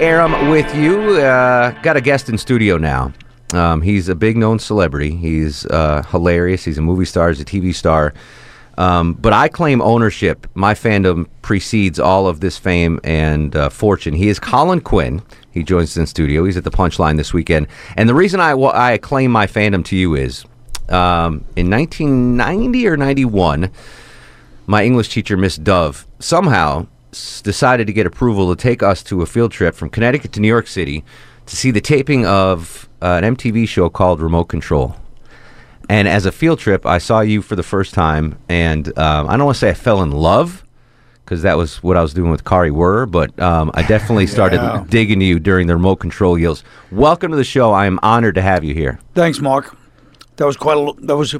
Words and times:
Arum 0.00 0.50
with 0.50 0.74
you. 0.74 1.16
Uh, 1.16 1.70
got 1.82 1.96
a 1.96 2.00
guest 2.00 2.28
in 2.28 2.36
studio 2.38 2.76
now. 2.76 3.12
Um, 3.54 3.80
he's 3.80 4.08
a 4.08 4.14
big 4.14 4.36
known 4.36 4.58
celebrity. 4.58 5.14
He's 5.16 5.64
uh, 5.66 6.02
hilarious. 6.10 6.64
He's 6.64 6.78
a 6.78 6.82
movie 6.82 7.04
star. 7.04 7.28
He's 7.28 7.40
a 7.40 7.44
TV 7.44 7.74
star. 7.74 8.12
Um, 8.78 9.14
but 9.14 9.32
I 9.32 9.48
claim 9.48 9.80
ownership. 9.80 10.46
My 10.54 10.74
fandom 10.74 11.26
precedes 11.40 11.98
all 11.98 12.26
of 12.26 12.40
this 12.40 12.58
fame 12.58 13.00
and 13.04 13.56
uh, 13.56 13.70
fortune. 13.70 14.14
He 14.14 14.28
is 14.28 14.38
Colin 14.38 14.80
Quinn. 14.80 15.22
He 15.50 15.62
joins 15.62 15.90
us 15.92 15.96
in 15.96 16.06
studio. 16.06 16.44
He's 16.44 16.58
at 16.58 16.64
the 16.64 16.70
Punchline 16.70 17.16
this 17.16 17.32
weekend. 17.32 17.66
And 17.96 18.08
the 18.08 18.14
reason 18.14 18.38
I, 18.40 18.52
wa- 18.54 18.72
I 18.74 18.98
claim 18.98 19.30
my 19.30 19.46
fandom 19.46 19.82
to 19.86 19.96
you 19.96 20.14
is 20.14 20.44
um, 20.90 21.44
in 21.56 21.70
1990 21.70 22.86
or 22.86 22.96
91, 22.98 23.70
my 24.66 24.84
English 24.84 25.08
teacher, 25.08 25.38
Miss 25.38 25.56
Dove, 25.56 26.06
somehow 26.18 26.86
decided 27.42 27.86
to 27.86 27.92
get 27.92 28.06
approval 28.06 28.54
to 28.54 28.60
take 28.60 28.82
us 28.82 29.02
to 29.04 29.22
a 29.22 29.26
field 29.26 29.52
trip 29.52 29.74
from 29.74 29.90
Connecticut 29.90 30.32
to 30.32 30.40
New 30.40 30.48
York 30.48 30.66
City 30.66 31.04
to 31.46 31.56
see 31.56 31.70
the 31.70 31.80
taping 31.80 32.26
of 32.26 32.88
uh, 33.00 33.20
an 33.22 33.36
MTV 33.36 33.68
show 33.68 33.88
called 33.88 34.20
Remote 34.20 34.44
Control. 34.44 34.96
And 35.88 36.08
as 36.08 36.26
a 36.26 36.32
field 36.32 36.58
trip, 36.58 36.84
I 36.84 36.98
saw 36.98 37.20
you 37.20 37.42
for 37.42 37.54
the 37.54 37.62
first 37.62 37.94
time, 37.94 38.38
and 38.48 38.88
um, 38.98 39.28
I 39.28 39.36
don't 39.36 39.46
want 39.46 39.56
to 39.56 39.60
say 39.60 39.70
I 39.70 39.74
fell 39.74 40.02
in 40.02 40.10
love 40.10 40.64
because 41.24 41.42
that 41.42 41.56
was 41.56 41.82
what 41.82 41.96
I 41.96 42.02
was 42.02 42.14
doing 42.14 42.30
with 42.30 42.44
Kari 42.44 42.70
Wuhrer, 42.70 43.10
but 43.10 43.38
um, 43.40 43.70
I 43.74 43.82
definitely 43.82 44.26
started 44.36 44.86
digging 44.88 45.20
you 45.20 45.38
during 45.38 45.66
the 45.66 45.74
remote 45.74 45.96
control 45.96 46.38
yells. 46.38 46.64
Welcome 46.90 47.30
to 47.32 47.36
the 47.36 47.44
show. 47.44 47.72
I 47.72 47.86
am 47.86 47.98
honored 48.02 48.36
to 48.36 48.42
have 48.42 48.64
you 48.64 48.74
here. 48.74 49.00
Thanks, 49.14 49.40
Mark. 49.40 49.76
That 50.36 50.46
was 50.46 50.56
quite 50.56 50.76
a 50.76 50.92
that 51.06 51.16
was 51.16 51.34
a, 51.34 51.38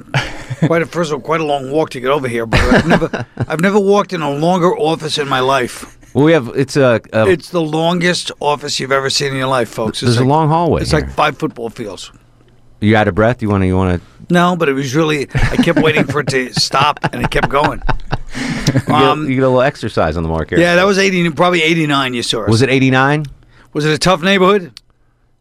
quite 0.65 0.81
a 0.81 0.85
first 0.85 1.11
of 1.11 1.15
all 1.15 1.21
quite 1.21 1.41
a 1.41 1.45
long 1.45 1.71
walk 1.71 1.89
to 1.91 1.99
get 1.99 2.09
over 2.09 2.27
here. 2.27 2.45
But 2.45 2.59
I've 2.61 2.87
never 2.87 3.25
I've 3.47 3.61
never 3.61 3.79
walked 3.79 4.13
in 4.13 4.21
a 4.21 4.31
longer 4.31 4.75
office 4.77 5.17
in 5.17 5.27
my 5.27 5.39
life. 5.39 5.97
Well, 6.13 6.25
we 6.25 6.31
have 6.33 6.49
it's 6.55 6.75
a, 6.77 6.99
a 7.13 7.27
It's 7.27 7.49
the 7.49 7.61
longest 7.61 8.31
office 8.39 8.79
you've 8.79 8.91
ever 8.91 9.09
seen 9.09 9.31
in 9.33 9.37
your 9.37 9.47
life, 9.47 9.69
folks. 9.69 10.01
It's 10.01 10.13
there's 10.15 10.17
a 10.17 10.25
long 10.25 10.47
hallway. 10.49 10.81
It's 10.81 10.91
here. 10.91 11.01
like 11.01 11.11
five 11.11 11.37
football 11.37 11.69
fields. 11.69 12.11
you 12.79 12.95
out 12.95 13.07
of 13.07 13.15
breath? 13.15 13.41
You 13.41 13.49
want 13.49 13.61
to? 13.63 13.67
You 13.67 13.75
want 13.77 14.01
to? 14.01 14.07
No, 14.33 14.55
but 14.55 14.67
it 14.67 14.73
was 14.73 14.95
really. 14.95 15.27
I 15.33 15.57
kept 15.57 15.79
waiting 15.79 16.05
for 16.05 16.19
it 16.21 16.27
to 16.29 16.51
stop, 16.53 16.99
and 17.13 17.23
it 17.23 17.29
kept 17.31 17.49
going. 17.49 17.81
You, 18.37 18.73
get, 18.73 18.89
Um, 18.89 19.21
you 19.29 19.35
get 19.35 19.43
a 19.43 19.47
little 19.47 19.61
exercise 19.61 20.17
on 20.17 20.23
the 20.23 20.29
market. 20.29 20.59
yeah, 20.59 20.75
that 20.75 20.83
was 20.85 20.97
eighty, 20.99 21.27
probably 21.31 21.63
eighty 21.63 21.87
nine. 21.87 22.13
You 22.13 22.21
saw 22.21 22.43
us. 22.43 22.49
Was 22.49 22.61
it 22.61 22.69
89? 22.69 23.25
Was 23.73 23.85
it 23.85 23.93
a 23.93 23.97
tough 23.97 24.21
neighborhood? 24.21 24.77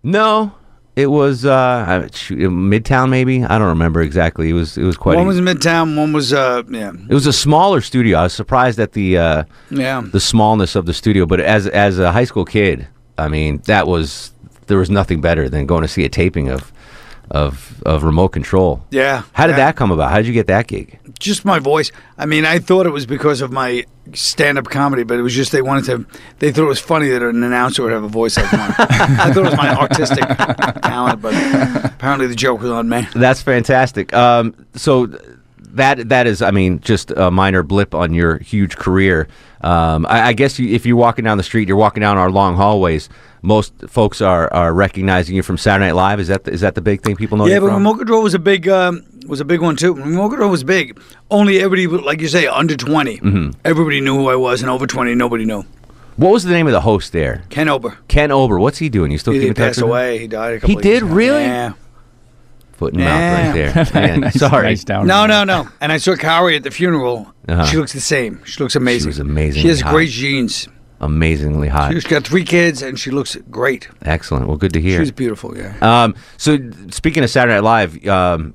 No, 0.04 0.54
it 0.96 1.10
was 1.10 1.44
uh, 1.44 2.08
Midtown. 2.10 3.10
Maybe 3.10 3.44
I 3.44 3.58
don't 3.58 3.68
remember 3.68 4.00
exactly. 4.00 4.48
It 4.48 4.54
was 4.54 4.78
it 4.78 4.84
was 4.84 4.96
quite. 4.96 5.16
one 5.16 5.26
a- 5.26 5.28
was 5.28 5.40
Midtown. 5.40 5.96
One 5.96 6.14
was 6.14 6.32
uh, 6.32 6.62
yeah, 6.70 6.92
it 7.08 7.14
was 7.14 7.26
a 7.26 7.32
smaller 7.34 7.82
studio. 7.82 8.18
I 8.18 8.22
was 8.24 8.32
surprised 8.32 8.80
at 8.80 8.92
the 8.92 9.18
uh, 9.18 9.44
yeah. 9.70 10.00
the 10.00 10.20
smallness 10.20 10.74
of 10.74 10.86
the 10.86 10.94
studio. 10.94 11.26
But 11.26 11.40
as 11.40 11.66
as 11.66 11.98
a 11.98 12.10
high 12.12 12.24
school 12.24 12.46
kid, 12.46 12.88
I 13.18 13.28
mean, 13.28 13.58
that 13.66 13.86
was 13.86 14.32
there 14.68 14.78
was 14.78 14.88
nothing 14.88 15.20
better 15.20 15.50
than 15.50 15.66
going 15.66 15.82
to 15.82 15.88
see 15.88 16.04
a 16.04 16.08
taping 16.08 16.48
of 16.48 16.72
of 17.30 17.82
of 17.84 18.04
remote 18.04 18.28
control. 18.28 18.84
Yeah. 18.90 19.22
How 19.32 19.46
did 19.46 19.52
yeah. 19.52 19.66
that 19.66 19.76
come 19.76 19.90
about? 19.90 20.10
How 20.10 20.16
did 20.16 20.26
you 20.26 20.32
get 20.32 20.46
that 20.46 20.66
gig? 20.66 20.98
just 21.18 21.44
my 21.44 21.58
voice. 21.58 21.92
I 22.18 22.26
mean, 22.26 22.44
I 22.44 22.58
thought 22.58 22.86
it 22.86 22.90
was 22.90 23.06
because 23.06 23.40
of 23.40 23.52
my 23.52 23.84
stand-up 24.12 24.66
comedy, 24.66 25.02
but 25.02 25.18
it 25.18 25.22
was 25.22 25.34
just 25.34 25.52
they 25.52 25.62
wanted 25.62 25.84
to. 25.86 26.06
They 26.38 26.52
thought 26.52 26.64
it 26.64 26.68
was 26.68 26.80
funny 26.80 27.08
that 27.08 27.22
an 27.22 27.42
announcer 27.42 27.82
would 27.82 27.92
have 27.92 28.04
a 28.04 28.08
voice 28.08 28.36
like 28.36 28.52
mine. 28.52 28.74
I 28.78 29.32
thought 29.32 29.38
it 29.38 29.50
was 29.50 29.56
my 29.56 29.74
artistic 29.74 30.24
talent, 30.82 31.22
but 31.22 31.34
apparently 31.84 32.26
the 32.26 32.34
joke 32.34 32.60
was 32.60 32.70
on 32.70 32.88
me. 32.88 33.06
That's 33.14 33.42
fantastic. 33.42 34.12
Um, 34.12 34.66
so 34.74 35.06
that 35.76 36.08
that 36.08 36.26
is, 36.26 36.42
I 36.42 36.50
mean, 36.50 36.80
just 36.80 37.10
a 37.12 37.30
minor 37.30 37.62
blip 37.62 37.94
on 37.94 38.12
your 38.12 38.38
huge 38.38 38.76
career. 38.76 39.28
Um, 39.62 40.06
I, 40.06 40.28
I 40.28 40.32
guess 40.32 40.58
you, 40.58 40.68
if 40.74 40.84
you're 40.86 40.96
walking 40.96 41.24
down 41.24 41.38
the 41.38 41.42
street, 41.44 41.66
you're 41.68 41.76
walking 41.76 42.00
down 42.02 42.18
our 42.18 42.30
long 42.30 42.56
hallways. 42.56 43.08
Most 43.42 43.72
folks 43.88 44.20
are, 44.20 44.52
are 44.52 44.72
recognizing 44.74 45.36
you 45.36 45.42
from 45.42 45.56
Saturday 45.56 45.86
Night 45.86 45.94
Live. 45.94 46.20
Is 46.20 46.28
that 46.28 46.44
the, 46.44 46.50
is 46.52 46.60
that 46.62 46.74
the 46.74 46.80
big 46.80 47.02
thing 47.02 47.16
people 47.16 47.38
know 47.38 47.46
Yeah, 47.46 47.54
you 47.56 47.60
but 47.60 47.72
remote 47.74 47.96
control 47.98 48.22
was 48.22 48.34
a 48.34 48.38
big 48.38 48.68
um, 48.68 49.02
was 49.26 49.40
a 49.40 49.44
big 49.44 49.60
one 49.62 49.76
too. 49.76 49.94
Remote 49.94 50.30
control 50.30 50.50
was 50.50 50.64
big. 50.64 50.98
Only 51.30 51.60
everybody, 51.60 52.02
like 52.04 52.20
you 52.20 52.28
say, 52.28 52.46
under 52.46 52.76
20 52.76 53.18
Mm-hmm. 53.18 53.50
Everybody 53.64 54.00
knew 54.00 54.16
who 54.16 54.28
I 54.28 54.36
was, 54.36 54.62
and 54.62 54.70
over 54.70 54.86
twenty, 54.86 55.14
nobody 55.14 55.44
knew. 55.44 55.64
what 56.16 56.32
was 56.32 56.44
the 56.44 56.52
name 56.52 56.66
of 56.66 56.72
the 56.72 56.80
host 56.82 57.12
there? 57.12 57.44
Ken 57.50 57.68
Ober. 57.68 57.98
Ken 58.08 58.30
Ober. 58.32 58.58
What's 58.58 58.78
he 58.78 58.88
doing? 58.88 59.10
You 59.12 59.18
still 59.18 59.32
He, 59.32 59.40
keep 59.40 59.48
in 59.48 59.54
touch 59.54 59.66
passed 59.68 59.76
with 59.78 59.84
him? 59.84 59.90
away. 59.90 60.18
He 60.18 60.26
died. 60.28 60.54
A 60.54 60.60
couple 60.60 60.68
He 60.70 60.76
of 60.76 60.82
did? 60.82 60.88
years 60.90 61.02
ago. 61.02 61.14
Really? 61.14 61.42
Yeah. 61.42 61.72
Foot 62.76 62.92
and 62.94 63.02
mouth 63.04 63.54
right 63.54 63.72
there. 63.74 63.86
Man, 63.94 64.20
nice, 64.20 64.38
sorry. 64.38 64.64
nice 64.66 64.84
down. 64.84 65.06
No, 65.06 65.26
no, 65.26 65.44
no. 65.44 65.68
And 65.80 65.90
I 65.92 65.96
saw 65.96 66.14
Kari 66.14 66.56
at 66.56 66.62
the 66.62 66.70
funeral. 66.70 67.32
Uh-huh. 67.48 67.64
She 67.66 67.76
looks 67.78 67.92
the 67.94 68.00
same. 68.00 68.44
She 68.44 68.62
looks 68.62 68.76
amazing. 68.76 69.04
She 69.04 69.08
was 69.08 69.18
amazingly 69.18 69.62
She 69.62 69.68
has 69.68 69.80
hot. 69.80 69.92
great 69.94 70.10
genes. 70.10 70.68
Amazingly 71.00 71.68
hot. 71.68 71.92
She's 71.92 72.04
got 72.04 72.24
three 72.26 72.44
kids, 72.44 72.82
and 72.82 72.98
she 72.98 73.10
looks 73.10 73.36
great. 73.50 73.88
Excellent. 74.02 74.46
Well, 74.46 74.56
good 74.56 74.72
to 74.74 74.80
hear. 74.80 74.98
She's 74.98 75.10
beautiful. 75.10 75.56
Yeah. 75.56 75.74
Um, 75.80 76.14
so 76.36 76.58
speaking 76.90 77.22
of 77.24 77.30
Saturday 77.30 77.54
Night 77.54 77.62
Live, 77.64 78.06
um, 78.06 78.54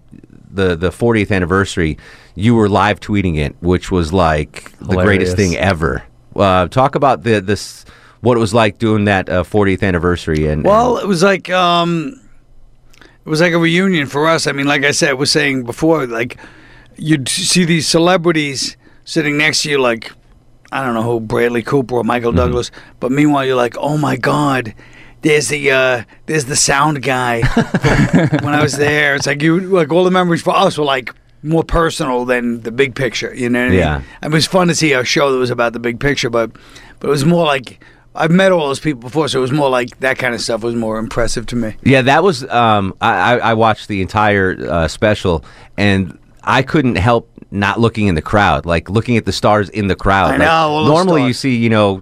the 0.51 0.75
the 0.75 0.89
40th 0.89 1.31
anniversary, 1.31 1.97
you 2.35 2.53
were 2.55 2.69
live 2.69 2.99
tweeting 2.99 3.37
it, 3.37 3.55
which 3.61 3.91
was 3.91 4.11
like 4.13 4.71
the 4.79 4.97
greatest 4.97 5.35
thing 5.35 5.55
ever. 5.55 6.03
Uh, 6.35 6.67
talk 6.67 6.95
about 6.95 7.23
the 7.23 7.41
this 7.41 7.85
what 8.21 8.37
it 8.37 8.39
was 8.39 8.53
like 8.53 8.77
doing 8.77 9.05
that 9.05 9.29
uh, 9.29 9.43
40th 9.43 9.81
anniversary 9.81 10.47
and 10.47 10.63
Well, 10.63 10.97
it 10.97 11.07
was 11.07 11.23
like 11.23 11.49
um, 11.49 12.20
it 13.25 13.29
was 13.29 13.41
like 13.41 13.53
a 13.53 13.57
reunion 13.59 14.07
for 14.07 14.27
us. 14.27 14.47
I 14.47 14.51
mean, 14.51 14.65
like 14.67 14.83
I 14.83 14.91
said, 14.91 15.09
I 15.09 15.13
was 15.13 15.31
saying 15.31 15.63
before, 15.63 16.05
like 16.07 16.37
you'd 16.97 17.27
see 17.29 17.65
these 17.65 17.87
celebrities 17.87 18.77
sitting 19.05 19.37
next 19.37 19.63
to 19.63 19.69
you, 19.71 19.77
like 19.79 20.11
I 20.71 20.83
don't 20.85 20.93
know 20.93 21.03
who, 21.03 21.19
Bradley 21.19 21.63
Cooper 21.63 21.95
or 21.95 22.03
Michael 22.03 22.31
Douglas, 22.31 22.71
but 22.99 23.11
meanwhile 23.11 23.45
you're 23.45 23.55
like, 23.55 23.75
oh 23.77 23.97
my 23.97 24.15
god. 24.17 24.73
There's 25.23 25.49
the 25.49 25.69
uh, 25.69 26.03
there's 26.25 26.45
the 26.45 26.55
sound 26.55 27.03
guy. 27.03 27.41
when 28.41 28.55
I 28.55 28.63
was 28.63 28.75
there, 28.77 29.13
it's 29.13 29.27
like 29.27 29.43
you 29.43 29.59
like 29.59 29.91
all 29.93 30.03
the 30.03 30.09
memories 30.09 30.41
for 30.41 30.49
us 30.55 30.79
were 30.79 30.83
like 30.83 31.13
more 31.43 31.63
personal 31.63 32.25
than 32.25 32.61
the 32.61 32.71
big 32.71 32.95
picture. 32.95 33.31
You 33.35 33.47
know? 33.47 33.65
What 33.65 33.73
Yeah. 33.75 33.95
I 34.23 34.25
mean? 34.25 34.33
It 34.33 34.35
was 34.37 34.47
fun 34.47 34.67
to 34.69 34.73
see 34.73 34.93
a 34.93 35.03
show 35.05 35.31
that 35.31 35.37
was 35.37 35.51
about 35.51 35.73
the 35.73 35.79
big 35.79 35.99
picture, 35.99 36.31
but 36.31 36.49
but 36.99 37.07
it 37.07 37.11
was 37.11 37.23
more 37.23 37.45
like 37.45 37.83
I've 38.13 38.31
met 38.31 38.51
all 38.51 38.67
those 38.67 38.79
people 38.79 39.01
before, 39.01 39.27
so 39.29 39.39
it 39.39 39.41
was 39.41 39.51
more 39.53 39.69
like 39.69 39.97
that 39.99 40.17
kind 40.17 40.35
of 40.35 40.41
stuff 40.41 40.63
was 40.63 40.75
more 40.75 40.97
impressive 40.97 41.45
to 41.47 41.55
me. 41.55 41.75
Yeah, 41.83 42.01
that 42.03 42.23
was. 42.23 42.43
Um, 42.49 42.93
I, 42.99 43.39
I 43.39 43.53
watched 43.53 43.87
the 43.87 44.01
entire 44.01 44.57
uh, 44.69 44.87
special, 44.89 45.45
and 45.77 46.17
I 46.43 46.61
couldn't 46.61 46.95
help 46.97 47.29
not 47.51 47.79
looking 47.79 48.07
in 48.07 48.15
the 48.15 48.21
crowd, 48.21 48.65
like 48.65 48.89
looking 48.89 49.15
at 49.17 49.25
the 49.25 49.31
stars 49.31 49.69
in 49.69 49.87
the 49.87 49.95
crowd. 49.95 50.27
I 50.27 50.29
Like, 50.31 50.39
know, 50.39 50.47
all 50.51 50.85
those 50.85 50.93
normally, 50.93 51.25
you 51.25 51.33
see, 51.33 51.55
you 51.55 51.69
know, 51.69 52.01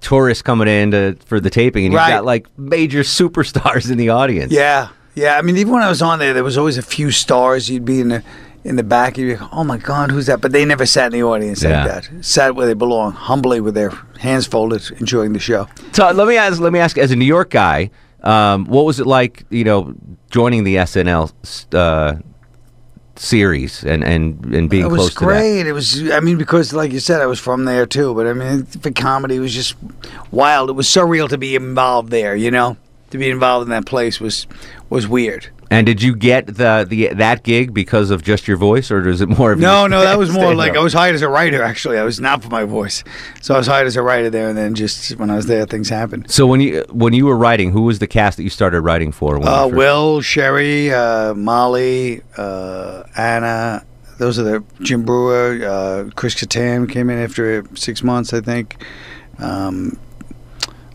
tourists 0.00 0.42
coming 0.42 0.68
in 0.68 0.90
to, 0.90 1.16
for 1.26 1.38
the 1.38 1.50
taping, 1.50 1.84
and 1.84 1.92
you've 1.92 2.00
got 2.00 2.24
like 2.24 2.46
major 2.58 3.00
superstars 3.02 3.90
in 3.90 3.98
the 3.98 4.08
audience. 4.08 4.52
Yeah, 4.52 4.88
yeah. 5.14 5.38
I 5.38 5.42
mean, 5.42 5.56
even 5.58 5.72
when 5.72 5.82
I 5.82 5.88
was 5.88 6.02
on 6.02 6.18
there, 6.18 6.34
there 6.34 6.44
was 6.44 6.58
always 6.58 6.76
a 6.76 6.82
few 6.82 7.12
stars. 7.12 7.70
You'd 7.70 7.84
be 7.84 8.00
in 8.00 8.08
the 8.08 8.24
in 8.66 8.76
the 8.76 8.82
back. 8.82 9.16
You'd 9.16 9.38
like, 9.40 9.48
oh 9.52 9.64
my 9.64 9.78
God, 9.78 10.10
who's 10.10 10.26
that? 10.26 10.40
But 10.40 10.52
they 10.52 10.64
never 10.64 10.84
sat 10.86 11.06
in 11.06 11.20
the 11.20 11.24
audience 11.24 11.62
Yeah. 11.62 11.84
like 11.84 12.02
that. 12.10 12.24
Sat 12.24 12.54
where 12.54 12.66
they 12.66 12.74
belong, 12.74 13.12
humbly 13.12 13.60
with 13.60 13.74
their 13.74 13.90
hands 14.18 14.46
folded, 14.46 14.82
enjoying 15.00 15.32
the 15.32 15.38
show. 15.38 15.68
So 15.92 16.10
let 16.10 16.26
me 16.28 16.36
ask. 16.36 16.60
Let 16.60 16.72
me 16.72 16.78
ask. 16.78 16.98
As 16.98 17.10
a 17.10 17.16
New 17.16 17.24
York 17.26 17.50
guy, 17.50 17.90
um, 18.22 18.64
what 18.66 18.84
was 18.84 18.98
it 19.00 19.06
like? 19.06 19.44
You 19.50 19.64
know, 19.64 19.94
joining 20.30 20.64
the 20.64 20.76
SNL 20.76 21.32
uh, 21.74 22.16
series 23.16 23.82
and 23.84 24.04
and 24.04 24.44
and 24.54 24.68
being 24.68 24.84
it 24.86 24.88
close 24.88 24.98
was 24.98 25.14
to 25.14 25.20
that. 25.20 25.24
great. 25.26 25.66
It 25.66 25.72
was, 25.72 26.10
I 26.10 26.20
mean, 26.20 26.36
because 26.36 26.72
like 26.72 26.92
you 26.92 27.00
said, 27.00 27.20
I 27.22 27.26
was 27.26 27.40
from 27.40 27.64
there 27.64 27.86
too. 27.86 28.14
But 28.14 28.26
I 28.26 28.32
mean, 28.32 28.64
for 28.66 28.90
comedy, 28.90 29.36
it 29.36 29.40
was 29.40 29.54
just 29.54 29.74
wild. 30.30 30.68
It 30.70 30.74
was 30.74 30.86
surreal 30.88 31.28
to 31.30 31.38
be 31.38 31.54
involved 31.56 32.10
there. 32.10 32.36
You 32.36 32.50
know, 32.50 32.76
to 33.10 33.18
be 33.18 33.30
involved 33.30 33.64
in 33.64 33.70
that 33.70 33.86
place 33.86 34.20
was 34.20 34.46
was 34.90 35.06
weird. 35.08 35.48
And 35.70 35.84
did 35.84 36.00
you 36.00 36.14
get 36.14 36.46
the 36.46 36.86
the 36.88 37.08
that 37.14 37.42
gig 37.42 37.74
because 37.74 38.10
of 38.10 38.22
just 38.22 38.46
your 38.46 38.56
voice, 38.56 38.90
or 38.90 39.08
is 39.08 39.20
it 39.20 39.28
more 39.28 39.52
of 39.52 39.58
No, 39.58 39.80
your 39.80 39.88
no, 39.88 40.00
that 40.02 40.18
was 40.18 40.30
more 40.30 40.54
like 40.54 40.76
I 40.76 40.80
was 40.80 40.92
hired 40.92 41.14
as 41.14 41.22
a 41.22 41.28
writer. 41.28 41.62
Actually, 41.62 41.98
I 41.98 42.04
was 42.04 42.20
not 42.20 42.42
for 42.42 42.48
my 42.50 42.64
voice, 42.64 43.02
so 43.40 43.54
I 43.54 43.58
was 43.58 43.66
hired 43.66 43.86
as 43.86 43.96
a 43.96 44.02
writer 44.02 44.30
there. 44.30 44.48
And 44.48 44.56
then 44.56 44.74
just 44.74 45.16
when 45.16 45.28
I 45.28 45.34
was 45.34 45.46
there, 45.46 45.66
things 45.66 45.88
happened. 45.88 46.30
So 46.30 46.46
when 46.46 46.60
you 46.60 46.84
when 46.90 47.14
you 47.14 47.26
were 47.26 47.36
writing, 47.36 47.72
who 47.72 47.82
was 47.82 47.98
the 47.98 48.06
cast 48.06 48.36
that 48.36 48.44
you 48.44 48.50
started 48.50 48.82
writing 48.82 49.10
for? 49.10 49.42
Uh, 49.42 49.66
Will, 49.66 50.20
Cheri, 50.20 50.92
uh, 50.92 51.34
Molly, 51.34 52.22
uh, 52.36 53.02
Anna. 53.16 53.84
Those 54.18 54.38
are 54.38 54.44
the 54.44 54.64
Jim 54.80 55.04
Breuer. 55.04 55.62
Uh, 55.66 56.10
Chris 56.14 56.34
Kattan 56.36 56.90
came 56.90 57.10
in 57.10 57.18
after 57.18 57.64
six 57.74 58.02
months, 58.02 58.32
I 58.32 58.40
think. 58.40 58.82
Um, 59.38 59.98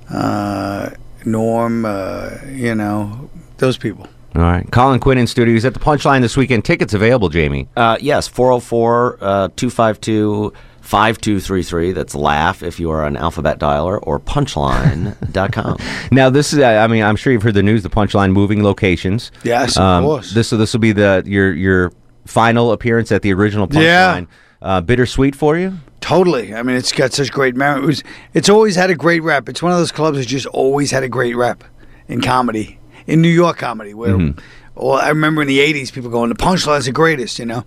uh, 0.09 0.89
Norm, 1.25 1.85
uh, 1.85 2.31
you 2.49 2.73
know, 2.73 3.29
those 3.57 3.77
people. 3.77 4.07
All 4.35 4.41
right, 4.41 4.69
Colin 4.71 4.99
Quinn 4.99 5.17
in 5.17 5.27
studio. 5.27 5.53
He's 5.53 5.65
at 5.65 5.73
the 5.73 5.79
Punchline 5.79 6.21
this 6.21 6.37
weekend. 6.37 6.63
Tickets 6.63 6.93
available, 6.93 7.27
Jamie. 7.29 7.67
Uh, 7.75 7.97
yes, 7.99 8.27
404 8.29 9.17
uh, 9.21 9.47
252 9.57 10.53
5233. 10.81 11.91
That's 11.91 12.15
laugh 12.15 12.63
if 12.63 12.79
you 12.79 12.89
are 12.91 13.05
an 13.05 13.17
alphabet 13.17 13.59
dialer 13.59 13.99
or 14.03 14.19
punchline.com. 14.19 15.77
Now 16.11 16.29
this 16.29 16.53
is. 16.53 16.59
uh, 16.59 16.65
I 16.65 16.87
mean, 16.87 17.03
I'm 17.03 17.15
sure 17.15 17.31
you've 17.33 17.43
heard 17.43 17.53
the 17.53 17.63
news. 17.63 17.83
The 17.83 17.89
Punchline 17.89 18.31
moving 18.31 18.63
locations. 18.63 19.31
Yes, 19.43 19.77
of 19.77 19.83
Um, 19.83 20.03
course. 20.05 20.33
This 20.33 20.49
this 20.49 20.73
will 20.73 20.79
be 20.79 20.91
the 20.91 21.23
your 21.25 21.53
your 21.53 21.91
final 22.25 22.71
appearance 22.71 23.11
at 23.11 23.21
the 23.21 23.33
original 23.33 23.67
Yeah. 23.71 24.15
Punchline. 24.21 24.27
Uh, 24.61 24.79
bittersweet 24.81 25.35
for 25.35 25.57
you. 25.57 25.73
Totally. 26.01 26.53
I 26.53 26.61
mean, 26.63 26.75
it's 26.75 26.91
got 26.91 27.13
such 27.13 27.31
great 27.31 27.55
merit. 27.55 27.83
It 27.83 27.87
was, 27.87 28.03
it's 28.33 28.49
always 28.49 28.75
had 28.75 28.89
a 28.91 28.95
great 28.95 29.21
rep. 29.23 29.49
It's 29.49 29.61
one 29.63 29.71
of 29.71 29.77
those 29.77 29.91
clubs 29.91 30.17
that 30.19 30.25
just 30.27 30.45
always 30.47 30.91
had 30.91 31.01
a 31.03 31.09
great 31.09 31.35
rep 31.35 31.63
in 32.07 32.21
comedy, 32.21 32.77
in 33.07 33.21
New 33.21 33.29
York 33.29 33.57
comedy. 33.57 33.93
Where, 33.93 34.33
well, 34.75 34.93
I 34.93 35.09
remember 35.09 35.41
in 35.41 35.47
the 35.47 35.59
'80s, 35.59 35.91
people 35.91 36.09
going, 36.09 36.29
"The 36.29 36.35
Punchline's 36.35 36.85
the 36.85 36.91
greatest," 36.91 37.39
you 37.39 37.45
know, 37.45 37.63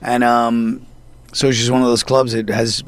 and 0.00 0.24
um, 0.24 0.86
so 1.32 1.48
it's 1.48 1.58
just 1.58 1.70
one 1.70 1.82
of 1.82 1.88
those 1.88 2.02
clubs 2.02 2.32
that 2.32 2.48
has. 2.48 2.82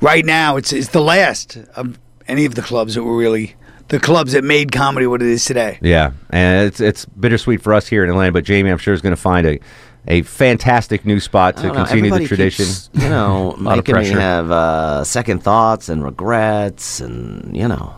Right 0.00 0.24
now, 0.24 0.56
it's 0.56 0.72
it's 0.72 0.88
the 0.88 1.00
last 1.02 1.56
of 1.74 1.98
any 2.26 2.44
of 2.44 2.54
the 2.54 2.62
clubs 2.62 2.94
that 2.94 3.02
were 3.02 3.16
really 3.16 3.56
the 3.88 3.98
clubs 3.98 4.32
that 4.32 4.44
made 4.44 4.70
comedy 4.72 5.06
what 5.06 5.22
it 5.22 5.28
is 5.28 5.44
today. 5.44 5.78
Yeah, 5.80 6.12
and 6.30 6.66
it's 6.66 6.80
it's 6.80 7.04
bittersweet 7.06 7.62
for 7.62 7.74
us 7.74 7.86
here 7.86 8.04
in 8.04 8.10
Atlanta. 8.10 8.32
But 8.32 8.44
Jamie, 8.44 8.70
I'm 8.70 8.78
sure 8.78 8.94
is 8.94 9.00
going 9.00 9.14
to 9.14 9.20
find 9.20 9.46
a 9.46 9.58
a 10.06 10.22
fantastic 10.22 11.04
new 11.04 11.20
spot 11.20 11.56
to 11.56 11.64
don't 11.64 11.76
know, 11.76 11.84
continue 11.84 12.10
the 12.10 12.26
tradition. 12.26 12.64
keeps, 12.64 12.90
you 12.94 13.08
know, 13.08 13.54
Lot 13.58 13.78
of 13.78 13.86
making 13.88 14.14
me 14.14 14.20
have 14.20 14.50
uh, 14.50 15.04
second 15.04 15.42
thoughts 15.42 15.88
and 15.88 16.04
regrets, 16.04 17.00
and 17.00 17.56
you 17.56 17.68
know, 17.68 17.94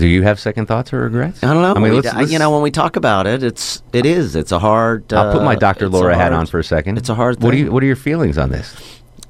Do 0.00 0.08
you 0.08 0.22
have 0.22 0.40
second 0.40 0.64
thoughts 0.64 0.94
or 0.94 1.02
regrets? 1.02 1.44
I 1.44 1.52
don't 1.52 1.62
know. 1.62 1.74
I 1.74 1.78
mean, 1.78 1.92
We- 1.92 2.00
let's, 2.00 2.32
you 2.32 2.38
know, 2.38 2.50
when 2.50 2.62
we 2.62 2.70
talk 2.70 2.96
about 2.96 3.26
it, 3.26 3.42
it's 3.42 3.82
it 3.92 4.06
is. 4.06 4.34
It's 4.34 4.50
a 4.50 4.58
hard. 4.58 5.12
I'll 5.12 5.30
put 5.30 5.42
my 5.42 5.56
uh, 5.56 5.58
Dr. 5.58 5.90
Laura 5.90 6.16
hat 6.16 6.32
on 6.32 6.46
for 6.46 6.58
a 6.58 6.64
second. 6.64 6.96
It's 6.96 7.10
a 7.10 7.14
hard 7.14 7.42
What 7.42 7.50
do 7.50 7.58
you 7.58 7.70
What 7.70 7.82
are 7.82 7.86
your 7.86 7.96
feelings 7.96 8.38
on 8.38 8.50
this? 8.50 8.74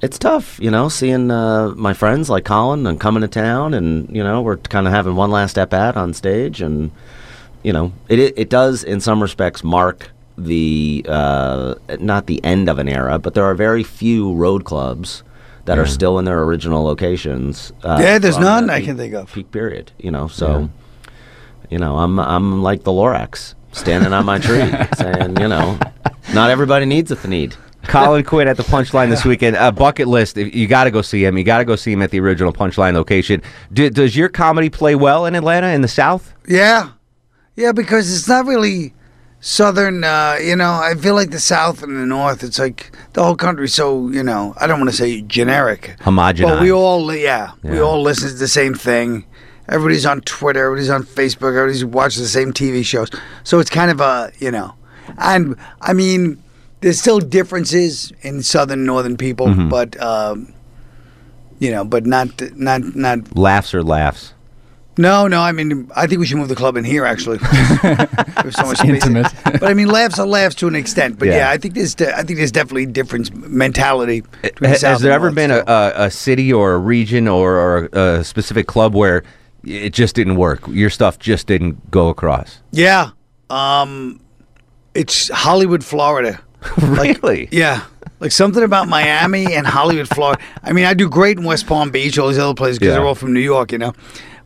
it's 0.01 0.19
tough, 0.19 0.59
you 0.61 0.71
know, 0.71 0.89
seeing 0.89 1.31
uh, 1.31 1.69
my 1.77 1.93
friends 1.93 2.31
like 2.31 2.45
Colin 2.45 2.87
and 2.87 2.99
coming 2.99 3.21
to 3.21 3.29
town, 3.29 3.75
and 3.75 4.15
you 4.15 4.23
know, 4.23 4.41
we're 4.41 4.57
kind 4.57 4.87
of 4.87 4.93
having 4.93 5.15
one 5.17 5.31
last 5.31 5.51
step 5.51 5.75
at 5.75 5.97
on 5.97 6.15
stage, 6.15 6.63
and 6.63 6.91
you 7.65 7.73
know, 7.73 7.93
it 8.09 8.19
it, 8.19 8.35
it 8.39 8.49
does 8.49 8.85
in 8.85 9.01
some 9.01 9.21
respects 9.21 9.65
mark 9.65 10.11
the 10.39 11.05
uh, 11.09 11.75
not 11.99 12.27
the 12.27 12.43
end 12.45 12.69
of 12.69 12.79
an 12.79 12.89
era, 12.89 13.19
but 13.19 13.35
there 13.35 13.45
are 13.45 13.55
very 13.55 13.83
few 13.83 14.33
road 14.35 14.65
clubs 14.65 15.23
that 15.71 15.79
are 15.79 15.87
still 15.87 16.19
in 16.19 16.25
their 16.25 16.43
original 16.43 16.83
locations. 16.83 17.73
Uh, 17.85 17.99
Yeah, 18.03 18.19
there's 18.19 18.39
none 18.39 18.67
the 18.67 18.73
I 18.73 18.79
peak- 18.79 18.87
can 18.87 18.97
think 18.97 19.15
of. 19.15 19.33
Peak 19.33 19.53
period, 19.53 19.93
you 19.99 20.11
know, 20.11 20.27
so 20.27 20.69
you 21.71 21.79
know, 21.79 21.97
I'm 21.99 22.19
I'm 22.19 22.61
like 22.61 22.83
the 22.83 22.91
Lorax 22.91 23.55
standing 23.71 24.13
on 24.13 24.27
my 24.27 24.39
tree, 24.47 24.69
saying, 24.97 25.37
you 25.41 25.47
know, 25.47 25.79
not 26.35 26.51
everybody 26.51 26.87
needs 26.87 27.13
a 27.13 27.17
Thneed. 27.17 27.55
Colin 27.85 28.25
Quinn 28.25 28.49
at 28.49 28.57
the 28.57 28.63
Punchline 28.75 29.11
this 29.11 29.25
weekend. 29.25 29.55
A 29.55 29.71
bucket 29.71 30.09
list. 30.09 30.37
You 30.37 30.67
got 30.67 30.85
to 30.85 30.91
go 30.91 31.03
see 31.03 31.25
him. 31.25 31.39
You 31.39 31.45
got 31.45 31.59
to 31.59 31.65
go 31.65 31.77
see 31.77 31.93
him 31.93 32.03
at 32.03 32.11
the 32.11 32.19
original 32.19 32.53
Punchline 32.53 32.95
location. 32.95 33.41
Do, 33.73 33.89
does 33.91 34.17
your 34.17 34.29
comedy 34.29 34.71
play 34.71 34.97
well 34.97 35.25
in 35.25 35.37
Atlanta 35.37 35.69
in 35.69 35.81
the 35.83 35.89
South? 35.89 36.35
Yeah, 36.49 36.91
yeah, 37.55 37.71
because 37.71 38.13
it's 38.13 38.27
not 38.29 38.45
really 38.47 38.93
southern. 39.41 40.05
Uh, 40.05 40.37
you 40.43 40.57
know, 40.57 40.73
I 40.73 40.95
feel 40.95 41.15
like 41.15 41.31
the 41.31 41.41
South 41.41 41.83
and 41.83 41.97
the 41.97 42.07
North. 42.07 42.43
It's 42.43 42.59
like 42.59 42.93
the 43.15 43.25
whole 43.25 43.37
country's 43.37 43.75
so 43.75 44.09
you 44.11 44.23
know. 44.23 44.55
I 44.59 44.67
don't 44.67 44.79
want 44.81 44.91
to 44.91 44.97
say 44.97 45.23
generic, 45.23 45.97
Homogenized. 46.01 46.43
but 46.43 46.63
we 46.63 46.73
all 46.73 47.03
li- 47.05 47.25
yeah, 47.25 47.53
we 47.63 47.81
all 47.81 48.03
listen 48.03 48.29
to 48.29 48.35
the 48.35 48.49
same 48.49 48.75
thing. 48.75 49.27
Everybody's 49.69 50.07
on 50.07 50.21
Twitter. 50.23 50.65
Everybody's 50.65 50.91
on 50.91 51.05
Facebook. 51.05 51.51
Everybody's 51.57 51.85
watching 51.85 52.23
the 52.23 52.29
same 52.29 52.53
TV 52.53 52.85
shows. 52.85 53.09
So 53.45 53.59
it's 53.61 53.71
kind 53.71 53.91
of 53.91 54.01
a 54.01 54.33
you 54.39 54.51
know, 54.51 54.75
and 55.19 55.57
I 55.81 55.93
mean, 55.93 56.43
there's 56.81 57.01
still 57.01 57.21
differences 57.21 58.13
in 58.23 58.43
southern 58.43 58.81
and 58.81 58.87
northern 58.87 59.17
people, 59.17 59.47
Mm-hmm. 59.47 59.69
but. 59.69 60.01
Um, 60.03 60.55
you 61.63 61.71
know, 61.71 61.85
but 61.85 62.07
not 62.07 62.29
not 62.57 62.97
not 62.97 63.37
Laughs 63.37 63.75
or 63.75 63.83
laughs? 63.83 64.33
No, 65.01 65.27
no. 65.29 65.41
I 65.41 65.53
mean, 65.53 65.91
I 65.97 66.07
think 66.07 66.21
we 66.21 66.27
should 66.27 66.37
move 66.39 66.49
the 66.49 66.55
club 66.55 66.77
in 66.77 66.85
here. 66.85 67.05
Actually, 67.05 67.39
There's 67.83 68.57
so 68.57 68.67
much 68.67 68.79
space. 68.79 68.91
intimate. 68.91 69.33
but 69.45 69.65
I 69.65 69.75
mean, 69.75 69.89
laughs 69.89 70.19
are 70.19 70.27
laughs 70.27 70.55
to 70.57 70.69
an 70.69 70.75
extent. 70.77 71.19
But 71.19 71.29
Yeah. 71.29 71.37
yeah, 71.37 71.51
I 71.51 71.57
think 71.59 71.75
there's 71.75 71.95
de- 71.95 72.15
I 72.17 72.23
think 72.23 72.39
there's 72.39 72.53
definitely 72.53 72.87
different 72.87 73.35
mentality. 73.49 74.23
between 74.43 74.71
Has, 74.71 74.83
has 74.83 75.01
there 75.01 75.13
ever 75.13 75.27
North, 75.27 75.35
been 75.35 75.51
a, 75.51 75.59
so. 75.59 75.65
a, 75.67 76.05
a 76.07 76.11
city 76.11 76.53
or 76.53 76.73
a 76.75 76.79
region 76.79 77.27
or, 77.29 77.55
or 77.57 77.89
a 77.93 78.25
specific 78.25 78.67
club 78.67 78.95
where 78.95 79.23
it 79.65 79.91
just 79.91 80.15
didn't 80.15 80.37
work? 80.37 80.61
Your 80.69 80.91
stuff 80.91 81.19
just 81.19 81.47
didn't 81.47 81.91
go 81.91 82.09
across? 82.09 82.61
Yeah, 82.73 83.11
um, 83.51 84.21
it's 84.95 85.29
Hollywood, 85.31 85.85
Florida. 85.85 86.41
really? 86.79 87.49
Yeah. 87.51 87.85
Like 88.21 88.33
something 88.33 88.63
about 88.63 88.87
Miami 88.89 89.55
and 89.55 89.67
Hollywood, 89.67 90.07
Florida. 90.09 90.43
I 90.63 90.73
mean, 90.73 90.85
I 90.85 90.93
do 90.93 91.09
great 91.09 91.39
in 91.39 91.45
West 91.45 91.67
Palm 91.67 91.91
Beach, 91.91 92.19
all 92.19 92.29
these 92.29 92.39
other 92.39 92.53
places, 92.55 92.79
because 92.79 92.89
Yeah. 92.93 92.99
they're 92.99 93.07
all 93.07 93.15
from 93.15 93.33
New 93.33 93.41
York, 93.41 93.73
you 93.73 93.79
know. 93.79 93.95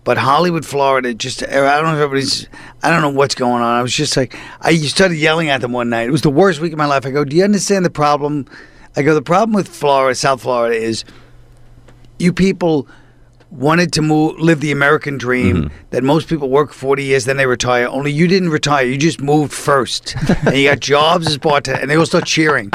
But 0.05 0.19
Hollywood, 0.19 0.67
Florida, 0.67 1.15
just 1.15 1.43
I 1.43 1.47
don't 1.47 1.85
know 1.85 1.95
if 1.95 2.01
everybody's. 2.01 2.47
I 2.83 2.91
don't 2.91 3.01
know 3.01 3.11
what's 3.11 3.35
going 3.35 3.63
on. 3.63 3.79
I 3.79 3.83
was 3.83 3.95
just 3.95 4.17
like, 4.17 4.37
I 4.61 4.77
started 4.77 5.17
yelling 5.17 5.49
at 5.49 5.63
them 5.63 5.73
one 5.73 5.89
night. 5.89 6.07
It 6.07 6.13
was 6.13 6.21
the 6.21 6.31
worst 6.31 6.61
week 6.61 6.73
of 6.73 6.79
my 6.79 6.85
life. 6.85 7.07
I 7.07 7.11
go, 7.11 7.25
do 7.25 7.35
you 7.35 7.43
understand 7.43 7.87
the 7.87 7.91
problem? 7.91 8.47
I 8.97 9.03
go, 9.03 9.15
the 9.15 9.23
problem 9.23 9.55
with 9.55 9.67
Florida, 9.67 10.15
South 10.15 10.43
Florida, 10.43 10.77
is 10.77 11.05
you 12.19 12.33
people 12.35 12.87
wanted 13.51 13.93
to 13.95 14.03
move, 14.03 14.39
live 14.39 14.61
the 14.61 14.73
American 14.73 15.17
dream 15.17 15.57
mm-hmm. 15.57 15.77
that 15.91 16.03
most 16.03 16.29
people 16.29 16.51
work 16.51 16.73
40 16.73 17.05
years, 17.05 17.25
then 17.25 17.37
they 17.37 17.47
retire. 17.47 17.89
Only 17.89 18.13
you 18.13 18.27
didn't 18.27 18.51
retire. 18.51 18.85
You 18.85 18.99
just 18.99 19.21
moved 19.21 19.53
first. 19.53 20.17
and 20.47 20.57
you 20.57 20.69
got 20.69 20.81
jobs 20.81 21.27
as 21.29 21.39
bartender, 21.39 21.81
and 21.81 21.91
they 21.91 21.97
all 21.97 22.07
start 22.07 22.27
cheering. 22.27 22.71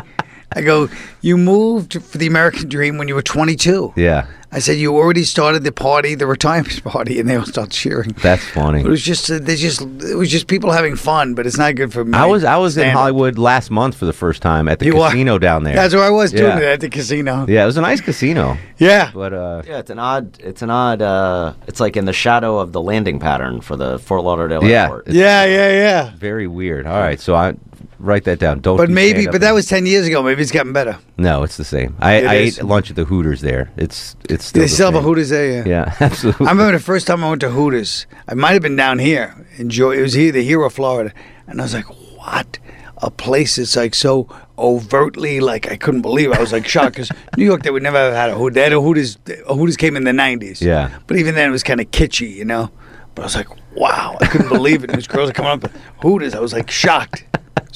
I 0.52 0.62
go, 0.62 0.90
you 1.22 1.38
moved 1.38 2.02
for 2.02 2.18
the 2.18 2.28
American 2.28 2.70
dream 2.70 2.98
when 2.98 3.08
you 3.08 3.16
were 3.16 3.22
22. 3.22 3.94
Yeah. 3.96 4.26
I 4.52 4.58
said, 4.58 4.78
you 4.80 4.96
already 4.98 5.26
started 5.26 5.64
the 5.64 5.72
party, 5.72 6.16
the 6.16 6.26
retirement 6.26 6.84
party, 6.84 7.20
and 7.20 7.30
they 7.30 7.36
all 7.36 7.46
start 7.46 7.70
cheering. 7.70 8.16
That's 8.24 8.44
funny. 8.44 8.80
It 8.82 8.88
was 8.88 9.04
just, 9.04 9.30
uh, 9.30 9.38
they 9.38 9.56
just, 9.56 9.80
it 9.82 10.16
was 10.16 10.32
just 10.32 10.48
people 10.48 10.72
having 10.72 10.96
fun, 10.96 11.36
but 11.36 11.46
it's 11.46 11.60
not 11.60 11.76
good 11.76 11.94
for 11.94 12.04
me. 12.04 12.18
I 12.18 12.26
was 12.26 12.44
I 12.44 12.58
was 12.58 12.76
in. 12.76 12.90
Hollywood 12.90 13.38
last 13.38 13.70
month 13.70 13.96
for 13.96 14.06
the 14.06 14.14
first 14.14 14.42
time 14.42 14.68
at 14.68 14.80
the 14.80 14.88
You 14.88 15.00
are? 15.02 15.12
casino 15.12 15.38
down 15.38 15.66
there. 15.66 15.76
That's 15.76 15.94
where 15.94 16.04
I 16.04 16.10
was 16.10 16.32
doing 16.32 16.46
Yeah. 16.58 16.58
it 16.58 16.64
at 16.64 16.80
the 16.82 16.90
casino. 16.90 17.46
Yeah, 17.48 17.62
it 17.62 17.68
was 17.68 17.78
a 17.78 17.82
nice 17.82 18.02
casino, 18.02 18.58
Yeah. 18.80 19.12
but 19.14 19.34
uh, 19.34 19.62
Yeah, 19.68 19.78
it's 19.78 19.92
an 19.92 20.00
odd. 20.00 20.40
It's 20.40 20.64
an 20.64 20.72
odd. 20.72 21.04
Uh, 21.04 21.54
it's 21.68 21.80
like 21.80 21.96
in 21.96 22.06
the 22.06 22.14
shadow 22.14 22.58
of 22.58 22.72
the 22.72 22.82
landing 22.82 23.20
pattern 23.20 23.62
for 23.62 23.76
the 23.76 24.00
Fort 24.00 24.24
Lauderdale 24.24 24.64
Yeah. 24.64 24.86
airport. 24.86 25.10
Yeah, 25.10 25.46
yeah, 25.46 25.70
yeah. 25.70 26.12
very 26.18 26.48
weird. 26.48 26.88
All 26.88 27.00
right, 27.00 27.20
so 27.20 27.36
I 27.36 27.54
write 28.00 28.24
that 28.24 28.40
down. 28.40 28.60
Don't. 28.60 28.78
But 28.78 28.88
do 28.88 28.94
maybe, 28.94 29.28
but 29.28 29.42
that 29.42 29.54
was 29.54 29.68
10 29.68 29.86
years 29.86 30.08
ago. 30.08 30.24
Maybe 30.24 30.42
it's 30.42 30.52
gotten 30.52 30.74
better. 30.74 30.98
no, 31.18 31.44
it's 31.44 31.58
the 31.58 31.64
same. 31.64 31.96
I, 32.00 32.24
I 32.26 32.34
ate 32.36 32.64
lunch 32.64 32.90
at 32.90 32.96
the 32.96 33.06
Hooters 33.06 33.42
there. 33.42 33.70
It's 33.78 34.16
it's 34.30 34.46
still 34.46 34.62
They 34.62 34.66
the 34.66 34.74
still 34.74 34.92
have 34.92 34.96
a. 34.96 35.02
Hooters 35.02 35.30
there, 35.30 35.52
yeah. 35.52 35.64
Yeah, 35.66 35.96
absolutely. 36.00 36.48
I 36.48 36.52
remember 36.52 36.72
the 36.78 36.84
first 36.84 37.08
time 37.08 37.24
I 37.24 37.30
went 37.30 37.42
to 37.42 37.50
Hooters. 37.52 38.08
I 38.28 38.34
might 38.34 38.54
have 38.54 38.62
been 38.62 38.76
down 38.76 39.00
here. 39.00 39.46
Enjoy. 39.58 39.92
It 39.92 40.02
was 40.02 40.14
here 40.14 40.62
or 40.62 40.70
Florida, 40.70 41.14
and 41.48 41.60
I 41.60 41.64
was 41.64 41.74
like, 41.74 41.86
"What? 42.18 42.60
A 43.02 43.10
place 43.10 43.56
that's 43.56 43.76
like 43.78 43.96
so 43.96 44.28
overtly 44.58 45.40
like 45.40 45.72
I 45.72 45.78
couldn't 45.78 46.02
believe. 46.02 46.32
It. 46.32 46.38
I 46.38 46.42
was 46.42 46.52
like 46.52 46.68
shocked 46.68 46.96
because 46.96 47.10
New 47.38 47.46
York 47.46 47.64
they 47.64 47.72
would 47.72 47.84
never 47.84 47.98
have 47.98 48.14
had 48.14 48.30
a 48.30 48.36
Hooters. 48.36 48.56
They 48.56 48.64
had 48.64 48.74
a 48.74 48.82
Hooters. 48.82 49.18
A 49.48 49.56
Hooters 49.56 49.78
came 49.78 49.96
in 49.96 50.04
the 50.04 50.12
'90s. 50.12 50.62
Yeah. 50.62 50.90
but 51.08 51.18
even 51.18 51.36
then 51.36 51.50
it 51.50 51.52
was 51.52 51.64
kind 51.64 51.80
of 51.80 51.90
kitschy, 51.92 52.34
you 52.36 52.46
know. 52.46 52.72
But 53.16 53.24
I 53.24 53.26
was 53.26 53.36
like, 53.36 53.48
"Wow!" 53.76 54.18
I 54.22 54.28
couldn't 54.28 54.50
believe 54.50 54.84
it. 54.84 54.90
And 54.90 54.98
these 55.00 55.08
girls 55.08 55.30
are 55.30 55.34
coming 55.34 55.52
up 55.52 55.64
with 55.64 55.76
Hooters. 56.02 56.36
I 56.36 56.40
was 56.40 56.54
like 56.54 56.70
shocked. 56.70 57.24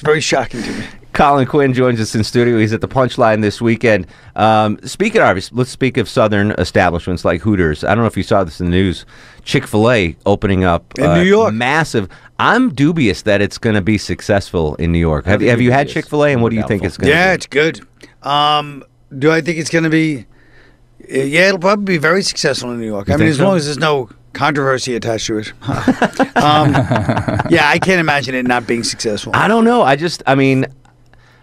It's 0.03 0.09
very 0.09 0.19
shocking 0.19 0.61
to 0.61 0.69
me. 0.73 0.85
Colin 1.13 1.45
Quinn 1.47 1.73
joins 1.73 2.01
us 2.01 2.13
in 2.13 2.25
studio. 2.25 2.57
He's 2.59 2.73
at 2.73 2.81
the 2.81 2.89
Punchline 2.89 3.41
this 3.41 3.61
weekend. 3.61 4.05
Um, 4.35 4.77
speaking 4.83 5.21
of, 5.21 5.37
let's 5.53 5.69
speak 5.69 5.95
of 5.95 6.09
Southern 6.09 6.51
establishments 6.57 7.23
like 7.23 7.39
Hooters. 7.39 7.85
I 7.85 7.89
don't 7.95 7.99
know 7.99 8.07
if 8.07 8.17
you 8.17 8.23
saw 8.23 8.43
this 8.43 8.59
in 8.59 8.65
the 8.65 8.71
news. 8.71 9.05
Chick 9.45 9.65
Fil 9.65 9.89
A 9.89 10.17
opening 10.25 10.65
up 10.65 10.83
In 10.99 11.13
New 11.13 11.21
York. 11.21 11.53
massive. 11.53 12.09
I'm 12.37 12.73
dubious 12.73 13.21
that 13.21 13.41
it's 13.41 13.57
going 13.57 13.75
to 13.75 13.81
be 13.81 13.97
successful 13.97 14.75
in 14.75 14.91
New 14.91 14.99
York. 14.99 15.25
Have, 15.25 15.39
have 15.39 15.61
you 15.61 15.71
had. 15.71 15.87
Chick 15.87 16.05
Fil 16.09 16.25
A, 16.25 16.33
and 16.33 16.41
what 16.41 16.49
do 16.49 16.57
you 16.57 16.63
think 16.67 16.81
Doubtful. 16.81 16.87
it's 16.87 16.97
going 16.97 17.11
to 17.11 17.15
Yeah, 17.17 17.31
be? 17.31 17.35
it's 17.35 17.47
good. 17.47 17.79
Um, 18.23 18.83
do 19.17 19.31
I 19.31 19.39
think 19.39 19.57
it's 19.59 19.69
going 19.69 19.85
to 19.85 19.89
be? 19.89 20.25
uh, 21.01 21.13
Yeah, 21.17 21.47
it'll 21.47 21.59
probably 21.59 21.85
be 21.85 21.97
very 21.97 22.23
successful 22.23 22.71
in 22.71 22.79
New 22.81 22.87
York. 22.87 23.09
I 23.09 23.15
mean, 23.15 23.29
as 23.29 23.37
so? 23.37 23.45
long 23.45 23.55
as 23.55 23.65
there's 23.65 23.77
no 23.77 24.09
controversy 24.33 24.95
attached 24.95 25.27
to 25.27 25.37
it. 25.37 25.49
um, 26.37 26.73
yeah, 27.49 27.69
I 27.69 27.79
can't 27.81 27.99
imagine 27.99 28.35
it 28.35 28.45
not 28.45 28.67
being 28.67 28.83
successful. 28.83 29.31
I 29.35 29.47
don't 29.47 29.63
know. 29.63 29.81
I 29.81 29.95
just, 29.95 30.23
I 30.27 30.35
mean, 30.35 30.65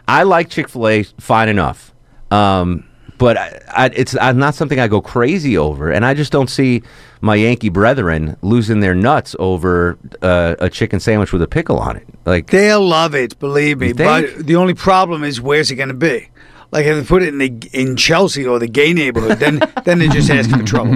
I 0.06 0.24
like 0.24 0.50
Chick 0.50 0.68
Fil 0.68 0.88
A 0.88 1.02
fine 1.02 1.48
enough, 1.48 1.92
um, 2.30 2.84
but 3.18 3.36
I, 3.36 3.60
I, 3.68 3.86
it's 3.94 4.16
uh, 4.16 4.32
not 4.32 4.54
something 4.54 4.80
I 4.80 4.88
go 4.88 5.00
crazy 5.00 5.56
over, 5.56 5.90
and 5.90 6.04
I 6.04 6.14
just 6.14 6.32
don't 6.32 6.50
see 6.50 6.82
my 7.20 7.34
Yankee 7.34 7.68
brethren 7.68 8.36
losing 8.42 8.80
their 8.80 8.94
nuts 8.94 9.36
over 9.38 9.98
uh, 10.22 10.56
a 10.58 10.70
chicken 10.70 11.00
sandwich 11.00 11.32
with 11.32 11.42
a 11.42 11.46
pickle 11.46 11.78
on 11.78 11.96
it. 11.96 12.06
Like, 12.24 12.46
They'll 12.48 12.86
love 12.86 13.14
it, 13.14 13.38
believe 13.38 13.78
me. 13.78 13.92
But 13.92 14.46
the 14.46 14.56
only 14.56 14.74
problem 14.74 15.22
is 15.22 15.40
where's 15.40 15.70
it 15.70 15.76
going 15.76 15.88
to 15.90 15.94
be? 15.94 16.28
Like 16.72 16.86
if 16.86 16.96
they 16.96 17.04
put 17.04 17.22
it 17.22 17.28
in 17.28 17.38
the 17.38 17.68
in 17.72 17.96
Chelsea 17.96 18.46
or 18.46 18.58
the 18.58 18.68
gay 18.68 18.92
neighborhood, 18.92 19.38
then 19.38 19.60
then 19.84 19.98
they're 19.98 20.08
just 20.08 20.30
asking 20.30 20.58
for 20.60 20.64
trouble. 20.64 20.94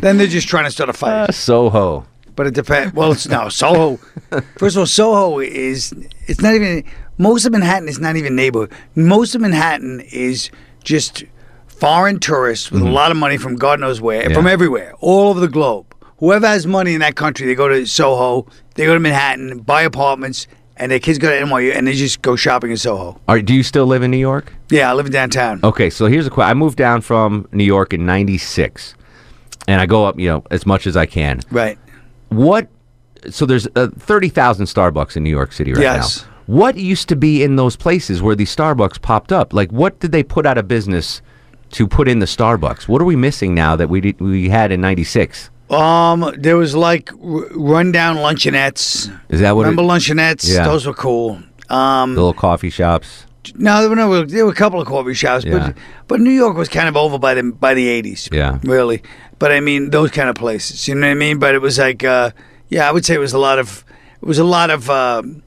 then 0.00 0.18
they're 0.18 0.26
just 0.26 0.48
trying 0.48 0.64
to 0.64 0.70
start 0.70 0.90
a 0.90 0.92
fight. 0.92 1.32
Soho. 1.34 2.06
But 2.34 2.46
it 2.48 2.54
depends. 2.54 2.92
Well, 2.94 3.12
it's 3.12 3.26
no 3.28 3.48
Soho. 3.48 3.96
First 4.58 4.76
of 4.76 4.80
all, 4.80 4.86
Soho 4.86 5.38
is 5.40 5.94
it's 6.26 6.40
not 6.40 6.54
even 6.54 6.84
most 7.18 7.46
of 7.46 7.52
Manhattan 7.52 7.88
is 7.88 7.98
not 7.98 8.16
even 8.16 8.36
neighborhood. 8.36 8.72
Most 8.94 9.34
of 9.34 9.40
Manhattan 9.40 10.00
is 10.12 10.50
just 10.84 11.24
foreign 11.66 12.18
tourists 12.18 12.70
with 12.70 12.82
a 12.82 12.88
lot 12.88 13.10
of 13.10 13.16
money 13.16 13.36
from 13.36 13.56
God 13.56 13.80
knows 13.80 14.00
where, 14.00 14.20
Mm-hmm. 14.22 14.30
Yeah. 14.30 14.36
from 14.36 14.46
everywhere, 14.46 14.94
all 15.00 15.28
over 15.28 15.40
the 15.40 15.48
globe. 15.48 15.86
Whoever 16.18 16.46
has 16.46 16.66
money 16.66 16.94
in 16.94 17.00
that 17.00 17.14
country, 17.16 17.46
they 17.46 17.54
go 17.54 17.68
to 17.68 17.86
Soho, 17.86 18.46
they 18.74 18.86
go 18.86 18.94
to 18.94 19.00
Manhattan, 19.00 19.58
buy 19.60 19.82
apartments, 19.82 20.46
and 20.76 20.90
their 20.92 20.98
kids 20.98 21.18
go 21.18 21.28
to 21.30 21.46
NYU, 21.46 21.74
and 21.74 21.86
they 21.86 21.94
just 21.94 22.22
go 22.22 22.36
shopping 22.36 22.70
in 22.70 22.76
Soho. 22.76 23.20
Are, 23.28 23.40
do 23.40 23.54
you 23.54 23.62
still 23.62 23.86
live 23.86 24.02
in 24.02 24.10
New 24.10 24.16
York? 24.18 24.52
Yeah, 24.70 24.90
I 24.90 24.94
live 24.94 25.06
in 25.06 25.12
downtown. 25.12 25.60
Okay, 25.64 25.90
so 25.90 26.06
here's 26.06 26.26
a 26.26 26.30
question. 26.30 26.50
I 26.50 26.54
moved 26.54 26.76
down 26.76 27.00
from 27.00 27.48
New 27.52 27.64
York 27.64 27.92
in 27.94 28.04
'96, 28.06 28.94
and 29.68 29.80
I 29.80 29.86
go 29.86 30.04
up, 30.04 30.18
you 30.18 30.28
know, 30.28 30.44
as 30.50 30.66
much 30.66 30.86
as 30.86 30.96
I 30.96 31.06
can. 31.06 31.40
Right. 31.50 31.78
What? 32.28 32.68
So 33.30 33.46
there's 33.46 33.66
uh, 33.76 33.88
thirty 33.98 34.28
thousand 34.28 34.66
Starbucks 34.66 35.16
in 35.16 35.24
New 35.24 35.30
York 35.30 35.52
City 35.52 35.72
right 35.72 35.82
Yes. 35.82 36.22
now. 36.22 36.28
What 36.46 36.76
used 36.76 37.08
to 37.08 37.16
be 37.16 37.42
in 37.42 37.56
those 37.56 37.74
places 37.74 38.22
where 38.22 38.36
these 38.36 38.54
Starbucks 38.54 39.02
popped 39.02 39.32
up? 39.32 39.52
Like, 39.52 39.70
what 39.72 39.98
did 39.98 40.12
they 40.12 40.22
put 40.22 40.46
out 40.46 40.58
of 40.58 40.68
business 40.68 41.20
to 41.72 41.88
put 41.88 42.06
in 42.06 42.20
the 42.20 42.26
Starbucks? 42.26 42.86
What 42.86 43.02
are 43.02 43.04
we 43.04 43.16
missing 43.16 43.52
now 43.52 43.74
that 43.74 43.88
we 43.88 44.00
did, 44.00 44.20
we 44.20 44.48
had 44.48 44.70
in 44.70 44.80
'96? 44.80 45.50
Um, 45.70 46.32
there 46.38 46.56
was 46.56 46.74
like 46.76 47.12
r- 47.12 47.18
rundown 47.54 48.16
luncheonettes. 48.16 49.10
Is 49.28 49.40
that 49.40 49.56
what? 49.56 49.62
Remember 49.66 49.82
it, 49.82 49.86
luncheonettes? 49.96 50.52
Yeah. 50.54 50.64
Those 50.64 50.86
were 50.86 50.94
cool. 50.94 51.40
Um, 51.68 52.14
the 52.14 52.20
little 52.20 52.34
coffee 52.34 52.70
shops. 52.70 53.24
No, 53.54 53.80
there 53.80 53.90
were, 53.90 53.96
no, 53.96 54.24
there 54.24 54.44
were 54.44 54.50
a 54.52 54.54
couple 54.54 54.80
of 54.80 54.86
coffee 54.88 55.14
shops, 55.14 55.44
Yeah. 55.44 55.58
but 55.68 55.76
but 56.08 56.20
New 56.20 56.30
York 56.30 56.56
was 56.56 56.68
kind 56.68 56.88
of 56.88 56.96
over 56.96 57.18
by 57.18 57.34
the 57.34 57.42
by 57.42 57.74
the 57.74 57.88
eighties. 57.88 58.28
Yeah. 58.32 58.58
really. 58.62 59.02
But 59.38 59.52
I 59.52 59.60
mean, 59.60 59.90
those 59.90 60.10
kind 60.10 60.28
of 60.28 60.34
places. 60.36 60.86
You 60.88 60.94
know 60.94 61.06
what 61.06 61.10
I 61.12 61.14
mean? 61.14 61.38
But 61.38 61.54
it 61.54 61.60
was 61.62 61.78
like, 61.78 62.02
uh, 62.04 62.30
yeah, 62.68 62.88
I 62.88 62.92
would 62.92 63.04
say 63.04 63.14
it 63.14 63.18
was 63.20 63.32
a 63.32 63.38
lot 63.38 63.58
of 63.58 63.84
it 64.22 64.26
was 64.26 64.38
a 64.38 64.44
lot 64.44 64.70
of 64.70 64.88
um 64.90 65.42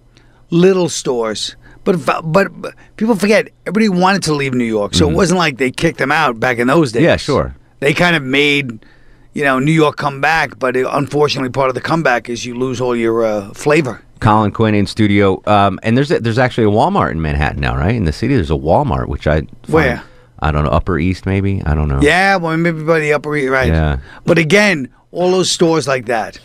little 0.49 0.89
stores. 0.89 1.55
But, 1.85 2.05
but 2.05 2.21
but 2.31 2.51
people 2.97 3.15
forget 3.15 3.49
everybody 3.65 3.89
wanted 3.89 4.23
to 4.23 4.33
leave 4.33 4.53
New 4.53 4.65
York, 4.65 4.93
so 4.93 5.09
it 5.09 5.13
wasn't 5.13 5.39
like 5.39 5.57
they 5.57 5.71
kicked 5.71 5.97
them 5.97 6.11
out 6.11 6.39
back 6.39 6.59
in 6.59 6.67
those 6.67 6.91
days. 6.91 6.99
Mm-hmm. 7.01 7.05
Yeah, 7.09 7.15
sure. 7.17 7.55
They 7.79 7.93
kind 7.93 8.15
of 8.15 8.21
made. 8.23 8.85
You 9.33 9.43
know, 9.43 9.59
New 9.59 9.71
York 9.71 9.95
come 9.98 10.21
back, 10.21 10.57
but 10.59 10.75
it, 10.75 10.88
unfortunately, 10.89 11.50
part 11.50 11.69
of 11.69 11.75
the 11.75 11.81
comeback 11.81 12.29
is 12.29 12.45
you 12.45 12.55
lose 12.55 12.81
all 12.81 12.95
your 12.95 13.24
uh, 13.24 13.50
flavor. 13.53 14.01
Colin 14.19 14.51
Quinn 14.51 14.75
in 14.75 14.86
studio, 14.86 15.41
um, 15.45 15.79
and 15.83 15.95
there's 15.95 16.12
a, 16.12 16.19
there's 16.19 16.39
actually 16.39 16.65
a 16.65 16.69
Walmart 16.71 17.12
in 17.12 17.21
Manhattan 17.21 17.62
now, 17.62 17.75
right? 17.77 17.95
In 17.95 18.03
the 18.05 18.12
city, 18.12 18.36
there's 18.36 18.51
a 18.51 18.55
Walmart, 18.55 19.07
which 19.07 19.27
I 19.27 19.41
find- 19.41 19.50
Where? 19.67 20.03
I 20.41 20.51
don't 20.51 20.63
know, 20.63 20.71
Upper 20.71 20.98
East 20.98 21.25
maybe. 21.25 21.62
I 21.65 21.74
don't 21.75 21.88
know. 21.89 22.00
Yeah, 22.01 22.38
well, 22.38 22.55
maybe 22.57 22.83
by 22.83 23.00
the 23.00 23.13
Upper 23.13 23.36
East, 23.36 23.50
right? 23.50 23.67
Yeah. 23.67 24.00
But 24.25 24.38
again, 24.38 24.89
all 25.12 25.31
those 25.31 25.51
stores 25.51 25.88
like 25.88 26.05
that, 26.07 26.39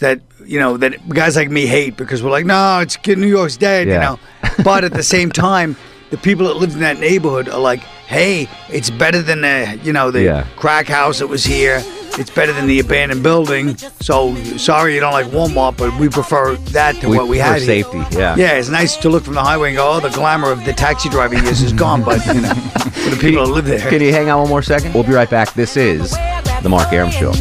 that 0.00 0.20
you 0.44 0.58
know, 0.58 0.76
that 0.76 1.08
guys 1.08 1.36
like 1.36 1.50
me 1.50 1.66
hate 1.66 1.96
because 1.96 2.22
we're 2.22 2.30
like, 2.30 2.44
no, 2.46 2.80
it's 2.80 2.96
New 3.06 3.26
York's 3.26 3.56
dead, 3.56 3.88
Yeah. 3.88 3.94
you 3.94 4.00
know. 4.00 4.18
But 4.62 4.84
at 4.84 4.92
the 4.92 5.02
same 5.02 5.30
time, 5.48 5.76
the 6.10 6.16
people 6.18 6.46
that 6.48 6.56
lived 6.56 6.74
in 6.74 6.80
that 6.80 6.98
neighborhood 6.98 7.48
are 7.48 7.60
like, 7.60 7.80
hey, 8.06 8.48
it's 8.68 8.90
better 8.90 9.22
than 9.22 9.40
the, 9.42 9.78
you 9.82 9.92
know, 9.92 10.10
the 10.10 10.22
Yeah. 10.22 10.44
crack 10.56 10.86
house 10.88 11.20
that 11.20 11.28
was 11.28 11.44
here. 11.44 11.82
It's 12.18 12.30
better 12.30 12.52
than 12.52 12.66
the 12.66 12.80
abandoned 12.80 13.22
building. 13.22 13.76
So 14.00 14.34
sorry 14.56 14.94
you 14.94 15.00
don't 15.00 15.12
like 15.12 15.26
Walmart, 15.26 15.76
but 15.76 15.96
we 15.98 16.08
prefer 16.08 16.56
that 16.72 16.96
to 16.96 17.08
We 17.08 17.16
what 17.16 17.28
we 17.28 17.38
prefer 17.38 17.52
had. 17.52 17.62
here. 17.62 17.84
safety, 17.84 17.98
yeah. 18.18 18.34
Yeah, 18.36 18.52
it's 18.58 18.68
nice 18.68 18.96
to 18.96 19.08
look 19.08 19.22
from 19.24 19.34
the 19.34 19.42
highway 19.42 19.68
and 19.68 19.76
go, 19.76 19.88
oh, 19.92 20.00
the 20.00 20.08
glamour 20.10 20.50
of 20.50 20.64
the 20.64 20.72
taxi 20.72 21.08
driving 21.08 21.44
years 21.44 21.62
is 21.62 21.72
gone, 21.72 22.02
but 22.02 22.24
you 22.26 22.40
know, 22.40 22.52
for 22.52 23.10
the 23.10 23.16
people 23.20 23.46
that 23.46 23.52
live 23.52 23.64
there. 23.66 23.88
Can 23.88 24.00
you 24.02 24.12
hang 24.12 24.28
on 24.28 24.40
one 24.40 24.48
more 24.48 24.62
second? 24.62 24.92
We'll 24.92 25.04
be 25.04 25.12
right 25.12 25.30
back. 25.30 25.54
This 25.54 25.76
is 25.76 26.10
the 26.62 26.68
Mark 26.68 26.92
Arum 26.92 27.10
Show. 27.10 27.32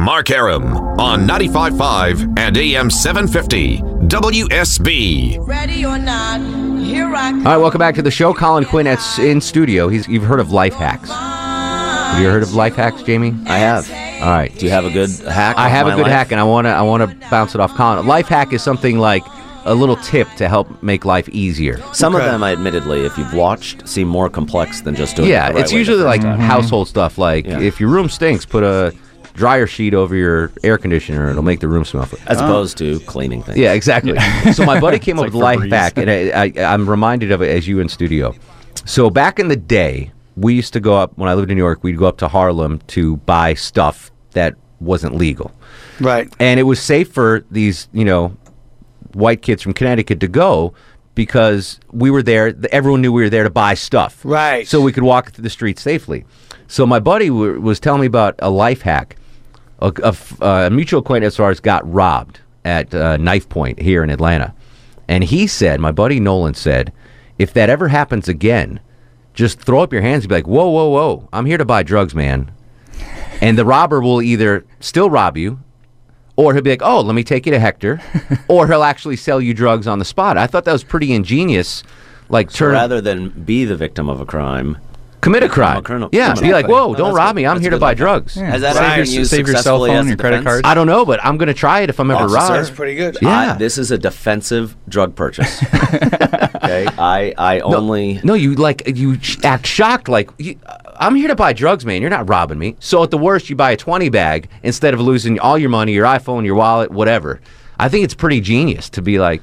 Mark 0.00 0.30
Arum 0.30 0.76
on 0.98 1.26
95.5 1.26 2.38
and 2.38 2.56
AM 2.56 2.88
750 2.90 3.78
WSB. 4.08 5.46
Ready 5.46 5.84
or 5.84 5.98
not, 5.98 6.40
here 6.80 7.14
I 7.14 7.30
come. 7.30 7.46
All 7.46 7.52
right, 7.52 7.56
welcome 7.58 7.78
back 7.78 7.94
to 7.96 8.02
the 8.02 8.10
show. 8.10 8.32
Colin 8.32 8.64
Quinn 8.64 8.86
at 8.86 8.98
in 9.18 9.40
studio. 9.42 9.88
He's 9.88 10.08
you've 10.08 10.22
heard 10.24 10.40
of 10.40 10.52
life 10.52 10.72
hacks. 10.74 11.10
Have 11.10 12.22
you 12.22 12.28
heard 12.30 12.42
of 12.42 12.54
life 12.54 12.76
hacks, 12.76 13.02
Jamie? 13.02 13.34
I 13.46 13.58
have. 13.58 13.90
All 14.22 14.30
right. 14.30 14.56
Do 14.58 14.64
you 14.64 14.70
have 14.72 14.84
a 14.86 14.90
good 14.90 15.10
hack? 15.10 15.56
I 15.58 15.68
have 15.68 15.86
a 15.86 15.90
good 15.90 16.02
life? 16.02 16.12
hack, 16.12 16.30
and 16.32 16.40
I 16.40 16.44
want 16.44 16.66
to 16.66 16.70
I 16.70 16.82
want 16.82 17.08
to 17.08 17.28
bounce 17.28 17.54
it 17.54 17.60
off 17.60 17.74
Colin. 17.74 17.98
A 17.98 18.02
Life 18.02 18.26
hack 18.28 18.52
is 18.54 18.62
something 18.62 18.98
like 18.98 19.22
a 19.66 19.74
little 19.74 19.96
tip 19.96 20.28
to 20.36 20.48
help 20.48 20.82
make 20.82 21.04
life 21.04 21.28
easier. 21.28 21.78
Some 21.92 22.14
Okay. 22.16 22.24
of 22.24 22.30
them, 22.32 22.42
admittedly, 22.42 23.04
if 23.04 23.18
you've 23.18 23.34
watched, 23.34 23.86
seem 23.86 24.08
more 24.08 24.30
complex 24.30 24.80
than 24.80 24.94
just 24.94 25.16
doing 25.16 25.28
it. 25.28 25.32
Yeah, 25.32 25.48
the 25.48 25.54
right 25.56 25.60
it's 25.62 25.72
way 25.72 25.76
the 25.76 25.78
usually 25.80 25.98
first 25.98 26.06
like 26.06 26.22
time. 26.22 26.40
household 26.40 26.88
stuff. 26.88 27.18
Like 27.18 27.46
Yeah. 27.46 27.60
if 27.60 27.78
your 27.78 27.90
room 27.90 28.08
stinks, 28.08 28.46
put 28.46 28.62
a 28.64 28.94
dryer 29.40 29.66
sheet 29.66 29.94
over 29.94 30.14
your 30.14 30.52
air 30.62 30.78
conditioner. 30.78 31.30
It'll 31.30 31.42
make 31.42 31.60
the 31.60 31.68
room 31.68 31.84
smell. 31.84 32.06
Good. 32.06 32.20
as 32.26 32.38
opposed 32.40 32.78
to 32.78 33.00
cleaning 33.00 33.42
things. 33.42 33.58
Yeah, 33.58 33.72
exactly. 33.72 34.16
so 34.52 34.64
my 34.64 34.78
buddy 34.78 34.98
came 34.98 35.18
up 35.18 35.26
It's 35.26 35.34
with 35.34 35.42
like 35.42 35.58
life 35.58 35.68
Febreze. 35.70 35.76
hack, 35.76 35.98
and 35.98 36.10
I, 36.10 36.62
I, 36.62 36.72
I'm 36.74 36.88
reminded 36.88 37.32
of 37.32 37.42
it 37.42 37.50
as 37.56 37.66
you 37.66 37.80
in 37.80 37.88
studio. 37.88 38.34
So 38.84 39.10
back 39.10 39.38
in 39.40 39.48
the 39.48 39.56
day, 39.56 40.12
we 40.36 40.54
used 40.54 40.72
to 40.74 40.80
go 40.80 40.94
up 40.96 41.16
when 41.18 41.28
I 41.28 41.34
lived 41.34 41.50
in 41.50 41.56
New 41.56 41.62
York. 41.64 41.82
We'd 41.82 41.96
go 41.98 42.06
up 42.06 42.18
to 42.18 42.28
Harlem 42.28 42.78
to 42.88 43.16
buy 43.18 43.54
stuff 43.54 44.10
that 44.32 44.54
wasn't 44.80 45.14
legal, 45.16 45.50
Right. 46.00 46.32
and 46.38 46.60
it 46.60 46.62
was 46.64 46.80
safe 46.80 47.12
for 47.12 47.44
these, 47.50 47.88
you 47.92 48.04
know, 48.04 48.36
white 49.12 49.42
kids 49.42 49.62
from 49.62 49.72
Connecticut 49.74 50.20
to 50.20 50.28
go 50.28 50.72
because 51.14 51.80
we 51.92 52.10
were 52.10 52.22
there. 52.22 52.54
Everyone 52.72 53.00
knew 53.02 53.12
we 53.12 53.22
were 53.22 53.28
there 53.30 53.44
to 53.44 53.50
buy 53.50 53.74
stuff, 53.74 54.20
Right. 54.24 54.66
So 54.68 54.80
we 54.80 54.92
could 54.92 55.02
walk 55.02 55.32
through 55.32 55.42
the 55.42 55.50
streets 55.50 55.82
safely. 55.82 56.24
So 56.68 56.86
my 56.86 57.00
buddy 57.00 57.28
w- 57.28 57.60
was 57.60 57.80
telling 57.80 58.00
me 58.02 58.06
about 58.06 58.36
a 58.38 58.48
life 58.48 58.82
hack. 58.82 59.16
A, 59.80 59.92
a 60.02 60.14
uh, 60.42 60.66
a 60.66 60.70
mutual 60.70 61.00
acquaintance 61.00 61.38
of 61.38 61.44
ours 61.44 61.60
got 61.60 61.90
robbed 61.90 62.40
at 62.64 62.94
uh, 62.94 63.16
Knife 63.16 63.48
Point 63.48 63.80
here 63.80 64.02
in 64.04 64.10
Atlanta, 64.10 64.54
and 65.08 65.24
he 65.24 65.46
said, 65.46 65.80
my 65.80 65.90
buddy 65.90 66.20
Nolan 66.20 66.54
said, 66.54 66.92
if 67.38 67.52
that 67.54 67.70
ever 67.70 67.88
happens 67.88 68.28
again, 68.28 68.80
just 69.34 69.58
throw 69.60 69.80
up 69.80 69.92
your 69.92 70.02
hands 70.02 70.24
and 70.24 70.28
be 70.28 70.34
like, 70.36 70.46
whoa, 70.46 70.68
whoa, 70.68 70.88
whoa, 70.88 71.28
I'm 71.32 71.46
here 71.46 71.58
to 71.58 71.64
buy 71.64 71.82
drugs, 71.82 72.14
man. 72.14 72.52
And 73.40 73.56
the 73.56 73.64
robber 73.64 74.00
will 74.00 74.20
either 74.20 74.64
still 74.80 75.08
rob 75.08 75.36
you, 75.36 75.60
or 76.36 76.52
he'll 76.52 76.62
be 76.62 76.70
like, 76.70 76.82
oh, 76.82 77.00
let 77.00 77.14
me 77.14 77.24
take 77.24 77.46
you 77.46 77.52
to 77.52 77.58
Hector, 77.58 78.00
or 78.48 78.66
he'll 78.66 78.82
actually 78.82 79.16
sell 79.16 79.40
you 79.40 79.54
drugs 79.54 79.86
on 79.86 79.98
the 79.98 80.04
spot. 80.04 80.36
I 80.36 80.46
thought 80.46 80.64
that 80.64 80.72
was 80.72 80.84
pretty 80.84 81.12
ingenious. 81.12 81.82
Like, 82.28 82.50
So 82.50 82.58
turn 82.58 82.72
rather 82.74 83.00
than 83.00 83.30
be 83.30 83.64
the 83.64 83.76
victim 83.76 84.08
of 84.08 84.20
a 84.20 84.26
crime, 84.26 84.78
commit 85.20 85.42
a 85.42 85.48
crime. 85.48 85.78
a 85.78 85.82
criminal. 85.82 86.08
Yeah, 86.12 86.34
be 86.34 86.52
like, 86.52 86.66
whoa, 86.68 86.92
No, 86.92 86.94
don't 86.98 87.14
rob 87.14 87.30
good. 87.30 87.36
me. 87.42 87.46
I'm 87.46 87.56
That's 87.56 87.62
here 87.62 87.70
to 87.70 87.78
buy 87.78 87.88
life. 87.90 87.98
drugs. 87.98 88.34
has 88.34 88.62
that 88.62 88.76
Right. 88.76 88.98
ever 89.00 89.04
been 89.10 89.24
Save 89.24 89.46
your 89.48 89.56
cell 89.58 89.78
phone, 89.78 89.90
as 89.90 90.04
a 90.06 90.08
your 90.08 90.16
credit 90.16 90.38
defense? 90.38 90.62
card. 90.62 90.66
I 90.66 90.74
don't 90.74 90.86
know, 90.86 91.04
but 91.04 91.24
I'm 91.24 91.36
going 91.36 91.48
to 91.48 91.54
try 91.54 91.80
it 91.80 91.90
if 91.90 91.98
I'm 92.00 92.10
ever 92.10 92.24
Officer. 92.24 92.36
robbed. 92.36 92.54
That's 92.54 92.70
pretty 92.70 92.94
good. 92.94 93.18
Yeah. 93.22 93.52
I- 93.54 93.56
this 93.58 93.78
is 93.78 93.90
a 93.90 93.98
defensive 93.98 94.76
drug 94.88 95.14
purchase. 95.14 95.62
okay, 95.94 96.86
I 96.98 97.34
I 97.36 97.60
only 97.60 98.20
No, 98.24 98.34
you 98.34 98.54
like 98.54 98.82
you 98.86 99.18
act 99.44 99.66
shocked. 99.66 100.08
Like 100.08 100.30
you, 100.38 100.56
uh, 100.66 100.76
I'm 100.98 101.14
here 101.14 101.28
to 101.28 101.36
buy 101.36 101.52
drugs, 101.52 101.84
man. 101.86 102.00
You're 102.00 102.10
not 102.10 102.28
robbing 102.28 102.58
me. 102.58 102.76
So 102.78 103.02
at 103.02 103.10
the 103.10 103.18
worst, 103.18 103.48
you 103.50 103.56
buy 103.56 103.70
a 103.72 103.76
20 103.76 104.08
bag 104.10 104.48
instead 104.62 104.92
of 104.94 105.00
losing 105.00 105.38
all 105.40 105.56
your 105.58 105.70
money, 105.70 105.92
your 105.92 106.06
iPhone, 106.06 106.44
your 106.44 106.54
wallet, 106.56 106.90
whatever. 106.90 107.40
I 107.78 107.88
think 107.88 108.04
it's 108.04 108.14
pretty 108.14 108.40
genius 108.42 108.90
to 108.90 109.02
be 109.02 109.18
like, 109.18 109.42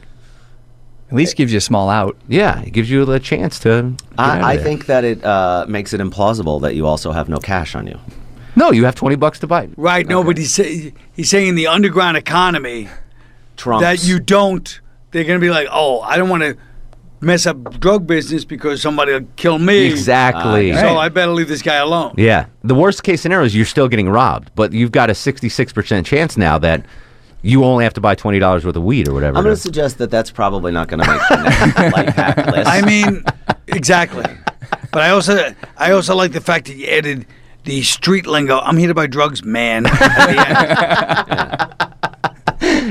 At 1.10 1.14
least 1.16 1.38
gives 1.38 1.54
you 1.54 1.58
a 1.58 1.62
small 1.62 1.90
out. 1.90 2.18
yeah, 2.28 2.62
it 2.62 2.72
gives 2.74 2.90
you 2.90 3.10
a 3.12 3.20
chance 3.20 3.60
to. 3.60 3.68
get 3.70 4.20
out 4.20 4.38
of 4.40 4.44
I, 4.44 4.50
I 4.50 4.56
there. 4.56 4.64
think 4.66 4.86
that 4.88 5.04
it 5.06 5.24
uh, 5.24 5.66
makes 5.70 5.94
it 5.94 6.02
implausible 6.02 6.62
that 6.62 6.76
you 6.76 6.86
also 6.86 7.12
have 7.14 7.30
no 7.30 7.38
cash 7.38 7.76
on 7.76 7.88
you. 7.88 7.98
no, 8.58 8.72
you 8.72 8.84
have 8.86 8.96
20 8.96 9.16
bucks 9.16 9.40
to 9.40 9.48
buy. 9.48 9.70
Right. 9.78 10.06
No, 10.06 10.24
but 10.24 10.38
he's 10.38 10.54
say, 10.54 10.94
he's 11.14 11.30
saying 11.30 11.56
the 11.56 11.68
underground 11.68 12.18
economy, 12.18 12.90
Trumps. 13.56 13.84
that 13.84 14.04
you 14.06 14.20
don't, 14.20 14.82
they're 15.12 15.24
gonna 15.24 15.40
be 15.40 15.50
like, 15.50 15.70
oh, 15.72 16.02
I 16.02 16.18
don't 16.18 16.28
want 16.30 16.44
to 16.44 16.58
mess 17.22 17.46
up 17.48 17.80
drug 17.80 18.06
business 18.06 18.46
because 18.46 18.82
somebody 18.82 19.14
will 19.14 19.28
kill 19.38 19.58
me. 19.60 19.86
Exactly. 19.88 20.74
So 20.74 20.98
I 20.98 21.10
better 21.10 21.32
leave 21.32 21.48
this 21.48 21.62
guy 21.62 21.76
alone. 21.78 22.14
Yeah. 22.18 22.48
The 22.64 22.76
worst 22.76 23.04
case 23.04 23.22
scenario 23.22 23.46
is 23.46 23.56
you're 23.56 23.66
still 23.66 23.88
getting 23.88 24.10
robbed, 24.10 24.52
but 24.56 24.74
you've 24.74 24.92
got 24.92 25.10
a 25.10 25.14
66% 25.14 26.06
chance 26.06 26.38
now 26.38 26.60
that 26.60 26.86
you 27.48 27.64
only 27.64 27.86
have 27.86 27.94
to 27.94 28.02
buy 28.02 28.14
$20 28.14 28.66
worth 28.66 28.76
of 28.76 28.84
weed 28.84 29.08
or 29.08 29.14
whatever. 29.14 29.38
I'm 29.38 29.44
going 29.44 29.56
to 29.56 29.62
suggest 29.62 30.00
that 30.00 30.12
that's 30.12 30.32
probably 30.32 30.72
not 30.72 30.90
going 30.90 31.00
to 31.00 31.08
make 31.08 31.22
the 31.30 31.44
next 31.44 31.78
life 31.96 32.16
hack 32.16 32.46
list. 32.48 32.70
I 32.70 32.82
mean, 32.82 33.24
exactly. 33.68 34.26
But 34.92 35.02
I 35.02 35.12
also, 35.12 35.56
I 35.78 35.92
also 35.92 36.14
like 36.16 36.34
the 36.34 36.42
fact 36.42 36.68
that 36.68 36.76
you 36.76 36.88
added 36.88 37.26
the 37.64 37.84
street 37.84 38.28
lingo. 38.28 38.60
I'm 38.60 38.78
here 38.78 38.90
to 38.90 38.94
buy 38.94 39.08
drugs, 39.08 39.46
man. 39.46 39.86
At 39.90 40.00
the 40.28 41.80
end. 41.82 41.87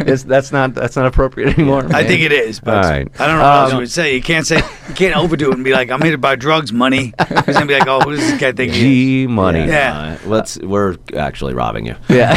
It's- 0.06 0.22
that's 0.22 0.52
not 0.52 0.74
that's 0.74 0.96
not 0.96 1.06
appropriate 1.06 1.58
anymore. 1.58 1.86
I 1.92 2.04
think 2.04 2.22
it 2.22 2.32
is, 2.32 2.60
but 2.60 2.76
All 2.84 2.90
right. 2.90 3.08
I 3.18 3.26
don't 3.26 3.36
know 3.38 3.42
what 3.42 3.52
else 3.56 3.70
Um, 3.72 3.76
you 3.76 3.80
would 3.82 3.90
say. 3.90 4.14
You 4.14 4.22
can't 4.22 4.46
say 4.46 4.56
you 4.88 4.94
can't 4.94 5.16
overdo 5.16 5.50
it 5.50 5.54
and 5.54 5.64
be 5.64 5.72
like, 5.72 5.90
"I'm 5.90 6.00
here 6.02 6.12
to 6.12 6.18
buy 6.18 6.36
drugs, 6.36 6.72
money." 6.72 7.12
He's 7.44 7.54
gonna 7.54 7.66
be 7.66 7.74
like, 7.78 7.86
"Oh, 7.88 8.00
who 8.00 8.12
does 8.16 8.20
this 8.20 8.40
guy 8.40 8.52
think 8.52 8.72
he 8.72 8.78
is?" 8.78 8.82
G 8.82 9.26
money. 9.26 9.66
Yeah. 9.66 10.18
Uh, 10.24 10.28
let's. 10.28 10.58
We're 10.58 10.96
actually 11.16 11.54
robbing 11.54 11.86
you. 11.86 11.96
Yeah. 12.08 12.34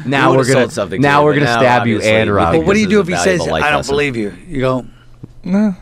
now 0.06 0.30
We 0.32 0.36
we're 0.38 0.46
gonna 0.52 0.70
something 0.70 1.00
now 1.00 1.20
to 1.20 1.24
we're 1.24 1.34
gonna 1.34 1.46
now, 1.46 1.58
stab 1.60 1.86
you 1.86 2.00
and 2.00 2.30
rob 2.32 2.52
think 2.52 2.62
you. 2.62 2.66
What 2.66 2.74
do 2.74 2.80
you 2.80 2.88
do 2.88 3.00
if 3.00 3.08
he 3.08 3.16
says, 3.16 3.40
"I 3.40 3.46
don't 3.46 3.60
lesson. 3.60 3.92
believe 3.92 4.16
you"? 4.16 4.34
You 4.48 4.60
go, 4.60 4.86
"No." 5.44 5.76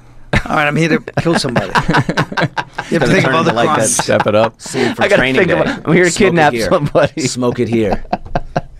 All 0.46 0.56
right, 0.56 0.66
I'm 0.66 0.76
here 0.76 0.88
to 0.88 0.98
kill 1.20 1.38
somebody. 1.38 1.66
you 1.68 1.72
have 1.74 2.48
to 2.88 2.98
think 3.06 3.18
of 3.18 3.24
turn 3.24 3.34
other 3.34 3.50
into 3.50 3.52
like 3.52 3.68
that 3.68 3.74
crimes. 3.74 3.96
Step 3.96 4.26
it 4.26 4.34
up. 4.34 4.60
Scene 4.62 4.94
for 4.94 5.02
I 5.02 5.08
gotta 5.08 5.20
training 5.20 5.34
think 5.46 5.48
day. 5.48 5.60
about- 5.60 5.86
I'm 5.86 5.92
here 5.92 6.04
to 6.04 6.10
Smoke 6.10 6.18
kidnap 6.28 6.52
here. 6.54 6.68
somebody. 6.70 7.20
Smoke 7.20 7.60
it 7.60 7.68
here. 7.68 8.02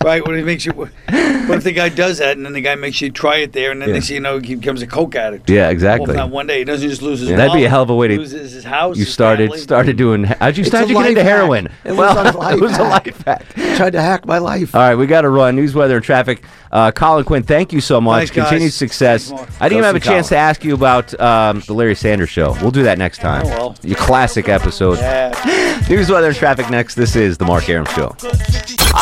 Right, 0.03 0.21
what 0.25 0.35
if 0.35 0.39
he 0.39 0.43
makes 0.45 0.65
you? 0.65 0.73
What 0.73 1.57
if 1.57 1.63
the 1.63 1.71
guy 1.71 1.89
does 1.89 2.17
that, 2.19 2.37
and 2.37 2.45
then 2.45 2.53
the 2.53 2.61
guy 2.61 2.75
makes 2.75 3.01
you 3.01 3.09
try 3.11 3.37
it 3.37 3.51
there, 3.53 3.71
and 3.71 3.81
then 3.81 3.89
Yeah. 3.89 3.95
next 3.95 4.07
thing 4.07 4.15
you 4.15 4.21
know, 4.21 4.39
he 4.39 4.55
becomes 4.55 4.81
a 4.81 4.87
coke 4.87 5.15
addict? 5.15 5.49
Yeah, 5.49 5.63
Well, 5.63 5.71
exactly. 5.71 6.11
if 6.11 6.15
not 6.17 6.29
one 6.29 6.47
day, 6.47 6.59
he 6.59 6.63
doesn't 6.63 6.87
just 6.89 7.01
lose 7.01 7.19
his. 7.21 7.29
Yeah, 7.29 7.37
that'd 7.37 7.51
be 7.53 7.59
a 7.59 7.61
wallet, 7.61 7.69
hell 7.71 7.81
of 7.83 7.89
a 7.89 7.95
way 7.95 8.07
to- 8.09 8.17
loses 8.17 8.53
his 8.53 8.63
house. 8.63 8.95
You 8.97 9.05
his 9.05 9.13
started 9.13 9.49
family. 9.49 9.57
started 9.59 9.97
doing. 9.97 10.23
How'd 10.23 10.57
you 10.57 10.63
start 10.63 10.85
a 10.85 10.87
to 10.87 10.93
get 10.93 10.99
life 10.99 11.09
into 11.09 11.23
hack. 11.23 11.29
heroin? 11.31 11.67
It 11.83 11.91
was 11.91 11.97
well, 11.97 12.13
a 12.13 12.37
life 12.37 12.53
it 12.57 12.61
was 12.61 12.71
a 12.71 12.75
hack. 12.89 13.05
life 13.07 13.23
hack. 13.25 13.45
Tried 13.77 13.91
to 13.93 14.01
hack 14.01 14.25
my 14.25 14.37
life. 14.37 14.73
All 14.75 14.81
right, 14.81 14.95
we 14.95 15.05
got 15.07 15.21
to 15.21 15.29
run. 15.29 15.55
News, 15.55 15.73
weather, 15.75 15.95
and 15.97 16.03
traffic. 16.05 16.43
Uh, 16.71 16.91
Colin 16.91 17.23
Quinn, 17.23 17.43
thank 17.43 17.71
you 17.73 17.81
so 17.81 17.99
much. 18.01 18.19
Thanks, 18.29 18.31
guys. 18.31 18.47
Continued 18.49 18.73
success. 18.73 19.27
Thanks, 19.29 19.41
Mark. 19.41 19.49
I 19.61 19.69
didn't 19.69 19.79
even 19.79 19.83
have 19.85 19.95
a 19.95 19.99
see 20.01 20.09
chance 20.09 20.29
Colin. 20.29 20.39
to 20.39 20.47
ask 20.47 20.63
you 20.63 20.73
about 20.73 21.19
um, 21.19 21.61
the 21.67 21.73
Larry 21.73 21.95
Sanders 21.95 22.29
Show. 22.29 22.55
We'll 22.61 22.71
do 22.71 22.83
that 22.83 22.97
next 22.97 23.19
time. 23.19 23.43
Oh, 23.45 23.49
well. 23.49 23.75
Your 23.83 23.97
classic 23.97 24.49
episode. 24.49 24.97
Yeah. 24.97 25.81
News, 25.89 26.09
weather, 26.09 26.27
and 26.27 26.35
traffic 26.35 26.69
next. 26.69 26.95
This 26.95 27.15
is 27.15 27.37
the 27.37 27.45
Mark 27.45 27.69
Arum 27.69 27.85
Show. 27.87 28.15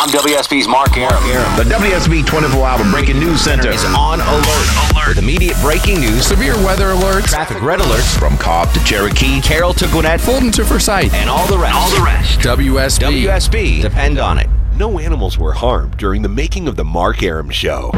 I'm 0.03 0.09
WSB's 0.09 0.67
Mark 0.67 0.97
Arum. 0.97 1.21
The 1.57 1.63
WSB 1.75 2.25
24 2.25 2.65
Hour 2.67 2.91
Breaking 2.91 3.19
News 3.19 3.39
Center 3.39 3.69
Is 3.69 3.85
on 3.85 4.19
alert. 4.19 5.07
With 5.07 5.19
immediate 5.19 5.55
breaking 5.61 5.99
news, 5.99 6.25
Severe 6.25 6.55
weather 6.65 6.87
alerts. 6.87 7.27
traffic 7.27 7.61
red 7.61 7.79
alerts, 7.81 8.17
from 8.17 8.35
Cobb 8.39 8.73
to 8.73 8.83
Cherokee. 8.83 9.39
Carroll 9.41 9.73
to 9.75 9.85
Gwinnett, 9.89 10.19
Fulton 10.19 10.51
to 10.53 10.65
Forsyth. 10.65 11.13
and 11.13 11.29
all 11.29 11.45
the 11.45 11.57
rest. 11.57 11.75
All 11.75 11.89
the 11.91 12.01
rest. 12.03 12.39
WSB. 12.39 13.25
WSB. 13.27 13.81
Depend 13.83 14.17
on 14.17 14.39
it. 14.39 14.47
No 14.75 14.97
animals 14.97 15.37
were 15.37 15.53
harmed 15.53 15.97
during 15.97 16.23
the 16.23 16.29
making 16.29 16.67
of 16.67 16.77
the 16.77 16.83
Mark 16.83 17.21
Arum 17.21 17.51
Show. 17.51 17.91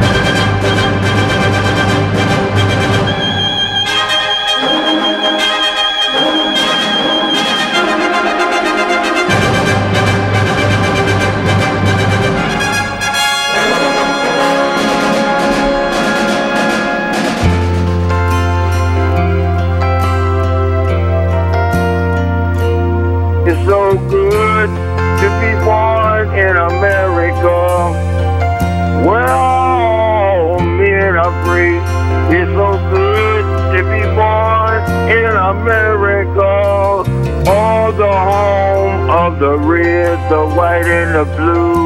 The 40.30 40.48
white, 40.56 40.86
and 40.86 41.14
the 41.14 41.36
blue. 41.36 41.84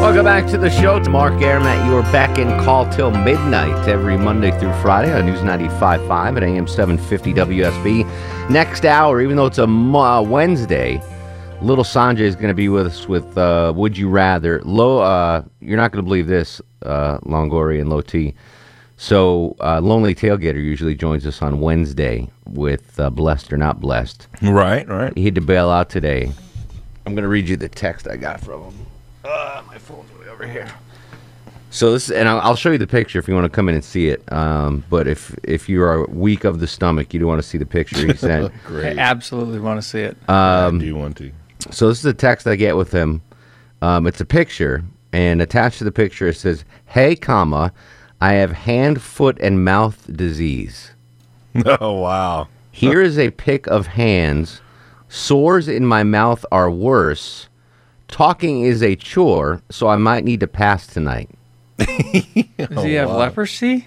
Welcome 0.00 0.24
back 0.24 0.46
to 0.52 0.56
the 0.56 0.70
show. 0.70 0.96
It's 0.96 1.08
Mark 1.08 1.42
Arum 1.42 1.64
You 1.84 1.96
are 1.96 2.02
back 2.12 2.38
in 2.38 2.48
call 2.64 2.88
till 2.90 3.10
midnight 3.10 3.88
every 3.88 4.16
Monday 4.16 4.52
through 4.60 4.72
Friday 4.74 5.12
on 5.12 5.26
News 5.26 5.40
95.5 5.40 6.36
at 6.36 6.42
AM 6.44 6.68
750 6.68 7.34
WSB. 7.34 8.48
Next 8.50 8.84
hour, 8.84 9.20
even 9.20 9.36
though 9.36 9.46
it's 9.46 9.58
a 9.58 9.64
uh, 9.64 10.22
Wednesday, 10.22 11.02
Little 11.60 11.82
Sanjay 11.82 12.20
is 12.20 12.36
going 12.36 12.48
to 12.48 12.54
be 12.54 12.68
with 12.68 12.86
us 12.86 13.08
with 13.08 13.36
uh, 13.36 13.72
Would 13.74 13.98
You 13.98 14.08
Rather. 14.08 14.62
Low, 14.62 15.00
uh, 15.00 15.42
you're 15.60 15.76
not 15.76 15.90
going 15.90 16.04
to 16.04 16.08
believe 16.08 16.28
this, 16.28 16.62
uh, 16.82 17.18
Longoria 17.18 17.80
and 17.80 17.90
Low 17.90 18.00
T. 18.00 18.32
So, 18.96 19.56
uh, 19.60 19.80
Lonely 19.80 20.14
Tailgater 20.14 20.62
usually 20.62 20.94
joins 20.94 21.26
us 21.26 21.42
on 21.42 21.58
Wednesday 21.58 22.30
with 22.46 23.00
uh, 23.00 23.10
Blessed 23.10 23.52
or 23.52 23.56
Not 23.56 23.80
Blessed. 23.80 24.28
Right, 24.40 24.86
right. 24.88 25.12
He 25.16 25.24
had 25.24 25.34
to 25.34 25.40
bail 25.40 25.68
out 25.68 25.90
today. 25.90 26.32
I'm 27.06 27.14
going 27.14 27.22
to 27.22 27.28
read 27.28 27.48
you 27.48 27.56
the 27.56 27.68
text 27.68 28.06
I 28.08 28.16
got 28.16 28.40
from 28.40 28.62
him. 28.62 28.74
Uh, 29.24 29.62
my 29.66 29.78
phone's 29.78 30.10
way 30.18 30.28
over 30.28 30.46
here. 30.46 30.68
So 31.70 31.92
this, 31.92 32.10
and 32.10 32.28
I'll, 32.28 32.40
I'll 32.40 32.56
show 32.56 32.72
you 32.72 32.78
the 32.78 32.86
picture 32.86 33.18
if 33.18 33.28
you 33.28 33.34
want 33.34 33.44
to 33.44 33.48
come 33.54 33.68
in 33.68 33.74
and 33.76 33.84
see 33.84 34.08
it. 34.08 34.22
Um, 34.32 34.84
but 34.90 35.06
if 35.06 35.34
if 35.44 35.68
you 35.68 35.82
are 35.82 36.04
weak 36.06 36.44
of 36.44 36.58
the 36.58 36.66
stomach, 36.66 37.14
you 37.14 37.20
don't 37.20 37.28
want 37.28 37.40
to 37.40 37.46
see 37.48 37.58
the 37.58 37.66
picture 37.66 38.06
he 38.06 38.14
sent. 38.14 38.52
I 38.64 38.66
Great. 38.66 38.98
absolutely 38.98 39.60
want 39.60 39.80
to 39.80 39.86
see 39.88 40.00
it. 40.00 40.16
Um, 40.28 40.76
I 40.76 40.80
do 40.80 40.96
want 40.96 41.16
to. 41.18 41.30
so 41.70 41.88
this 41.88 42.00
is 42.00 42.04
a 42.06 42.12
text 42.14 42.46
I 42.48 42.56
get 42.56 42.76
with 42.76 42.90
him. 42.90 43.22
Um, 43.82 44.06
it's 44.08 44.20
a 44.20 44.24
picture, 44.24 44.82
and 45.12 45.40
attached 45.40 45.78
to 45.78 45.84
the 45.84 45.92
picture 45.92 46.26
it 46.28 46.36
says, 46.36 46.64
"Hey, 46.86 47.14
comma, 47.14 47.72
I 48.20 48.32
have 48.34 48.50
hand, 48.52 49.00
foot, 49.00 49.38
and 49.40 49.64
mouth 49.64 50.06
disease. 50.14 50.90
Oh 51.80 51.92
wow. 52.00 52.48
Here 52.72 53.00
is 53.02 53.18
a 53.18 53.30
pic 53.30 53.66
of 53.66 53.86
hands. 53.88 54.60
Sores 55.10 55.68
in 55.68 55.84
my 55.84 56.02
mouth 56.04 56.46
are 56.50 56.70
worse. 56.70 57.48
Talking 58.08 58.62
is 58.62 58.82
a 58.82 58.96
chore, 58.96 59.60
so 59.70 59.88
I 59.88 59.96
might 59.96 60.24
need 60.24 60.40
to 60.40 60.46
pass 60.46 60.86
tonight." 60.86 61.28
Does 61.78 62.84
he 62.84 62.92
have 62.94 63.10
leprosy? 63.10 63.86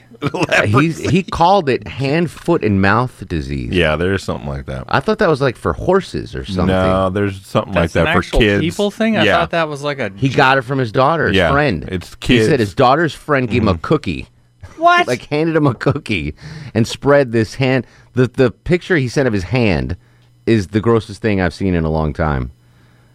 He's, 0.66 0.98
he 1.00 1.22
called 1.22 1.68
it 1.68 1.86
hand, 1.88 2.32
foot, 2.32 2.64
and 2.64 2.82
mouth 2.82 3.28
disease. 3.28 3.74
Yeah, 3.74 3.98
there's 3.98 4.24
something 4.24 4.48
like 4.48 4.66
that. 4.68 4.86
I 4.88 5.02
thought 5.02 5.20
that 5.20 5.28
was 5.28 5.42
like 5.42 5.58
for 5.58 5.74
horses 5.74 6.34
or 6.34 6.46
something. 6.46 6.68
No, 6.68 7.10
there's 7.10 7.46
something 7.46 7.74
That's 7.74 7.94
like 7.94 8.02
an 8.02 8.06
that 8.06 8.14
for 8.14 8.20
actual 8.20 8.40
kids. 8.40 8.62
people 8.62 8.90
thing. 8.90 9.18
I 9.18 9.26
yeah. 9.26 9.38
thought 9.40 9.50
that 9.52 9.68
was 9.68 9.84
like 9.84 10.00
a. 10.00 10.12
He 10.16 10.30
got 10.30 10.58
it 10.58 10.62
from 10.62 10.80
his 10.80 10.92
daughter, 10.94 11.28
his 11.28 11.36
Yeah, 11.36 11.52
friend. 11.52 11.84
it's 11.92 12.12
He 12.12 12.16
kids. 12.22 12.44
Mm-hmm. 12.44 12.52
said 12.52 12.60
his 12.62 12.74
daughter's 12.74 13.14
friend 13.14 13.50
gave 13.50 13.64
him 13.64 13.68
a 13.68 13.78
cookie. 13.78 14.28
what? 14.78 15.08
Like 15.08 15.24
handed 15.26 15.56
him 15.58 15.68
a 15.68 15.76
cookie 15.76 16.36
and 16.74 16.88
spread 16.88 17.32
this 17.34 17.56
hand. 17.56 17.86
The 18.14 18.28
the 18.28 18.50
picture 18.52 18.96
he 18.96 19.10
sent 19.10 19.28
of 19.28 19.34
his 19.34 19.44
hand 19.44 19.98
is 20.46 20.68
the 20.68 20.82
grossest 20.82 21.22
thing 21.22 21.42
I've 21.42 21.54
seen 21.54 21.74
in 21.74 21.84
a 21.84 21.90
long 21.90 22.14
time. 22.14 22.52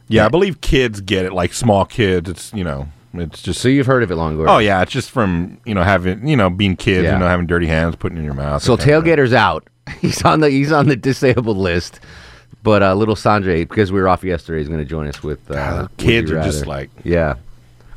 Yeah, 0.08 0.24
I 0.26 0.28
believe 0.28 0.60
kids 0.60 1.00
get 1.00 1.24
it, 1.26 1.32
like 1.32 1.52
small 1.52 1.84
kids. 1.84 2.30
It's 2.30 2.52
you 2.54 2.64
know, 2.64 2.88
it's 3.14 3.42
just. 3.42 3.60
So 3.60 3.68
you've 3.68 3.86
heard 3.86 4.02
of 4.02 4.10
it, 4.10 4.14
Longoria? 4.14 4.48
Oh 4.48 4.58
yeah, 4.58 4.80
it's 4.82 4.92
just 4.92 5.10
from 5.10 5.60
you 5.66 5.74
know 5.74 5.82
having 5.82 6.26
you 6.26 6.36
know 6.36 6.48
being 6.50 6.76
kids, 6.76 7.04
Yeah. 7.04 7.12
you 7.14 7.18
know 7.18 7.28
having 7.28 7.46
dirty 7.46 7.66
hands, 7.66 7.96
putting 7.96 8.16
it 8.16 8.20
in 8.20 8.24
your 8.24 8.34
mouth. 8.34 8.62
So 8.62 8.76
that 8.76 8.84
kind 8.84 8.96
of 8.96 9.04
thing. 9.04 9.16
tailgater's 9.16 9.32
out. 9.34 9.68
He's 10.00 10.22
on 10.24 10.40
the 10.40 10.50
he's 10.50 10.72
on 10.72 10.86
the 10.88 10.96
disabled 10.96 11.56
list. 11.58 12.00
But 12.62 12.82
uh, 12.82 12.94
little 12.94 13.14
Sanjay, 13.14 13.68
because 13.68 13.92
we 13.92 14.00
were 14.00 14.08
off 14.08 14.24
yesterday, 14.24 14.60
is 14.60 14.68
going 14.68 14.80
to 14.80 14.84
join 14.84 15.06
us 15.06 15.22
with 15.22 15.48
uh, 15.50 15.82
Would 15.88 15.96
kids 15.96 16.30
You 16.30 16.38
are 16.38 16.42
just 16.42 16.60
Rather. 16.62 16.68
like- 16.70 16.90
yeah. 17.04 17.34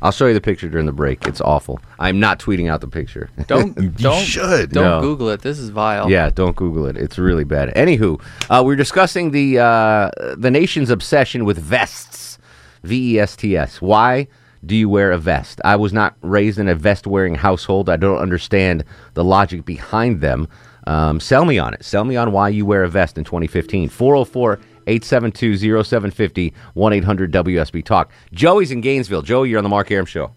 I'll 0.02 0.12
show 0.12 0.26
you 0.28 0.34
the 0.34 0.42
picture 0.42 0.68
during 0.68 0.86
the 0.88 0.92
break. 0.92 1.28
It's 1.28 1.42
awful. 1.42 1.80
I'm 2.00 2.20
not 2.20 2.40
tweeting 2.40 2.70
out 2.70 2.82
the 2.82 2.88
picture. 2.88 3.30
Don't 3.48 3.78
You 3.78 3.90
don't 3.90 4.24
should. 4.24 4.72
don't 4.72 4.84
No. 4.84 5.02
Google 5.02 5.30
it. 5.30 5.42
This 5.42 5.60
is 5.60 5.70
vile. 5.70 6.10
Yeah, 6.10 6.30
don't 6.32 6.56
Google 6.56 6.88
it. 6.88 6.98
It's 6.98 7.20
really 7.20 7.44
bad. 7.44 7.70
Anywho, 7.76 8.20
uh, 8.50 8.64
we're 8.66 8.76
discussing 8.76 9.32
the 9.32 9.60
uh, 9.60 10.10
the 10.38 10.50
nation's 10.52 10.90
obsession 10.90 11.46
with 11.46 11.58
vests, 11.60 12.40
V 12.84 13.16
E 13.16 13.20
S 13.20 13.36
T 13.36 13.56
S. 13.56 13.82
Why 13.82 14.28
do 14.66 14.76
you 14.76 14.90
wear 14.90 15.12
a 15.12 15.18
vest? 15.18 15.62
I 15.64 15.76
was 15.76 15.94
not 15.94 16.16
raised 16.22 16.58
in 16.60 16.68
a 16.68 16.76
vest 16.76 17.06
wearing 17.08 17.36
household. 17.36 17.90
I 17.90 17.98
don't 17.98 18.18
understand 18.20 18.84
the 19.14 19.24
logic 19.24 19.66
behind 19.66 20.22
them. 20.22 20.48
Um, 20.88 21.20
sell 21.20 21.46
me 21.46 21.60
on 21.60 21.74
it. 21.76 21.86
Sell 21.86 22.04
me 22.06 22.16
on 22.16 22.32
why 22.32 22.50
you 22.50 22.66
wear 22.66 22.84
a 22.84 22.90
vest 22.90 23.18
in 23.18 23.24
2015. 23.24 23.90
404 23.90 24.60
872 24.88 25.58
0750 25.84 26.54
1 26.74 26.94
800 26.94 27.32
WSB 27.32 27.84
Talk. 27.84 28.12
Joey's 28.34 28.72
in 28.72 28.82
Gainesville. 28.82 29.22
Joey, 29.22 29.50
you're 29.50 29.58
on 29.60 29.64
the 29.64 29.70
Mark 29.70 29.92
Arum 29.92 30.06
Show. 30.06 30.32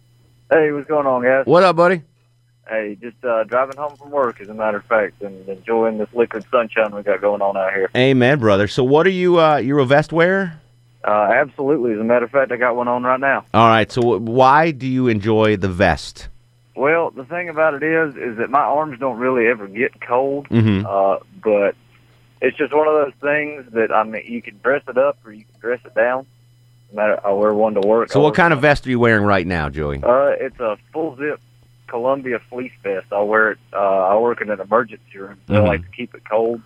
Hey, 0.50 0.70
what's 0.72 0.86
going 0.88 1.06
on, 1.06 1.22
guys? 1.22 1.46
What 1.46 1.62
up, 1.62 1.76
buddy? 1.76 2.02
Hey, 2.68 2.96
just 3.00 3.16
uh, 3.24 3.44
driving 3.44 3.76
home 3.76 3.96
from 3.96 4.10
work, 4.10 4.40
as 4.40 4.48
a 4.48 4.54
matter 4.54 4.78
of 4.78 4.84
fact, 4.86 5.20
and 5.22 5.46
enjoying 5.48 5.98
this 5.98 6.08
liquid 6.14 6.44
sunshine 6.50 6.94
we 6.94 7.02
got 7.02 7.20
going 7.20 7.42
on 7.42 7.56
out 7.56 7.72
here. 7.74 7.90
Amen, 7.96 8.38
brother. 8.38 8.68
So, 8.68 8.82
what 8.84 9.06
are 9.06 9.10
you? 9.10 9.38
Uh, 9.38 9.56
you're 9.56 9.80
a 9.80 9.84
vest 9.86 10.12
wearer? 10.12 10.58
Uh, 11.06 11.10
absolutely. 11.34 11.92
As 11.92 12.00
a 12.00 12.04
matter 12.04 12.24
of 12.24 12.30
fact, 12.30 12.50
I 12.52 12.56
got 12.56 12.76
one 12.76 12.88
on 12.88 13.02
right 13.02 13.20
now. 13.20 13.44
All 13.52 13.68
right. 13.68 13.92
So, 13.92 14.00
wh- 14.00 14.22
why 14.22 14.70
do 14.70 14.86
you 14.86 15.08
enjoy 15.08 15.56
the 15.56 15.68
vest? 15.68 16.28
Well, 16.74 17.10
the 17.10 17.24
thing 17.26 17.50
about 17.50 17.74
it 17.74 17.82
is, 17.82 18.16
is 18.16 18.38
that 18.38 18.48
my 18.48 18.60
arms 18.62 18.98
don't 18.98 19.18
really 19.18 19.46
ever 19.46 19.66
get 19.68 20.00
cold. 20.00 20.48
Mhm. 20.48 20.84
Uh, 20.86 21.22
but 21.42 21.76
it's 22.44 22.56
just 22.58 22.74
one 22.74 22.86
of 22.86 22.94
those 22.94 23.12
things 23.20 23.72
that 23.72 23.90
I 23.92 24.04
mean, 24.04 24.22
you 24.26 24.42
can 24.42 24.58
dress 24.62 24.82
it 24.88 24.98
up 24.98 25.18
or 25.24 25.32
you 25.32 25.44
can 25.44 25.60
dress 25.60 25.80
it 25.84 25.94
down. 25.94 26.26
No 26.92 26.96
matter 26.96 27.26
I 27.26 27.32
wear 27.32 27.54
one 27.54 27.74
to 27.74 27.80
work. 27.80 28.10
So 28.12 28.20
what 28.20 28.34
kind 28.34 28.52
of 28.52 28.60
vest 28.60 28.86
are 28.86 28.90
you 28.90 29.00
wearing 29.00 29.24
right 29.24 29.46
now, 29.46 29.68
Joey? 29.68 30.00
Uh, 30.02 30.32
it's 30.38 30.58
a 30.60 30.76
full 30.92 31.16
zip 31.16 31.40
Columbia 31.88 32.38
fleece 32.50 32.72
vest. 32.82 33.06
I 33.12 33.22
wear 33.22 33.52
it. 33.52 33.58
Uh, 33.72 33.76
I 33.78 34.16
work 34.18 34.40
in 34.40 34.50
an 34.50 34.60
emergency 34.60 35.18
room. 35.18 35.38
So 35.48 35.54
Mhm. 35.54 35.56
I 35.56 35.60
like 35.66 35.82
to 35.82 35.96
keep 35.96 36.14
it 36.14 36.22
cold. 36.28 36.60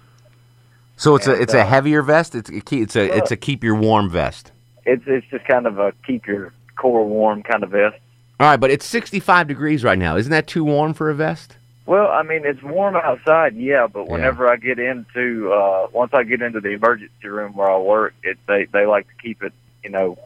So 0.96 1.14
it's 1.14 1.28
a 1.28 1.32
And, 1.34 1.42
it's 1.42 1.54
a 1.54 1.60
uh, 1.60 1.66
heavier 1.66 2.02
vest. 2.02 2.34
It's 2.34 2.50
a 2.50 2.56
it's 2.56 2.96
a 2.96 3.16
it's 3.16 3.30
a 3.30 3.36
keep 3.36 3.62
your 3.62 3.76
warm 3.76 4.10
vest. 4.10 4.52
It's 4.84 5.04
it's 5.06 5.26
just 5.28 5.44
kind 5.46 5.66
of 5.66 5.78
a 5.78 5.92
keep 6.06 6.26
your 6.26 6.52
core 6.76 7.06
warm 7.06 7.42
kind 7.42 7.62
of 7.62 7.70
vest. 7.70 7.96
All 8.40 8.46
right, 8.48 8.56
but 8.58 8.70
it's 8.70 8.86
65 8.86 9.48
degrees 9.48 9.82
right 9.82 9.98
now. 9.98 10.16
Isn't 10.16 10.30
that 10.30 10.46
too 10.46 10.64
warm 10.64 10.94
for 10.94 11.10
a 11.10 11.14
vest? 11.14 11.56
Well, 11.88 12.08
I 12.08 12.22
mean, 12.22 12.44
it's 12.44 12.62
warm 12.62 12.96
outside, 12.96 13.56
yeah, 13.56 13.86
but 13.86 14.08
whenever 14.08 14.46
I 14.46 14.56
get 14.56 14.78
into, 14.78 15.50
uh, 15.50 15.86
once 15.90 16.12
I 16.12 16.22
get 16.22 16.42
into 16.42 16.60
the 16.60 16.72
emergency 16.72 17.28
room 17.28 17.56
where 17.56 17.70
I 17.70 17.78
work, 17.78 18.12
it 18.22 18.36
they 18.46 18.66
they 18.66 18.84
like 18.84 19.08
to 19.08 19.14
keep 19.14 19.42
it, 19.42 19.54
you 19.82 19.88
know, 19.88 20.18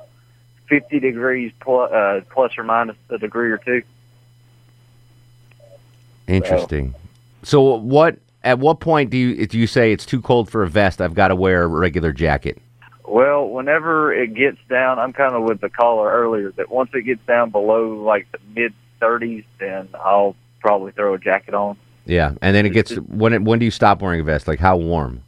fifty 0.68 0.98
degrees 0.98 1.52
plus, 1.60 1.92
uh, 1.92 2.22
plus 2.30 2.58
or 2.58 2.64
minus 2.64 2.96
a 3.10 3.18
degree 3.18 3.52
or 3.52 3.58
two. 3.58 3.84
Interesting. 6.26 6.96
So 7.44 7.76
what 7.76 8.18
at 8.42 8.58
what 8.58 8.80
point 8.80 9.10
do 9.10 9.16
you 9.16 9.46
do 9.46 9.56
you 9.56 9.68
say 9.68 9.92
it's 9.92 10.04
too 10.04 10.20
cold 10.20 10.50
for 10.50 10.64
a 10.64 10.68
vest? 10.68 11.00
I've 11.00 11.14
got 11.14 11.28
to 11.28 11.36
wear 11.36 11.62
a 11.62 11.68
regular 11.68 12.12
jacket. 12.12 12.60
Well, 13.06 13.48
whenever 13.48 14.12
it 14.12 14.34
gets 14.34 14.58
down, 14.68 14.98
I'm 14.98 15.12
kind 15.12 15.36
of 15.36 15.44
with 15.44 15.60
the 15.60 15.70
caller 15.70 16.10
earlier 16.10 16.50
that 16.56 16.72
once 16.72 16.90
it 16.92 17.02
gets 17.02 17.24
down 17.24 17.50
below 17.50 18.02
like 18.02 18.26
the 18.32 18.38
mid 18.52 18.74
thirties, 18.98 19.44
then 19.60 19.90
I'll 19.94 20.34
probably 20.62 20.92
throw 20.92 21.14
a 21.14 21.18
jacket 21.18 21.54
on. 21.54 21.76
Yeah, 22.06 22.34
and 22.40 22.56
then 22.56 22.64
it 22.66 22.70
gets 22.70 22.94
when 22.94 23.32
it, 23.32 23.42
when 23.42 23.58
do 23.58 23.64
you 23.64 23.70
stop 23.70 24.00
wearing 24.00 24.20
a 24.20 24.24
vest? 24.24 24.48
Like 24.48 24.58
how 24.58 24.76
warm? 24.76 25.22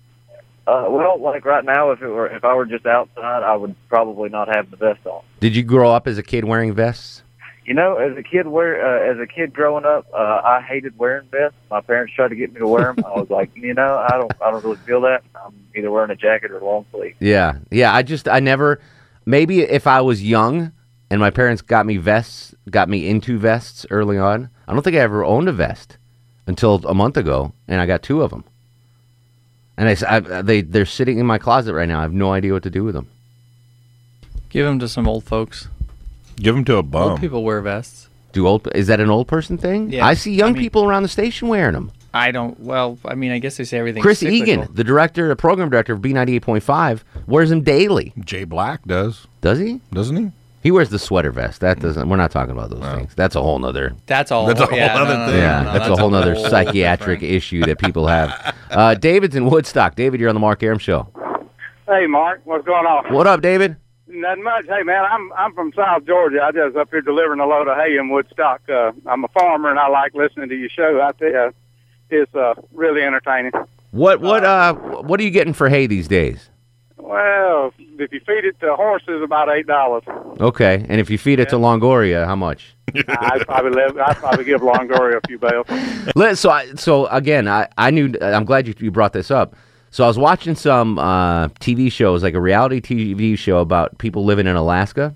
Uh, 0.66 0.86
well, 0.88 1.20
like 1.20 1.44
right 1.44 1.64
now, 1.64 1.90
if 1.90 2.00
it 2.00 2.08
were 2.08 2.26
if 2.26 2.44
I 2.44 2.54
were 2.54 2.66
just 2.66 2.86
outside, 2.86 3.42
I 3.42 3.54
would 3.54 3.76
probably 3.88 4.30
not 4.30 4.48
have 4.48 4.70
the 4.70 4.76
vest 4.76 5.06
on. 5.06 5.22
Did 5.40 5.54
you 5.54 5.62
grow 5.62 5.92
up 5.92 6.06
as 6.06 6.16
a 6.18 6.22
kid 6.22 6.44
wearing 6.44 6.74
vests? 6.74 7.22
You 7.64 7.74
know, 7.74 7.96
as 7.96 8.16
a 8.16 8.22
kid, 8.22 8.46
wear 8.46 8.84
uh, 8.84 9.12
as 9.12 9.18
a 9.18 9.26
kid 9.26 9.54
growing 9.54 9.84
up, 9.84 10.06
uh, 10.12 10.40
I 10.44 10.62
hated 10.66 10.98
wearing 10.98 11.28
vests. 11.30 11.56
My 11.70 11.80
parents 11.80 12.12
tried 12.14 12.28
to 12.28 12.36
get 12.36 12.52
me 12.52 12.60
to 12.60 12.66
wear 12.66 12.92
them. 12.92 13.04
I 13.06 13.18
was 13.18 13.30
like, 13.30 13.50
you 13.56 13.72
know, 13.72 14.04
I 14.08 14.16
don't, 14.16 14.32
I 14.42 14.50
don't 14.50 14.64
really 14.64 14.76
feel 14.78 15.00
that. 15.02 15.22
I'm 15.34 15.54
either 15.74 15.90
wearing 15.90 16.10
a 16.10 16.16
jacket 16.16 16.50
or 16.50 16.60
long 16.60 16.86
sleeve. 16.90 17.14
Yeah, 17.20 17.58
yeah. 17.70 17.94
I 17.94 18.02
just 18.02 18.28
I 18.28 18.40
never. 18.40 18.80
Maybe 19.26 19.60
if 19.60 19.86
I 19.86 20.02
was 20.02 20.22
young 20.22 20.72
and 21.14 21.20
my 21.20 21.30
parents 21.30 21.62
got 21.62 21.86
me 21.86 21.96
vests, 21.96 22.56
got 22.68 22.88
me 22.88 23.08
into 23.08 23.38
vests 23.38 23.86
early 23.88 24.18
on. 24.18 24.50
I 24.66 24.72
don't 24.72 24.82
think 24.82 24.96
I 24.96 24.98
ever 24.98 25.24
owned 25.24 25.48
a 25.48 25.52
vest 25.52 25.96
until 26.48 26.84
a 26.88 26.92
month 26.94 27.16
ago, 27.16 27.52
and 27.68 27.80
I 27.80 27.86
got 27.86 28.02
two 28.02 28.20
of 28.20 28.30
them. 28.30 28.42
And 29.76 29.88
I, 29.88 29.92
s- 29.92 30.02
I- 30.02 30.42
they 30.42 30.60
they're 30.62 30.84
sitting 30.86 31.20
in 31.20 31.26
my 31.26 31.38
closet 31.38 31.72
right 31.72 31.86
now. 31.86 32.00
I 32.00 32.02
have 32.02 32.12
no 32.12 32.32
idea 32.32 32.52
what 32.52 32.64
to 32.64 32.70
do 32.70 32.82
with 32.82 32.94
them. 32.96 33.06
Give 34.50 34.66
them 34.66 34.80
to 34.80 34.88
some 34.88 35.06
old 35.06 35.22
folks. 35.22 35.68
Give 36.34 36.54
them 36.56 36.64
to 36.64 36.78
a 36.78 36.82
bum. 36.82 37.12
Old 37.12 37.20
people 37.20 37.44
wear 37.44 37.60
vests. 37.60 38.08
Do 38.32 38.48
old 38.48 38.68
is 38.74 38.88
that 38.88 38.98
an 38.98 39.10
old 39.10 39.28
person 39.28 39.56
thing? 39.56 39.92
Yeah, 39.92 40.04
I 40.04 40.14
see 40.14 40.34
young 40.34 40.54
people 40.56 40.84
around 40.84 41.04
the 41.04 41.08
station 41.08 41.46
wearing 41.46 41.74
them. 41.74 41.92
I 42.12 42.32
don't. 42.32 42.58
Well, 42.58 42.98
I 43.04 43.14
mean, 43.14 43.30
I 43.30 43.38
guess 43.38 43.56
they 43.56 43.62
say 43.64 43.78
everything. 43.78 44.02
Chris 44.02 44.20
Egan, 44.24 44.68
the 44.72 44.82
director, 44.82 45.28
the 45.28 45.36
program 45.36 45.70
director 45.70 45.92
of 45.92 46.02
B 46.02 46.12
ninety 46.12 46.34
eight 46.34 46.42
point 46.42 46.64
five, 46.64 47.04
wears 47.28 47.50
them 47.50 47.62
daily. 47.62 48.12
Jay 48.24 48.42
Black 48.42 48.82
does. 48.84 49.28
Does 49.40 49.60
he? 49.60 49.80
Doesn't 49.92 50.16
he? 50.16 50.32
He 50.64 50.70
wears 50.70 50.88
the 50.88 50.98
sweater 50.98 51.30
vest. 51.30 51.60
That 51.60 51.78
doesn't. 51.78 52.08
We're 52.08 52.16
not 52.16 52.30
talking 52.30 52.52
about 52.52 52.70
those 52.70 52.80
things. 52.80 53.14
That's 53.14 53.36
a 53.36 53.42
whole 53.42 53.58
nother. 53.58 53.94
That's 54.06 54.32
all. 54.32 54.46
That's 54.46 54.60
a 54.60 54.66
whole 54.66 54.78
yeah, 54.78 54.96
other 54.96 55.12
no, 55.12 55.26
no, 55.26 55.30
thing. 55.30 55.40
Yeah, 55.42 55.62
no, 55.62 55.64
that's, 55.64 55.78
that's 55.86 55.98
a 55.98 56.00
whole 56.00 56.08
nother 56.08 56.34
whole 56.34 56.48
psychiatric 56.48 57.22
issue 57.22 57.64
that 57.66 57.78
people 57.78 58.08
have. 58.08 58.54
Uh, 58.74 58.92
David's 58.92 59.36
in 59.36 59.48
Woodstock. 59.48 59.94
David, 59.94 60.18
you're 60.18 60.28
on 60.28 60.34
the 60.34 60.40
Mark 60.40 60.60
Arum 60.60 60.80
show. 60.80 61.06
Hey, 61.86 62.08
Mark, 62.08 62.40
what's 62.42 62.66
going 62.66 62.86
on? 62.86 63.12
What 63.14 63.28
up, 63.28 63.40
David? 63.40 63.76
Not 64.08 64.38
much. 64.40 64.64
Hey, 64.66 64.82
man, 64.82 65.04
I'm 65.04 65.32
I'm 65.34 65.54
from 65.54 65.72
South 65.74 66.04
Georgia. 66.04 66.42
I 66.42 66.50
just 66.50 66.74
up 66.74 66.90
here 66.90 67.00
delivering 67.00 67.38
a 67.38 67.46
load 67.46 67.68
of 67.68 67.76
hay 67.76 67.96
in 67.96 68.08
Woodstock. 68.08 68.62
Uh, 68.68 68.90
I'm 69.06 69.22
a 69.22 69.28
farmer, 69.28 69.70
and 69.70 69.78
I 69.78 69.86
like 69.86 70.12
listening 70.14 70.48
to 70.48 70.56
your 70.56 70.70
show. 70.70 71.00
I 71.00 71.12
tell 71.12 71.30
you, 71.30 71.52
it's 72.10 72.34
uh, 72.34 72.54
really 72.72 73.02
entertaining. 73.02 73.52
What 73.92 74.20
what 74.20 74.44
uh 74.44 74.74
what 74.74 75.20
are 75.20 75.22
you 75.22 75.30
getting 75.30 75.52
for 75.52 75.68
hay 75.68 75.86
these 75.86 76.08
days? 76.08 76.50
Well, 77.06 77.72
if 77.98 78.12
you 78.12 78.20
feed 78.20 78.44
it 78.46 78.58
to 78.60 78.74
horses, 78.76 79.22
about 79.22 79.50
eight 79.50 79.66
dollars. 79.66 80.02
Okay, 80.40 80.86
and 80.88 81.00
if 81.00 81.10
you 81.10 81.18
feed 81.18 81.38
it 81.38 81.50
to 81.50 81.56
Longoria, 81.56 82.24
how 82.24 82.34
much? 82.34 82.74
I'd 83.08 83.42
probably 83.46 83.72
live, 83.72 83.98
I'd 83.98 84.16
probably 84.16 84.44
give 84.44 84.62
Longoria 84.62 85.18
a 85.22 85.26
few 85.28 85.38
bales. 85.38 85.66
Let- 86.16 86.38
so 86.38 86.48
I, 86.50 86.66
so 86.76 87.06
again, 87.08 87.46
I, 87.46 87.68
I 87.76 87.90
knew 87.90 88.14
I'm 88.22 88.44
glad 88.46 88.66
you, 88.66 88.74
you 88.78 88.90
brought 88.90 89.12
this 89.12 89.30
up. 89.30 89.54
So 89.90 90.02
I 90.02 90.06
was 90.08 90.18
watching 90.18 90.54
some 90.54 90.98
uh, 90.98 91.48
TV 91.60 91.92
shows, 91.92 92.22
like 92.22 92.34
a 92.34 92.40
reality 92.40 92.80
TV 92.80 93.36
show 93.38 93.58
about 93.58 93.98
people 93.98 94.24
living 94.24 94.46
in 94.46 94.56
Alaska, 94.56 95.14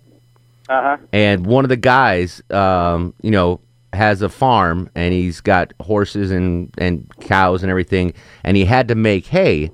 Uh 0.69 0.83
huh. 0.83 0.97
and 1.13 1.47
one 1.47 1.65
of 1.65 1.69
the 1.71 1.77
guys, 1.77 2.43
um, 2.51 3.15
you 3.23 3.31
know, 3.31 3.61
has 3.95 4.21
a 4.21 4.29
farm 4.29 4.91
and 4.95 5.15
he's 5.15 5.41
got 5.41 5.73
horses 5.81 6.31
and, 6.31 6.71
and 6.77 7.11
cows 7.21 7.63
and 7.63 7.71
everything, 7.71 8.13
and 8.45 8.59
he 8.59 8.67
had 8.67 8.89
to 8.89 8.95
make 8.95 9.25
hay 9.27 9.71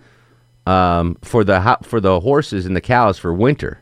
um, 0.66 1.16
for 1.22 1.44
the 1.44 1.61
ho- 1.61 1.77
for 1.83 2.00
the 2.00 2.20
horses 2.20 2.66
and 2.66 2.74
the 2.74 2.81
cows 2.81 3.18
for 3.18 3.33
winter. 3.33 3.81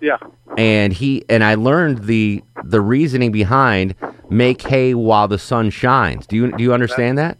Yeah. 0.00 0.16
and 0.58 0.92
he 0.92 1.24
and 1.28 1.44
I 1.44 1.54
learned 1.54 2.04
the 2.04 2.42
the 2.64 2.80
reasoning 2.80 3.30
behind 3.30 3.94
make 4.30 4.60
hay 4.62 4.94
while 4.94 5.28
the 5.28 5.38
sun 5.38 5.70
shines. 5.70 6.26
Do 6.26 6.34
you 6.36 6.50
do 6.56 6.62
you 6.62 6.74
understand 6.74 7.18
that? 7.18 7.38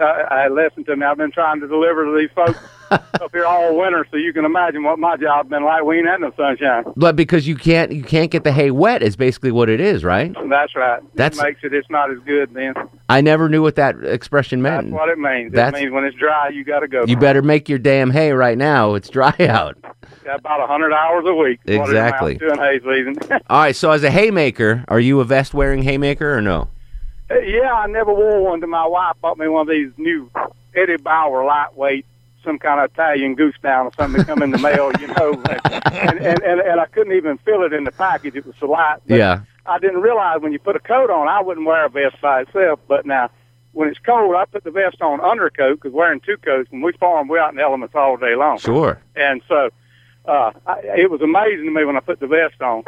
I 0.00 0.48
listened 0.48 0.86
to 0.86 0.96
me. 0.96 1.04
I've 1.06 1.16
been 1.18 1.30
trying 1.32 1.60
to 1.60 1.68
deliver 1.68 2.04
to 2.04 2.18
these 2.18 2.30
folks 2.34 2.58
up 2.90 3.30
here 3.32 3.44
all 3.44 3.78
winter, 3.78 4.06
so 4.10 4.16
you 4.16 4.32
can 4.32 4.44
imagine 4.44 4.82
what 4.82 4.98
my 4.98 5.16
job's 5.16 5.48
been 5.48 5.62
like. 5.64 5.84
We 5.84 5.98
ain't 5.98 6.08
had 6.08 6.20
no 6.20 6.32
sunshine. 6.36 6.84
But 6.96 7.16
because 7.16 7.46
you 7.46 7.54
can't 7.56 7.92
you 7.92 8.02
can't 8.02 8.30
get 8.30 8.44
the 8.44 8.52
hay 8.52 8.70
wet 8.70 9.02
is 9.02 9.16
basically 9.16 9.52
what 9.52 9.68
it 9.68 9.80
is, 9.80 10.02
right? 10.04 10.34
That's 10.48 10.74
right. 10.74 11.00
That's- 11.14 11.38
it 11.38 11.44
makes 11.44 11.60
it. 11.64 11.74
It's 11.74 11.88
not 11.90 12.10
as 12.10 12.18
good 12.26 12.52
then. 12.54 12.74
I 13.08 13.20
never 13.20 13.48
knew 13.48 13.62
what 13.62 13.74
that 13.76 13.96
expression 14.04 14.62
meant. 14.62 14.90
That's 14.90 14.92
what 15.00 15.08
it 15.08 15.18
means. 15.18 15.52
That 15.52 15.74
means 15.74 15.92
when 15.92 16.04
it's 16.04 16.16
dry, 16.16 16.48
you 16.48 16.64
got 16.64 16.80
to 16.80 16.88
go. 16.88 17.04
You 17.06 17.16
better 17.16 17.42
make 17.42 17.68
your 17.68 17.78
damn 17.78 18.10
hay 18.10 18.32
right 18.32 18.56
now. 18.58 18.94
It's 18.94 19.08
dry 19.08 19.34
out. 19.40 19.76
Got 20.24 20.40
about 20.40 20.60
a 20.62 20.66
hundred 20.66 20.92
hours 20.92 21.24
a 21.26 21.34
week. 21.34 21.60
is 21.66 21.78
what 21.78 21.90
it 21.90 21.96
amounts 21.96 22.22
Exactly. 22.22 22.38
to 22.38 22.52
in 22.52 22.58
hay 22.58 22.80
season. 22.80 23.40
All 23.50 23.60
right, 23.60 23.76
so 23.76 23.90
as 23.90 24.02
a 24.02 24.10
haymaker, 24.10 24.84
are 24.88 25.00
you 25.00 25.20
a 25.20 25.24
vest 25.24 25.54
wearing 25.54 25.82
haymaker 25.82 26.36
or 26.36 26.40
no? 26.40 26.68
Yeah, 27.30 27.72
I 27.72 27.86
never 27.86 28.12
wore 28.12 28.42
one. 28.42 28.60
To 28.60 28.66
my 28.66 28.86
wife 28.86 29.16
bought 29.20 29.38
me 29.38 29.48
one 29.48 29.62
of 29.62 29.68
these 29.68 29.90
new 29.96 30.30
Eddie 30.74 30.96
Bauer 30.96 31.44
lightweight, 31.44 32.06
some 32.44 32.58
kind 32.58 32.80
of 32.80 32.90
Italian 32.92 33.34
goose 33.34 33.54
down 33.62 33.86
or 33.86 33.92
something 33.94 34.18
that 34.18 34.26
come 34.26 34.42
in 34.42 34.50
the 34.50 34.58
mail, 34.58 34.90
you 35.00 35.06
know. 35.08 35.42
And, 35.90 36.18
and 36.20 36.42
and 36.42 36.60
and 36.60 36.80
I 36.80 36.86
couldn't 36.86 37.14
even 37.14 37.36
feel 37.38 37.62
it 37.62 37.72
in 37.72 37.84
the 37.84 37.90
package. 37.92 38.36
It 38.36 38.46
was 38.46 38.54
so 38.60 38.66
light. 38.70 38.98
But 39.06 39.18
Yeah. 39.18 39.40
I 39.66 39.78
didn't 39.78 40.00
realize 40.00 40.40
when 40.40 40.52
you 40.52 40.58
put 40.58 40.76
a 40.76 40.80
coat 40.80 41.10
on, 41.10 41.26
I 41.28 41.40
wouldn't 41.42 41.66
wear 41.66 41.84
a 41.84 41.88
vest 41.88 42.20
by 42.22 42.42
itself. 42.42 42.80
But 42.88 43.04
now, 43.06 43.30
when 43.72 43.88
it's 43.88 43.98
cold, 43.98 44.34
I 44.36 44.44
put 44.46 44.62
the 44.64 44.70
vest 44.70 45.02
on 45.02 45.20
under 45.20 45.46
a 45.46 45.50
coat 45.50 45.80
because 45.80 45.92
wearing 45.92 46.20
two 46.20 46.36
coats. 46.38 46.70
When 46.70 46.80
we 46.80 46.92
farm, 46.92 47.28
we're 47.28 47.38
out 47.40 47.50
in 47.50 47.56
the 47.56 47.62
elements 47.62 47.94
all 47.94 48.16
day 48.16 48.34
long. 48.36 48.58
Sure. 48.58 49.00
And 49.16 49.42
so, 49.48 49.70
uh, 50.26 50.52
I, 50.66 50.80
it 50.96 51.10
was 51.10 51.20
amazing 51.22 51.64
to 51.66 51.70
me 51.70 51.84
when 51.84 51.96
I 51.96 52.00
put 52.00 52.20
the 52.20 52.26
vest 52.28 52.60
on. 52.62 52.84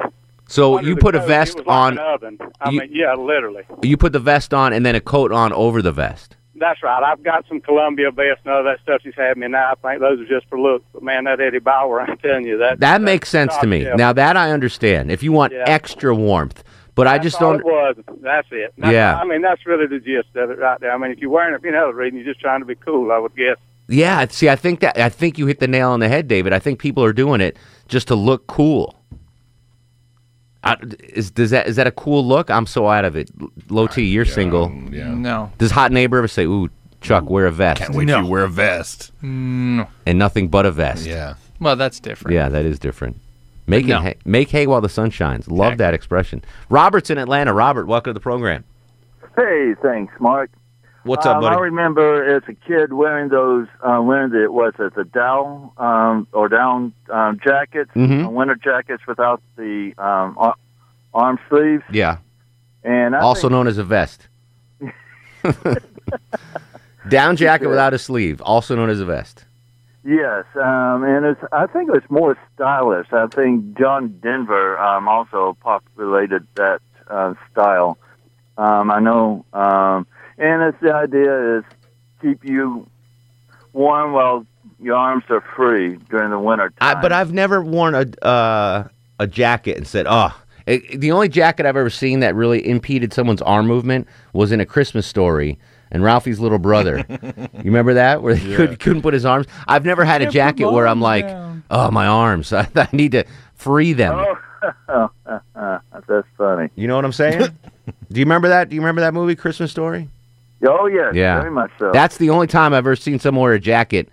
So 0.53 0.81
you 0.81 0.95
the 0.97 1.01
put 1.01 1.15
a 1.15 1.21
vest 1.21 1.57
like 1.59 1.67
on 1.67 1.93
an 1.95 1.99
oven. 1.99 2.39
I 2.61 2.71
you- 2.71 2.81
mean, 2.81 2.91
yeah, 2.93 3.15
literally. 3.15 3.63
you 3.83 3.97
put 3.97 4.13
the 4.13 4.19
vest 4.19 4.53
on 4.53 4.73
and 4.75 4.85
then 4.85 4.95
a 4.95 5.01
coat 5.01 5.33
on 5.33 5.53
over 5.55 5.81
the 5.81 5.93
vest. 5.93 6.37
That's 6.55 6.83
right. 6.83 7.03
I've 7.03 7.23
got 7.23 7.47
some 7.49 7.61
Columbia 7.61 8.11
vests 8.11 8.43
and 8.45 8.53
all 8.53 8.63
that 8.65 8.79
stuff 8.83 9.01
she's 9.03 9.15
had 9.17 9.37
me 9.39 9.49
now. 9.49 9.73
I 9.73 9.75
think 9.89 10.01
those 10.01 10.21
are 10.21 10.27
just 10.27 10.47
for 10.49 10.61
looks. 10.61 10.85
But 10.93 11.03
man, 11.03 11.25
that 11.25 11.41
Eddie 11.41 11.59
Bauer, 11.59 12.01
I'm 12.09 12.19
telling 12.19 12.47
you 12.47 12.59
that. 12.59 12.81
That 12.81 13.01
makes 13.01 13.31
sense 13.31 13.57
to 13.59 13.67
me. 13.67 13.85
Now 13.97 14.13
that 14.13 14.37
I 14.37 14.51
understand. 14.53 15.11
If 15.11 15.23
you 15.23 15.33
want 15.33 15.53
Yeah. 15.55 15.65
extra 15.67 16.15
warmth, 16.15 16.63
but 16.95 17.07
I 17.07 17.19
just 17.19 17.41
don't 17.41 17.61
It 17.61 17.65
was. 17.65 17.97
That's 18.21 18.47
it. 18.51 18.75
That's, 18.77 18.93
Yeah. 18.93 19.19
I 19.19 19.25
mean, 19.25 19.41
that's 19.41 19.65
really 19.67 19.87
the 19.87 19.99
gist 20.01 20.37
of 20.37 20.51
it 20.51 20.59
right 20.59 20.79
there. 20.81 20.93
I 20.93 20.99
mean, 20.99 21.11
if 21.13 21.19
you're 21.19 21.31
wearing 21.31 21.55
it 21.55 21.63
for 21.63 21.69
any 21.69 21.79
other 21.79 21.95
reason, 21.95 22.19
you're 22.19 22.27
just 22.29 22.41
trying 22.41 22.61
to 22.61 22.67
be 22.67 22.75
cool. 22.75 23.11
I 23.11 23.17
would 23.19 23.35
guess. 23.35 23.57
Yeah, 23.89 24.27
see, 24.29 24.49
I 24.51 24.57
think 24.57 24.81
that 24.81 24.99
I 24.99 25.09
think 25.09 25.39
you 25.39 25.47
hit 25.47 25.59
the 25.61 25.67
nail 25.69 25.91
on 25.91 26.01
the 26.01 26.09
head, 26.09 26.29
David. 26.29 26.53
I 26.53 26.59
think 26.59 26.79
people 26.79 27.03
are 27.03 27.13
doing 27.15 27.41
it 27.41 27.57
just 27.89 28.07
to 28.09 28.15
look 28.15 28.47
cool. 28.47 28.95
I, 30.65 30.77
is 31.09 31.31
does 31.31 31.51
that 31.51 31.67
is 31.67 31.77
that 31.77 31.87
a 31.87 31.91
cool 31.91 32.27
look? 32.27 32.51
I'm 32.51 32.67
so 32.67 32.87
out 32.89 33.05
of 33.05 33.17
it. 33.17 33.31
Low 33.71 33.87
T, 33.87 34.05
you're 34.05 34.25
single. 34.25 34.69
No. 34.71 35.51
Does 35.59 35.71
hot 35.73 35.91
neighbor 35.93 36.19
ever 36.19 36.29
say, 36.29 36.45
"Ooh, 36.45 36.69
Chuck, 37.01 37.29
wear 37.29 37.47
a 37.47 37.53
vest"? 37.53 37.81
Can't 37.81 37.95
wait 37.95 38.07
till 38.07 38.23
you 38.25 38.31
wear 38.31 38.45
a 38.45 38.49
vest. 38.49 39.11
Mm, 39.23 39.77
no. 39.77 39.89
and 40.07 40.19
nothing 40.19 40.49
but 40.49 40.65
a 40.65 40.71
vest. 40.71 41.05
Yeah. 41.07 41.35
Well, 41.61 41.75
that's 41.77 41.99
different. 42.01 42.35
Yeah, 42.35 42.49
that 42.49 42.65
is 42.65 42.79
different. 42.79 43.17
Make 43.67 43.87
No. 43.87 44.01
hay, 44.01 44.15
make 44.25 44.51
hay 44.51 44.67
while 44.67 44.81
the 44.81 44.89
sun 44.89 45.11
shines. 45.11 45.49
Love 45.49 45.79
that 45.79 45.95
expression. 45.95 46.43
Robert's 46.69 47.11
in 47.11 47.19
Atlanta. 47.19 47.53
Robert, 47.53 47.87
welcome 47.87 48.11
to 48.11 48.15
the 48.15 48.21
program. 48.21 48.65
Hey, 49.37 49.75
thanks, 49.83 50.13
Mark. 50.21 50.51
What's 51.05 51.27
up, 51.27 51.37
Um, 51.37 51.43
buddy? 51.43 51.57
I 51.57 51.59
remember 51.61 52.25
as 52.37 52.43
a 52.49 52.55
kid 52.55 52.93
wearing 52.93 53.29
those, 53.29 53.67
uh, 53.83 54.01
wearing 54.03 54.31
the 54.31 54.51
was 54.53 54.73
it 54.79 54.95
the 54.95 55.05
Dow 55.05 55.73
um, 55.77 56.29
or 56.33 56.49
down 56.49 56.93
um, 57.11 57.41
jackets, 57.43 57.91
Mhm. 57.95 58.27
uh, 58.27 58.31
winter 58.31 58.55
jackets 58.55 59.05
without 59.07 59.43
the 59.57 59.95
um, 59.99 60.35
ar- 60.39 60.55
arm 61.13 61.39
sleeves, 61.49 61.83
Yeah, 61.91 62.19
and 62.85 63.17
I 63.17 63.21
also 63.21 63.43
think, 63.43 63.53
known 63.53 63.67
as 63.67 63.79
a 63.79 63.85
vest. 63.85 64.29
Down 67.09 67.35
jacket 67.35 67.67
without 67.69 67.93
a 67.95 67.99
sleeve, 67.99 68.41
also 68.43 68.77
known 68.77 68.89
as 68.89 69.01
a 69.01 69.05
vest. 69.05 69.45
Yes, 70.05 70.45
um, 70.55 71.03
and 71.03 71.27
it's. 71.27 71.41
I 71.51 71.67
think 71.67 71.91
it's 71.93 72.09
more 72.09 72.39
stylish. 72.55 73.13
I 73.13 73.27
think 73.27 73.77
John 73.77 74.19
Denver 74.23 74.79
um, 74.79 75.09
also 75.09 75.57
populated 75.61 76.47
that 76.55 76.81
uh, 77.09 77.35
style. 77.51 77.99
Um, 78.57 78.91
I 78.93 79.01
know, 79.01 79.45
um, 79.53 80.07
and 80.39 80.63
it's 80.63 80.81
the 80.81 80.93
idea 80.95 81.59
is 81.59 81.65
keep 82.21 82.45
you 82.45 82.87
warm 83.73 84.13
while 84.13 84.47
your 84.81 84.97
arms 84.97 85.25
are 85.31 85.43
free 85.57 85.97
during 86.11 86.31
the 86.31 86.39
winter. 86.39 86.73
I, 86.81 87.01
but 87.01 87.13
I've 87.13 87.33
never 87.33 87.63
worn 87.63 87.95
a 87.95 88.25
uh, 88.27 88.89
a 89.19 89.27
jacket 89.27 89.77
and 89.77 89.87
said, 89.87 90.07
"Oh." 90.09 90.37
It, 90.65 91.01
the 91.01 91.11
only 91.11 91.29
jacket 91.29 91.67
I've 91.67 91.77
ever 91.77 91.91
seen 91.91 92.21
that 92.21 92.37
really 92.37 92.65
impeded 92.69 93.13
someone's 93.13 93.43
arm 93.43 93.67
movement 93.67 94.07
was 94.33 94.53
in 94.53 94.61
a 94.61 94.65
Christmas 94.65 95.09
story 95.09 95.59
and 95.91 96.05
Ralphie's 96.05 96.39
little 96.39 96.61
brother. 96.61 97.05
you 97.11 97.49
remember 97.65 97.95
that 97.95 98.23
where 98.23 98.37
he 98.37 98.51
Yeah. 98.53 98.57
could, 98.59 98.79
couldn't 98.79 99.03
put 99.03 99.13
his 99.13 99.25
arms? 99.25 99.49
I've 99.67 99.85
never 99.85 100.05
had 100.05 100.23
a 100.23 100.31
jacket 100.31 100.71
where 100.71 100.87
I'm 100.87 101.01
like, 101.01 101.27
down. 101.27 101.65
"Oh, 101.69 101.91
my 101.91 102.07
arms! 102.07 102.53
I, 102.53 102.69
I 102.77 102.89
need 102.93 103.11
to 103.11 103.25
free 103.57 103.93
them." 103.93 104.25
Oh, 104.89 105.11
that's 106.09 106.29
funny. 106.39 106.69
You 106.77 106.87
know 106.87 106.95
what 106.95 107.05
I'm 107.05 107.13
saying? 107.13 107.41
Do 107.41 108.21
you 108.21 108.25
remember 108.25 108.49
that? 108.51 108.69
Do 108.69 108.77
you 108.77 108.81
remember 108.83 109.01
that 109.01 109.15
movie, 109.15 109.35
Christmas 109.35 109.73
Story? 109.73 110.09
Oh 110.67 110.87
yes, 110.87 111.15
Yeah, 111.15 111.39
very 111.41 111.51
much 111.51 111.71
so. 111.79 111.91
That's 111.93 112.19
the 112.19 112.31
only 112.31 112.47
time 112.47 112.73
I've 112.73 112.79
ever 112.79 112.97
seen 112.97 113.19
someone 113.19 113.43
wear 113.43 113.53
a 113.55 113.61
jacket. 113.61 114.09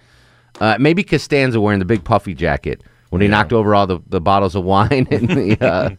Uh, 0.60 0.78
maybe 0.80 1.04
Costanza 1.04 1.62
wearing 1.62 1.80
the 1.80 1.86
big 1.86 2.04
puffy 2.04 2.34
jacket 2.34 2.84
when 3.12 3.22
he 3.22 3.28
knocked 3.28 3.54
over 3.54 3.74
all 3.76 3.88
the, 3.88 4.00
the 4.08 4.20
bottles 4.22 4.56
of 4.56 4.64
wine 4.64 5.08
and 5.12 5.30
the. 5.30 5.58
Uh, 5.62 5.90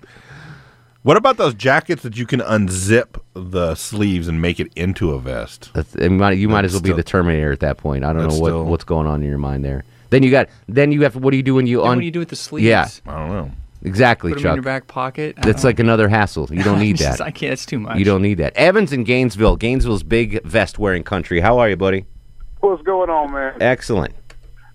What 1.03 1.17
about 1.17 1.39
those 1.39 1.55
jackets 1.55 2.03
that 2.03 2.19
you 2.19 2.27
can 2.27 2.41
unzip 2.41 3.19
the 3.33 3.75
sleeves 3.75 4.29
and 4.29 4.43
make 4.43 4.61
it 4.61 4.71
into 4.77 5.13
a 5.13 5.19
vest? 5.19 5.71
that's- 5.73 5.95
you 5.99 6.11
might, 6.11 6.33
you 6.33 6.47
might 6.49 6.63
That's 6.63 6.75
as 6.75 6.83
well 6.83 6.93
be 6.93 6.97
the 6.97 7.03
Terminator 7.03 7.53
at 7.53 7.61
that 7.61 7.79
point. 7.79 8.05
I 8.05 8.13
don't 8.13 8.29
know 8.29 8.39
what, 8.39 8.49
still- 8.51 8.65
what's 8.67 8.85
going 8.85 9.07
on 9.07 9.23
in 9.23 9.29
your 9.31 9.39
mind 9.39 9.65
there. 9.65 9.85
Then 10.11 10.23
you 10.23 10.31
got. 10.31 10.49
Then 10.69 10.91
you 10.93 11.03
have. 11.05 11.15
What 11.17 11.31
do 11.31 11.37
you 11.39 11.43
do 11.43 11.55
when 11.55 11.67
you 11.69 11.79
Then 11.79 11.87
un? 11.87 11.97
what 11.97 12.01
do 12.01 12.05
you 12.05 12.11
do 12.11 12.19
with 12.19 12.29
the 12.31 12.37
sleeves? 12.37 12.67
Yeah, 12.67 12.87
I 13.07 13.19
don't 13.19 13.29
know. 13.31 13.51
Exactly, 13.83 14.33
Put 14.33 14.43
them 14.43 14.51
in 14.51 14.57
your 14.57 14.63
back 14.63 14.87
pocket. 14.87 15.37
I 15.39 15.47
That's 15.47 15.63
don't- 15.63 15.69
like 15.71 15.79
another 15.79 16.09
hassle. 16.09 16.49
You 16.53 16.63
don't 16.63 16.79
need 16.87 16.97
Just- 16.97 17.19
that. 17.19 17.25
I 17.27 17.31
can't. 17.31 17.53
It's 17.53 17.67
too 17.67 17.79
much. 17.79 17.99
You 17.99 18.05
don't 18.05 18.23
need 18.23 18.35
that. 18.39 18.57
Evans 18.57 18.93
in 18.93 19.05
Gainesville. 19.05 19.57
Gainesville's 19.57 20.03
big 20.03 20.43
vest 20.45 20.79
wearing 20.79 21.03
country. 21.03 21.41
How 21.41 21.59
are 21.59 21.69
you, 21.69 21.77
buddy? 21.77 22.05
What's 22.61 22.83
going 22.83 23.11
on, 23.11 23.33
man? 23.33 23.55
Excellent. 23.61 24.15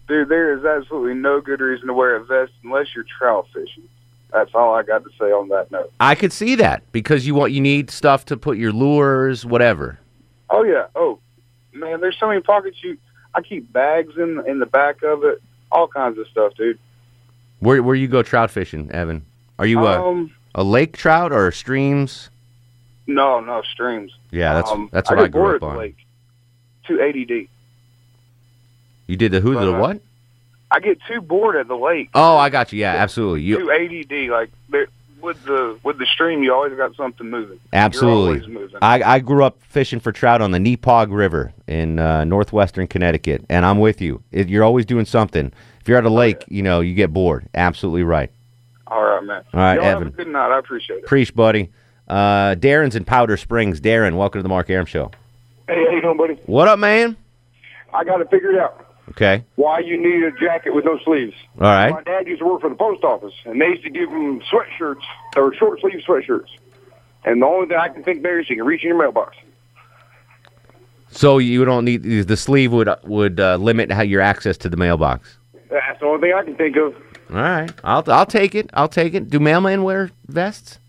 Dude, 0.08 0.30
there 0.30 0.58
is 0.58 0.64
absolutely 0.66 1.16
no 1.16 1.42
good 1.42 1.60
reason 1.62 1.88
to 1.88 1.94
wear 1.94 2.16
a 2.16 2.24
vest 2.24 2.52
unless 2.64 2.88
you're 2.96 3.06
trout 3.20 3.48
fishing. 3.54 3.88
That's 4.32 4.52
all 4.54 4.76
I 4.76 4.84
got 4.84 5.04
to 5.04 5.10
say 5.20 5.26
on 5.32 5.48
that 5.50 5.72
note. 5.72 5.92
I 6.00 6.14
could 6.16 6.34
see 6.34 6.56
that 6.56 6.84
because 6.92 7.26
you 7.26 7.34
want 7.36 7.54
you 7.54 7.62
need 7.62 7.90
stuff 7.90 8.26
to 8.26 8.38
put 8.38 8.58
your 8.58 8.72
lures, 8.72 9.46
whatever. 9.46 9.98
Oh 10.50 10.64
yeah. 10.64 10.88
Oh 10.96 11.20
man, 11.74 12.02
there's 12.02 12.18
so 12.20 12.28
many 12.28 12.42
pockets. 12.42 12.78
You, 12.84 12.98
I 13.34 13.42
keep 13.42 13.72
bags 13.72 14.14
in 14.18 14.44
in 14.48 14.60
the 14.60 14.66
back 14.66 15.04
of 15.04 15.24
it, 15.24 15.42
all 15.72 15.88
kinds 15.88 16.18
of 16.20 16.28
stuff, 16.28 16.54
dude. 16.56 16.78
Where 17.66 17.82
where 17.82 17.96
you 17.96 18.08
go 18.08 18.22
trout 18.22 18.52
fishing, 18.52 18.92
Evan? 18.92 19.26
Are 19.58 19.66
you 19.66 19.80
a, 19.88 20.10
Um, 20.10 20.32
a 20.54 20.64
lake 20.64 20.96
trout 20.96 21.32
or 21.32 21.52
streams? 21.52 22.30
No, 23.08 23.40
no 23.40 23.64
streams. 23.64 24.12
Yeah, 24.32 24.54
that's 24.54 24.70
Um, 24.72 24.90
that's 24.92 25.10
what 25.10 25.18
I 25.20 25.24
get 25.24 25.32
grew 25.32 25.56
up 25.56 25.60
the 25.62 25.66
on. 25.68 25.78
lake. 25.78 25.98
Two 26.88 27.02
ADD. 27.02 27.48
You 29.08 29.18
did 29.18 29.32
the 29.32 29.40
who 29.40 29.54
the 29.54 29.74
Uh, 29.76 29.80
what? 29.80 30.02
I 30.70 30.80
get 30.80 31.00
too 31.08 31.22
bored 31.22 31.56
at 31.56 31.68
the 31.68 31.76
lake. 31.76 32.10
Oh, 32.14 32.38
I 32.38 32.50
got 32.50 32.72
you. 32.72 32.80
Yeah, 32.80 32.94
absolutely. 32.94 33.42
You 33.44 33.58
Too 33.60 33.72
ADD. 33.72 34.30
Like 34.30 34.52
there- 34.70 34.88
with 35.26 35.44
the 35.44 35.78
with 35.84 35.98
the 35.98 36.06
stream, 36.06 36.44
you 36.44 36.54
always 36.54 36.74
got 36.78 36.96
something 36.96 37.30
moving. 37.30 37.60
Absolutely. 37.74 38.48
moving. 38.48 38.78
I 38.82 39.02
I 39.04 39.20
grew 39.20 39.44
up 39.44 39.62
fishing 39.64 40.00
for 40.00 40.12
trout 40.12 40.42
on 40.42 40.52
the 40.52 40.60
Nepaug 40.60 41.12
River 41.12 41.52
in 41.68 42.00
uh, 42.00 42.24
northwestern 42.24 42.88
Connecticut, 42.88 43.44
and 43.50 43.66
I'm 43.66 43.80
with 43.80 44.00
you. 44.02 44.24
It, 44.32 44.48
you're 44.48 44.64
always 44.64 44.86
doing 44.86 45.06
something. 45.06 45.52
If 45.82 45.90
you're 45.90 45.98
at 45.98 46.06
a 46.06 46.10
lake, 46.10 46.46
you 46.48 46.64
know 46.64 46.80
you 46.80 46.94
get 46.94 47.12
bored. 47.12 47.50
Absolutely 47.54 48.04
right. 48.04 48.32
all 48.88 49.04
right, 49.04 49.24
man. 49.24 49.44
All 49.54 49.60
right, 49.60 49.80
Evan. 49.80 50.04
Have 50.04 50.14
a 50.14 50.16
good 50.16 50.28
night. 50.28 50.52
I 50.52 50.60
appreciate 50.60 51.00
it. 51.00 51.06
Preach, 51.06 51.36
buddy. 51.36 51.72
Uh, 52.08 52.56
Darren's 52.56 52.96
in 52.96 53.04
Powder 53.04 53.36
Springs. 53.36 53.82
Darren, 53.82 54.16
welcome 54.16 54.40
to 54.40 54.44
the 54.44 54.50
Mark 54.50 54.70
Arum 54.70 54.86
Show. 54.86 55.12
Hey, 55.68 55.84
how 55.86 55.96
you 55.96 56.02
doing, 56.02 56.18
buddy? 56.18 56.36
What 56.46 56.68
up, 56.68 56.78
man? 56.80 57.18
I 57.94 58.04
got 58.04 58.22
it 58.22 58.30
figured 58.30 58.56
out. 58.58 58.85
Okay. 59.10 59.44
Why 59.56 59.80
you 59.80 59.98
need 59.98 60.24
a 60.24 60.32
jacket 60.40 60.74
with 60.74 60.86
no 60.86 60.98
sleeves? 61.06 61.36
All 61.60 61.68
right. 61.68 61.92
My 61.92 62.02
dad 62.04 62.28
used 62.28 62.40
to 62.40 62.46
work 62.46 62.62
for 62.62 62.70
the 62.70 62.76
post 62.76 63.04
office, 63.04 63.34
and 63.46 63.62
they 63.62 63.68
used 63.68 63.84
to 63.84 63.90
give 63.90 64.10
him 64.10 64.42
sweatshirts 64.52 65.04
or 65.38 65.54
short 65.56 65.80
sleeve 65.82 66.02
sweatshirts. 66.08 66.48
And 67.24 67.42
the 67.42 67.46
only 67.46 67.68
thing 67.68 67.78
I 67.78 67.90
can 67.90 68.04
think 68.04 68.24
there 68.24 68.40
is 68.40 68.50
you 68.50 68.56
can 68.56 68.66
reach 68.66 68.84
in 68.84 68.90
your 68.90 68.98
mailbox. 68.98 69.36
So 71.10 71.38
you 71.38 71.64
don't 71.64 71.86
need 71.86 72.04
the 72.04 72.38
sleeve 72.38 72.74
would 72.74 72.90
would 73.04 73.40
uh, 73.40 73.56
limit 73.56 73.92
how 73.92 74.02
your 74.02 74.22
access 74.22 74.58
to 74.58 74.70
the 74.70 74.76
mailbox. 74.78 75.38
That's 75.70 76.00
the 76.00 76.06
only 76.06 76.22
thing 76.22 76.34
I 76.36 76.44
can 76.44 76.56
think 76.56 76.76
of. 76.76 76.94
All 77.30 77.38
right, 77.38 77.72
I'll 77.84 78.04
I'll 78.08 78.26
take 78.26 78.54
it. 78.54 78.70
I'll 78.74 78.90
take 78.90 79.14
it. 79.14 79.30
Do 79.30 79.40
mailmen 79.40 79.84
wear 79.84 80.12
vests? 80.28 80.80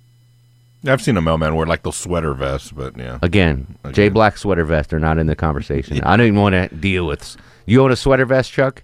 I've 0.87 1.03
seen 1.03 1.17
a 1.17 1.21
mailman 1.23 1.55
wear 1.55 1.67
like 1.67 1.83
those 1.83 1.97
sweater 1.97 2.33
vests, 2.35 2.73
but 2.73 2.97
yeah. 2.97 3.19
Again, 3.23 3.77
J 3.93 4.09
Black 4.09 4.37
sweater 4.39 4.65
vest 4.65 4.93
are 4.93 4.99
not 5.01 5.19
in 5.19 5.27
the 5.27 5.37
conversation. 5.37 6.01
I 6.03 6.17
don't 6.17 6.27
even 6.27 6.41
want 6.41 6.55
to 6.55 6.69
deal 6.75 7.07
with. 7.07 7.37
You 7.67 7.83
own 7.83 7.91
a 7.93 7.97
sweater 7.97 8.25
vest, 8.27 8.53
Chuck? 8.53 8.83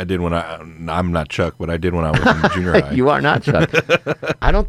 I 0.00 0.04
did 0.04 0.20
when 0.20 0.32
I. 0.32 0.40
Uh, 0.40 0.64
I'm 0.90 1.10
not 1.12 1.28
Chuck, 1.28 1.54
but 1.58 1.70
I 1.70 1.76
did 1.76 1.92
when 1.94 2.04
I 2.04 2.10
was 2.12 2.20
in 2.44 2.50
junior 2.54 2.80
high. 2.80 2.92
you 2.92 3.08
are 3.10 3.20
not 3.20 3.42
Chuck. 3.42 3.70
I 4.42 4.52
don't. 4.52 4.68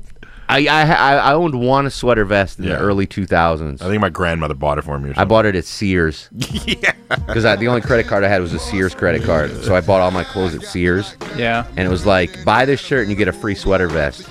I, 0.51 0.65
I 0.65 0.81
I 0.81 1.13
I 1.17 1.33
owned 1.35 1.53
one 1.61 1.87
sweater 1.91 2.25
vest 2.25 2.57
in 2.57 2.65
Yeah. 2.65 2.77
the 2.77 2.79
early 2.79 3.05
2000s. 3.05 3.83
I 3.83 3.87
think 3.87 4.01
my 4.01 4.09
grandmother 4.09 4.55
bought 4.55 4.79
it 4.79 4.81
for 4.83 4.97
me. 4.97 5.09
Or 5.09 5.11
I 5.11 5.15
something. 5.17 5.27
bought 5.27 5.45
it 5.45 5.55
at 5.55 5.65
Sears. 5.65 6.27
yeah. 6.65 6.93
Because 7.27 7.43
the 7.43 7.67
only 7.67 7.81
credit 7.81 8.07
card 8.07 8.23
I 8.23 8.29
had 8.29 8.41
was 8.41 8.53
a 8.55 8.59
Sears 8.59 8.95
credit 8.95 9.21
card, 9.23 9.51
so 9.63 9.75
I 9.75 9.81
bought 9.81 10.01
all 10.01 10.09
my 10.09 10.23
clothes 10.23 10.55
at 10.55 10.63
Sears. 10.63 11.15
Yeah. 11.37 11.67
And 11.77 11.81
it 11.81 11.89
was 11.89 12.07
like, 12.07 12.43
buy 12.45 12.65
this 12.65 12.79
shirt 12.79 13.01
and 13.01 13.11
you 13.11 13.15
get 13.15 13.27
a 13.27 13.33
free 13.33 13.53
sweater 13.53 13.87
vest. 13.87 14.27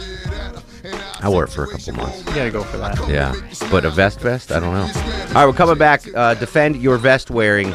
I 1.21 1.29
wore 1.29 1.45
it 1.45 1.51
for 1.51 1.65
a 1.65 1.69
couple 1.69 1.95
months. 1.95 2.19
You 2.21 2.35
gotta 2.35 2.51
go 2.51 2.63
for 2.63 2.79
that. 2.79 2.97
Yeah, 3.09 3.35
but 3.71 3.85
a 3.85 3.91
vest 3.91 4.21
vest? 4.21 4.53
I 4.53 4.61
don't 4.61 4.73
know. 4.73 4.83
All 5.29 5.35
right, 5.35 5.47
we're 5.47 5.53
coming 5.53 5.79
back. 5.79 6.03
Uh, 6.15 6.35
defend 6.35 6.77
your 6.77 6.97
vest 6.97 7.31
wearing 7.31 7.75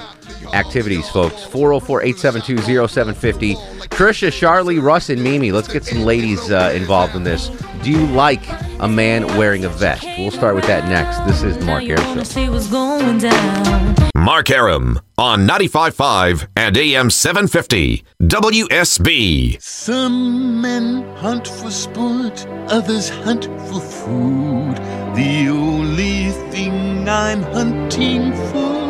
activities, 0.54 1.10
folks. 1.10 1.44
404 1.44 2.04
872 2.04 2.88
0750. 2.88 3.56
Trisha, 3.88 4.32
Charlie, 4.32 4.80
Russ, 4.80 5.10
and 5.10 5.24
Mimi. 5.24 5.52
Let's 5.52 5.68
get 5.68 5.84
some 5.86 6.04
ladies 6.04 6.52
uh, 6.52 6.72
involved 6.76 7.16
in 7.16 7.24
this. 7.24 7.50
Do 7.84 7.92
you 7.92 8.06
like 8.08 8.44
a 8.84 8.88
man 8.88 9.26
wearing 9.38 9.64
a 9.64 9.70
vest? 9.70 10.06
We'll 10.18 10.32
start 10.32 10.56
with 10.56 10.66
that 10.68 10.90
next. 10.90 11.20
This 11.26 11.42
is 11.42 11.58
the 11.58 11.66
Mark 11.66 11.84
Air 11.86 11.98
Show. 11.98 12.24
see 12.24 12.50
what's 12.50 12.68
going 12.68 13.18
down. 13.18 13.96
Mark 14.16 14.50
Arum 14.50 15.00
on 15.18 15.48
95.5 15.48 16.48
and 16.58 16.78
AM 16.78 17.10
750 17.10 18.04
WSB. 18.22 19.62
Some 19.62 20.62
men 20.62 21.04
hunt 21.16 21.48
for 21.48 21.72
sport, 21.72 22.46
others 22.68 23.10
hunt 23.10 23.46
for 23.46 23.80
food. 23.80 24.76
The 25.16 25.48
only 25.50 26.32
thing 26.52 27.08
I'm 27.08 27.42
hunting 27.42 28.34
for 28.52 28.84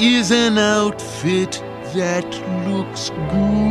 is 0.00 0.30
an 0.30 0.56
outfit 0.56 1.62
that 1.94 2.30
looks 2.68 3.10
good. 3.10 3.69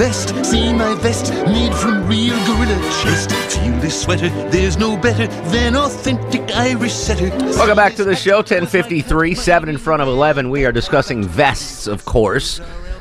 Vest, 0.00 0.28
see 0.46 0.72
my 0.72 0.94
vest, 0.94 1.30
made 1.44 1.74
from 1.74 2.08
real 2.08 2.34
gorilla 2.46 2.74
chest. 3.02 3.30
Feel 3.52 3.78
this 3.80 4.00
sweater, 4.00 4.30
there's 4.48 4.78
no 4.78 4.96
better 4.96 5.26
than 5.50 5.76
authentic 5.76 6.40
Irish 6.56 6.94
setter. 6.94 7.28
Welcome 7.28 7.76
back 7.76 7.96
to 7.96 8.04
the 8.04 8.16
show. 8.16 8.36
1053, 8.36 9.34
7 9.34 9.68
in 9.68 9.76
front 9.76 10.00
of 10.00 10.08
11. 10.08 10.48
We 10.48 10.64
are 10.64 10.72
discussing 10.72 11.22
vests, 11.22 11.86
of 11.86 12.06
course. 12.06 12.60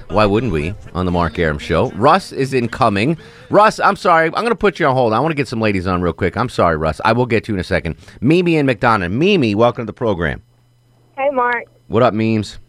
Why 0.09 0.25
wouldn't 0.25 0.51
we 0.51 0.73
on 0.93 1.05
the 1.05 1.11
Mark 1.13 1.39
Arum 1.39 1.57
Show? 1.57 1.89
Russ 1.91 2.33
is 2.33 2.53
incoming. 2.53 3.17
Russ, 3.49 3.79
I'm 3.79 3.95
sorry. 3.95 4.25
I'm 4.25 4.31
going 4.33 4.49
to 4.49 4.55
put 4.55 4.77
you 4.77 4.85
on 4.85 4.93
hold. 4.93 5.13
I 5.13 5.21
want 5.21 5.31
to 5.31 5.37
get 5.37 5.47
some 5.47 5.61
ladies 5.61 5.87
on 5.87 6.01
real 6.01 6.11
quick. 6.11 6.35
I'm 6.35 6.49
sorry, 6.49 6.75
Russ. 6.75 6.99
I 7.05 7.13
will 7.13 7.27
get 7.27 7.45
to 7.45 7.53
you 7.53 7.55
in 7.55 7.61
a 7.61 7.63
second. 7.63 7.95
Mimi 8.19 8.57
and 8.57 8.67
McDonough. 8.67 9.09
Mimi, 9.09 9.55
welcome 9.55 9.83
to 9.83 9.85
the 9.85 9.93
program. 9.93 10.41
Hey, 11.17 11.29
Mark. 11.31 11.63
What 11.87 12.03
up, 12.03 12.13
memes? 12.13 12.59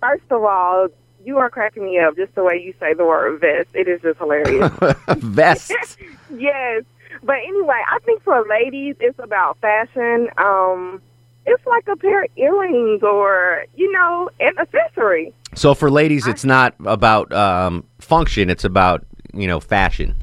First 0.00 0.24
of 0.30 0.42
all, 0.42 0.88
you 1.24 1.38
are 1.38 1.50
cracking 1.50 1.84
me 1.84 1.98
up 1.98 2.16
just 2.16 2.34
the 2.34 2.42
way 2.44 2.60
you 2.62 2.74
say 2.80 2.94
the 2.94 3.04
word 3.04 3.40
vest. 3.40 3.68
It 3.74 3.88
is 3.88 4.00
just 4.02 4.18
hilarious. 4.18 4.72
vest. 5.18 5.72
yes. 6.36 6.84
But 7.22 7.36
anyway, 7.46 7.80
I 7.90 7.98
think 8.04 8.22
for 8.22 8.44
ladies, 8.48 8.96
it's 9.00 9.18
about 9.18 9.58
fashion. 9.58 10.28
Um, 10.38 11.02
it's 11.46 11.64
like 11.66 11.88
a 11.88 11.96
pair 11.96 12.24
of 12.24 12.30
earrings 12.36 13.02
or, 13.02 13.64
you 13.74 13.90
know, 13.92 14.30
an 14.38 14.52
accessory. 14.58 15.32
So 15.54 15.74
for 15.74 15.90
ladies, 15.90 16.26
it's 16.26 16.44
not 16.44 16.74
about 16.84 17.32
um, 17.32 17.84
function. 17.98 18.50
It's 18.50 18.64
about, 18.64 19.04
you 19.32 19.46
know, 19.46 19.58
fashion. 19.58 20.14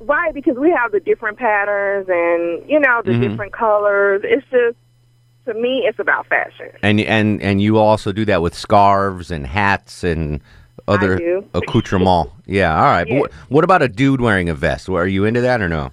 Right, 0.00 0.32
because 0.32 0.56
we 0.56 0.70
have 0.70 0.92
the 0.92 1.00
different 1.00 1.38
patterns 1.38 2.06
and, 2.08 2.68
you 2.68 2.80
know, 2.80 3.02
the 3.04 3.12
Mhm. 3.12 3.20
different 3.30 3.52
colors. 3.52 4.22
It's 4.24 4.46
just, 4.50 4.76
to 5.46 5.54
me, 5.54 5.84
it's 5.86 5.98
about 5.98 6.26
fashion. 6.26 6.70
And 6.82 7.00
and 7.00 7.42
and 7.42 7.60
you 7.60 7.78
also 7.78 8.12
do 8.12 8.24
that 8.26 8.42
with 8.42 8.54
scarves 8.54 9.30
and 9.30 9.46
hats 9.46 10.04
and 10.04 10.40
other 10.88 11.42
accoutrement. 11.54 12.30
Yeah, 12.46 12.76
all 12.76 12.82
right. 12.90 13.04
But 13.04 13.12
Yes. 13.12 13.20
what, 13.20 13.32
what 13.48 13.64
about 13.64 13.82
a 13.82 13.88
dude 13.88 14.20
wearing 14.20 14.48
a 14.50 14.54
vest? 14.54 14.88
Are 14.88 15.06
you 15.06 15.24
into 15.24 15.40
that 15.42 15.62
or 15.62 15.68
no? 15.68 15.90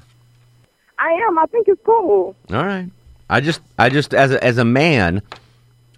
I 0.97 1.11
am. 1.27 1.37
I 1.39 1.45
think 1.45 1.67
it's 1.69 1.79
cool. 1.85 2.35
All 2.51 2.65
right. 2.65 2.89
I 3.29 3.39
just, 3.39 3.61
I 3.77 3.87
just, 3.89 4.13
as 4.13 4.31
a, 4.31 4.43
as 4.43 4.57
a 4.57 4.65
man, 4.65 5.21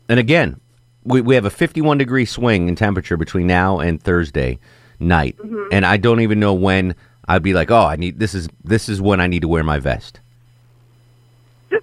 and 0.09 0.19
again, 0.19 0.59
we, 1.03 1.21
we 1.21 1.33
have 1.35 1.45
a 1.45 1.49
51 1.49 1.97
degree 1.97 2.25
swing 2.25 2.67
in 2.67 2.75
temperature 2.75 3.17
between 3.17 3.47
now 3.47 3.79
and 3.79 3.99
Thursday 4.03 4.59
night, 4.99 5.35
Mhm. 5.37 5.67
and 5.71 5.85
I 5.85 5.97
don't 5.97 6.19
even 6.19 6.39
know 6.39 6.53
when 6.53 6.93
I'd 7.27 7.41
be 7.41 7.53
like, 7.53 7.71
oh, 7.71 7.85
I 7.85 7.95
need 7.95 8.19
this 8.19 8.35
is 8.35 8.47
this 8.63 8.87
is 8.89 9.01
when 9.01 9.19
I 9.21 9.25
need 9.27 9.41
to 9.41 9.47
wear 9.47 9.63
my 9.63 9.79
vest. 9.79 10.19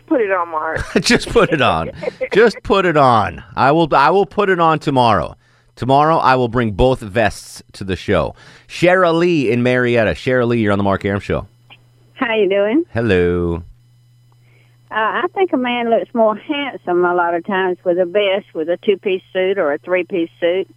Just 0.09 0.21
put 0.21 0.21
it 0.23 0.31
on, 0.31 0.49
Mark. 0.49 0.81
just 1.03 1.29
put 1.29 1.53
it 1.53 1.61
on. 1.61 1.91
just 2.33 2.57
put 2.63 2.87
it 2.87 2.97
on. 2.97 3.45
I 3.55 3.73
will, 3.73 3.95
I 3.95 4.11
will 4.11 4.25
put 4.25 4.49
it 4.49 4.59
on 4.59 4.79
tomorrow. 4.79 5.37
Tomorrow, 5.77 6.17
I 6.17 6.35
will 6.35 6.49
bring 6.49 6.73
both 6.73 7.01
vests 7.01 7.63
to 7.73 7.85
the 7.85 7.95
show. 7.95 8.35
Shara 8.67 9.17
Lee 9.17 9.51
in 9.51 9.63
Marietta. 9.63 10.13
Shara 10.13 10.47
Lee, 10.47 10.61
you're 10.61 10.73
on 10.73 10.79
the 10.79 10.85
Mark 10.85 11.05
Arum 11.05 11.21
Show. 11.21 11.47
How 12.15 12.35
you 12.35 12.49
doing? 12.49 12.85
Hello. 12.95 13.63
Uh, 14.91 14.95
I 14.95 15.27
think 15.35 15.53
a 15.53 15.59
man 15.59 15.91
looks 15.91 16.13
more 16.15 16.35
handsome 16.37 17.05
a 17.05 17.15
lot 17.15 17.35
of 17.35 17.45
times 17.45 17.77
with 17.85 17.99
a 17.99 18.07
vest, 18.07 18.55
with 18.55 18.71
a 18.71 18.79
two-piece 18.79 19.23
suit 19.33 19.59
or 19.59 19.75
a 19.75 19.79
three-piece 19.79 20.31
suit. 20.41 20.69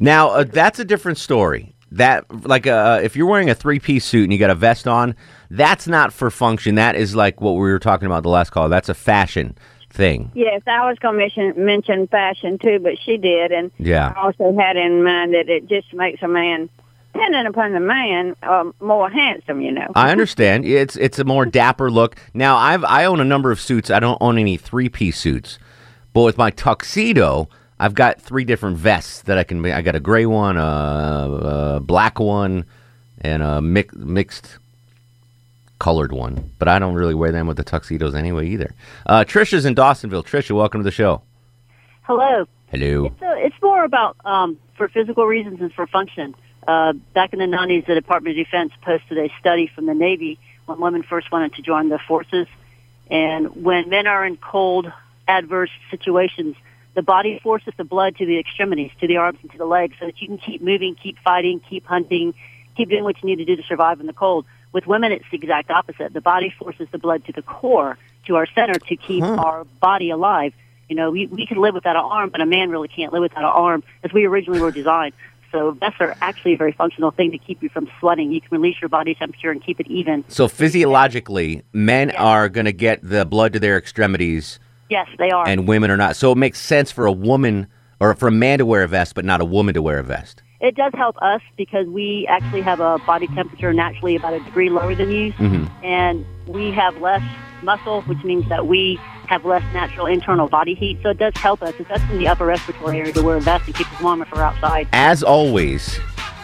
Now 0.00 0.30
uh, 0.30 0.44
that's 0.44 0.80
a 0.80 0.84
different 0.84 1.18
story. 1.18 1.72
That 1.92 2.24
like 2.46 2.66
uh, 2.68 3.00
if 3.02 3.16
you're 3.16 3.26
wearing 3.26 3.50
a 3.50 3.54
three 3.54 3.80
piece 3.80 4.04
suit 4.04 4.24
and 4.24 4.32
you 4.32 4.38
got 4.38 4.50
a 4.50 4.54
vest 4.54 4.86
on, 4.86 5.16
that's 5.50 5.88
not 5.88 6.12
for 6.12 6.30
function. 6.30 6.76
That 6.76 6.94
is 6.94 7.16
like 7.16 7.40
what 7.40 7.52
we 7.52 7.60
were 7.70 7.80
talking 7.80 8.06
about 8.06 8.22
the 8.22 8.28
last 8.28 8.50
call. 8.50 8.68
That's 8.68 8.88
a 8.88 8.94
fashion 8.94 9.56
thing. 9.92 10.30
Yes, 10.34 10.62
I 10.68 10.88
was 10.88 10.98
going 11.00 11.18
to 11.34 11.52
mention, 11.54 12.06
fashion 12.06 12.58
too, 12.58 12.78
but 12.78 12.92
she 13.04 13.16
did, 13.16 13.50
and 13.50 13.72
Yeah. 13.76 14.12
I 14.16 14.20
also 14.20 14.56
had 14.56 14.76
in 14.76 15.02
mind 15.02 15.34
that 15.34 15.48
it 15.48 15.68
just 15.68 15.92
makes 15.92 16.22
a 16.22 16.28
man, 16.28 16.68
depending 17.12 17.46
upon 17.46 17.72
the 17.72 17.80
man, 17.80 18.36
uh, 18.44 18.70
more 18.80 19.10
handsome. 19.10 19.60
You 19.60 19.72
know. 19.72 19.88
I 19.96 20.12
understand. 20.12 20.64
It's 20.80 20.94
it's 20.94 21.18
a 21.18 21.24
more 21.24 21.44
dapper 21.44 21.90
look. 21.90 22.14
Now 22.34 22.56
I've 22.56 22.84
I 22.84 23.04
own 23.04 23.18
a 23.18 23.24
number 23.24 23.50
of 23.50 23.60
suits. 23.60 23.90
I 23.90 23.98
don't 23.98 24.18
own 24.20 24.38
any 24.38 24.56
three 24.56 24.88
piece 24.88 25.18
suits, 25.18 25.58
but 26.12 26.22
with 26.22 26.38
my 26.38 26.50
tuxedo, 26.50 27.48
I've 27.80 27.94
got 27.94 28.20
three 28.20 28.44
different 28.44 28.76
vests 28.76 29.22
that 29.22 29.38
I 29.38 29.42
can. 29.42 29.64
I 29.64 29.80
got 29.80 29.94
a 29.94 30.00
gray 30.00 30.26
one, 30.26 30.58
a, 30.58 31.76
a 31.76 31.80
black 31.80 32.20
one, 32.20 32.66
and 33.22 33.42
a 33.42 33.62
mix, 33.62 33.94
mixed 33.94 34.58
colored 35.78 36.12
one. 36.12 36.50
But 36.58 36.68
I 36.68 36.78
don't 36.78 36.94
really 36.94 37.14
wear 37.14 37.32
them 37.32 37.46
with 37.46 37.56
the 37.56 37.64
tuxedos 37.64 38.14
anyway 38.14 38.48
either. 38.48 38.74
Uh, 39.06 39.24
Trisha's 39.24 39.64
in 39.64 39.74
Dawsonville. 39.74 40.26
Trisha, 40.26 40.54
welcome 40.54 40.80
to 40.80 40.84
the 40.84 40.90
show. 40.90 41.22
Hello. 42.02 42.46
Hello. 42.66 43.14
So 43.18 43.30
it's 43.30 43.56
more 43.62 43.82
about 43.82 44.14
um, 44.26 44.58
for 44.76 44.86
physical 44.88 45.24
reasons 45.24 45.62
and 45.62 45.72
for 45.72 45.86
function. 45.86 46.34
Uh, 46.68 46.92
back 47.14 47.32
in 47.32 47.38
the 47.38 47.46
90s, 47.46 47.86
the 47.86 47.94
Department 47.94 48.38
of 48.38 48.44
Defense 48.44 48.72
posted 48.82 49.16
a 49.16 49.32
study 49.40 49.72
from 49.74 49.86
the 49.86 49.94
Navy 49.94 50.38
when 50.66 50.78
women 50.80 51.02
first 51.02 51.32
wanted 51.32 51.54
to 51.54 51.62
join 51.62 51.88
the 51.88 51.98
forces. 51.98 52.46
And 53.10 53.64
when 53.64 53.88
men 53.88 54.06
are 54.06 54.26
in 54.26 54.36
cold, 54.36 54.92
adverse 55.26 55.70
situations, 55.90 56.56
the 56.94 57.02
body 57.02 57.38
forces 57.42 57.72
the 57.76 57.84
blood 57.84 58.16
to 58.16 58.26
the 58.26 58.38
extremities, 58.38 58.90
to 59.00 59.06
the 59.06 59.16
arms 59.16 59.38
and 59.42 59.50
to 59.52 59.58
the 59.58 59.64
legs, 59.64 59.96
so 60.00 60.06
that 60.06 60.20
you 60.20 60.26
can 60.26 60.38
keep 60.38 60.60
moving, 60.60 60.94
keep 60.94 61.18
fighting, 61.18 61.60
keep 61.60 61.86
hunting, 61.86 62.34
keep 62.76 62.88
doing 62.88 63.04
what 63.04 63.22
you 63.22 63.28
need 63.28 63.36
to 63.36 63.44
do 63.44 63.56
to 63.56 63.62
survive 63.62 64.00
in 64.00 64.06
the 64.06 64.12
cold. 64.12 64.44
With 64.72 64.86
women, 64.86 65.12
it's 65.12 65.24
the 65.30 65.36
exact 65.36 65.70
opposite. 65.70 66.12
The 66.12 66.20
body 66.20 66.54
forces 66.56 66.88
the 66.90 66.98
blood 66.98 67.24
to 67.26 67.32
the 67.32 67.42
core, 67.42 67.98
to 68.26 68.36
our 68.36 68.46
center, 68.46 68.74
to 68.74 68.96
keep 68.96 69.24
our 69.24 69.64
body 69.64 70.10
alive. 70.10 70.52
You 70.88 70.96
know, 70.96 71.10
we, 71.10 71.26
we 71.26 71.46
can 71.46 71.58
live 71.58 71.74
without 71.74 71.96
an 71.96 72.02
arm, 72.02 72.30
but 72.30 72.40
a 72.40 72.46
man 72.46 72.70
really 72.70 72.88
can't 72.88 73.12
live 73.12 73.22
without 73.22 73.44
an 73.44 73.50
arm 73.50 73.84
as 74.02 74.12
we 74.12 74.24
originally 74.26 74.60
were 74.60 74.72
designed. 74.72 75.14
So 75.52 75.72
vests 75.72 76.00
are 76.00 76.16
actually 76.20 76.54
a 76.54 76.56
very 76.56 76.72
functional 76.72 77.10
thing 77.10 77.32
to 77.32 77.38
keep 77.38 77.62
you 77.62 77.68
from 77.68 77.90
sweating. 77.98 78.30
You 78.30 78.40
can 78.40 78.50
release 78.52 78.80
your 78.80 78.88
body 78.88 79.14
temperature 79.14 79.50
and 79.50 79.64
keep 79.64 79.80
it 79.80 79.88
even. 79.88 80.24
So 80.28 80.46
physiologically, 80.46 81.62
men 81.72 82.12
are 82.12 82.48
going 82.48 82.66
to 82.66 82.72
get 82.72 83.00
the 83.02 83.24
blood 83.24 83.52
to 83.54 83.58
their 83.58 83.76
extremities, 83.76 84.60
Yes, 84.90 85.06
they 85.18 85.30
are. 85.30 85.46
and 85.48 85.66
women 85.68 85.90
are 85.90 85.96
not. 85.96 86.16
So 86.16 86.32
it 86.32 86.36
makes 86.36 86.60
sense 86.60 86.90
for 86.90 87.06
a 87.06 87.12
woman 87.12 87.68
or 88.00 88.14
for 88.14 88.28
a 88.28 88.32
man 88.32 88.58
to 88.58 88.66
wear 88.66 88.82
a 88.82 88.88
vest, 88.88 89.14
but 89.14 89.24
not 89.24 89.40
a 89.40 89.44
woman 89.44 89.72
to 89.74 89.82
wear 89.82 89.98
a 89.98 90.02
vest. 90.02 90.42
It 90.60 90.74
does 90.74 90.92
help 90.94 91.16
us 91.22 91.40
because 91.56 91.86
we 91.86 92.26
actually 92.28 92.60
have 92.62 92.80
a 92.80 92.98
body 93.06 93.26
temperature 93.28 93.72
naturally 93.72 94.16
about 94.16 94.34
a 94.34 94.40
degree 94.40 94.68
lower 94.68 94.94
than 94.94 95.10
you, 95.10 95.32
Mhm. 95.34 95.70
and 95.82 96.26
we 96.46 96.70
have 96.72 97.00
less 97.00 97.22
muscle, 97.62 98.02
which 98.02 98.22
means 98.24 98.46
that 98.48 98.66
we 98.66 98.98
have 99.26 99.44
less 99.44 99.62
natural 99.72 100.06
internal 100.06 100.48
body 100.48 100.74
heat. 100.74 100.98
So 101.02 101.10
it 101.10 101.18
does 101.18 101.32
help 101.36 101.62
us, 101.62 101.72
especially 101.78 102.14
in 102.14 102.18
the 102.18 102.28
upper 102.28 102.44
respiratory 102.46 102.98
area, 102.98 103.12
to 103.12 103.22
wear 103.22 103.36
a 103.36 103.40
vest 103.40 103.66
and 103.66 103.74
keep 103.76 103.90
us 103.92 104.00
warm 104.02 104.20
if 104.22 104.32
we're 104.32 104.42
outside. 104.42 104.88
As 104.92 105.22
always, 105.22 106.00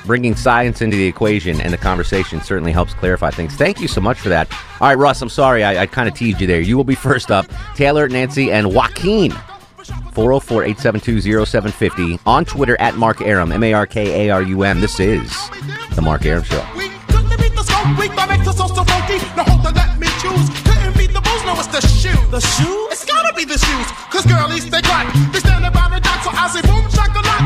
bringing 0.07 0.35
science 0.37 0.81
into 0.81 0.97
the 0.97 1.07
equation 1.07 1.61
and 1.61 1.73
the 1.73 1.79
conversation 1.79 2.41
certainly 2.41 2.73
helps 2.73 2.95
clarify 2.95 3.31
things. 3.31 3.55
Thank 3.55 3.81
you 3.81 3.89
so 3.89 4.01
much 4.01 4.19
for 4.19 4.29
that. 4.29 4.51
All 4.81 4.89
right, 4.89 4.97
Russ, 4.99 5.21
I'm 5.21 5.29
sorry 5.29 5.65
I, 5.65 5.83
I 5.83 5.87
kind 5.87 6.09
of 6.09 6.15
teased 6.15 6.41
you 6.41 6.47
there. 6.47 6.61
You 6.61 6.77
will 6.77 6.85
be 6.85 6.95
first 6.95 7.31
up. 7.31 7.47
Taylor, 7.75 8.09
Nancy, 8.09 8.51
and 8.51 8.73
Joaquin. 8.73 9.33
404 10.17 10.65
872 10.65 11.45
0750 11.47 12.19
on 12.27 12.45
Twitter 12.45 12.77
at 12.81 12.97
Mark 12.97 13.21
Arum, 13.21 13.53
M 13.53 13.63
A 13.63 13.73
R 13.75 13.87
K 13.87 14.27
A 14.27 14.31
R 14.33 14.43
U 14.43 14.63
M. 14.63 14.81
This 14.81 14.99
is 14.99 15.31
The 15.95 16.03
Mark 16.03 16.25
Arum 16.25 16.43
Show. 16.43 16.65
beat 16.75 17.55
the 17.55 17.63
skunk 17.63 17.99
weak, 17.99 18.15
my 18.15 18.27
make 18.27 18.43
the 18.45 18.53
sauce 18.53 18.75
so 18.75 18.83
funky. 18.83 19.19
Now 19.37 19.45
hold 19.45 19.67
on, 19.67 19.75
let 19.75 19.99
me 20.01 20.09
choose. 20.19 20.49
Couldn't 20.65 20.97
beat 20.97 21.13
the 21.13 21.21
booze, 21.21 21.45
no, 21.45 21.53
it's 21.61 21.69
the 21.69 21.81
shoe. 21.87 22.17
The 22.31 22.41
shoe? 22.41 22.89
It's 22.91 23.05
gotta 23.05 23.35
be 23.37 23.45
the 23.45 23.59
shoes. 23.59 23.87
Cause 24.11 24.25
girlies, 24.27 24.69
they 24.71 24.81
crack. 24.83 25.13
They 25.33 25.39
stand 25.39 25.65
about 25.67 25.93
the 25.93 26.01
dock, 26.01 26.25
so 26.25 26.31
I 26.33 26.49
say 26.49 26.63
boom, 26.63 26.83
shakalak. 26.91 27.46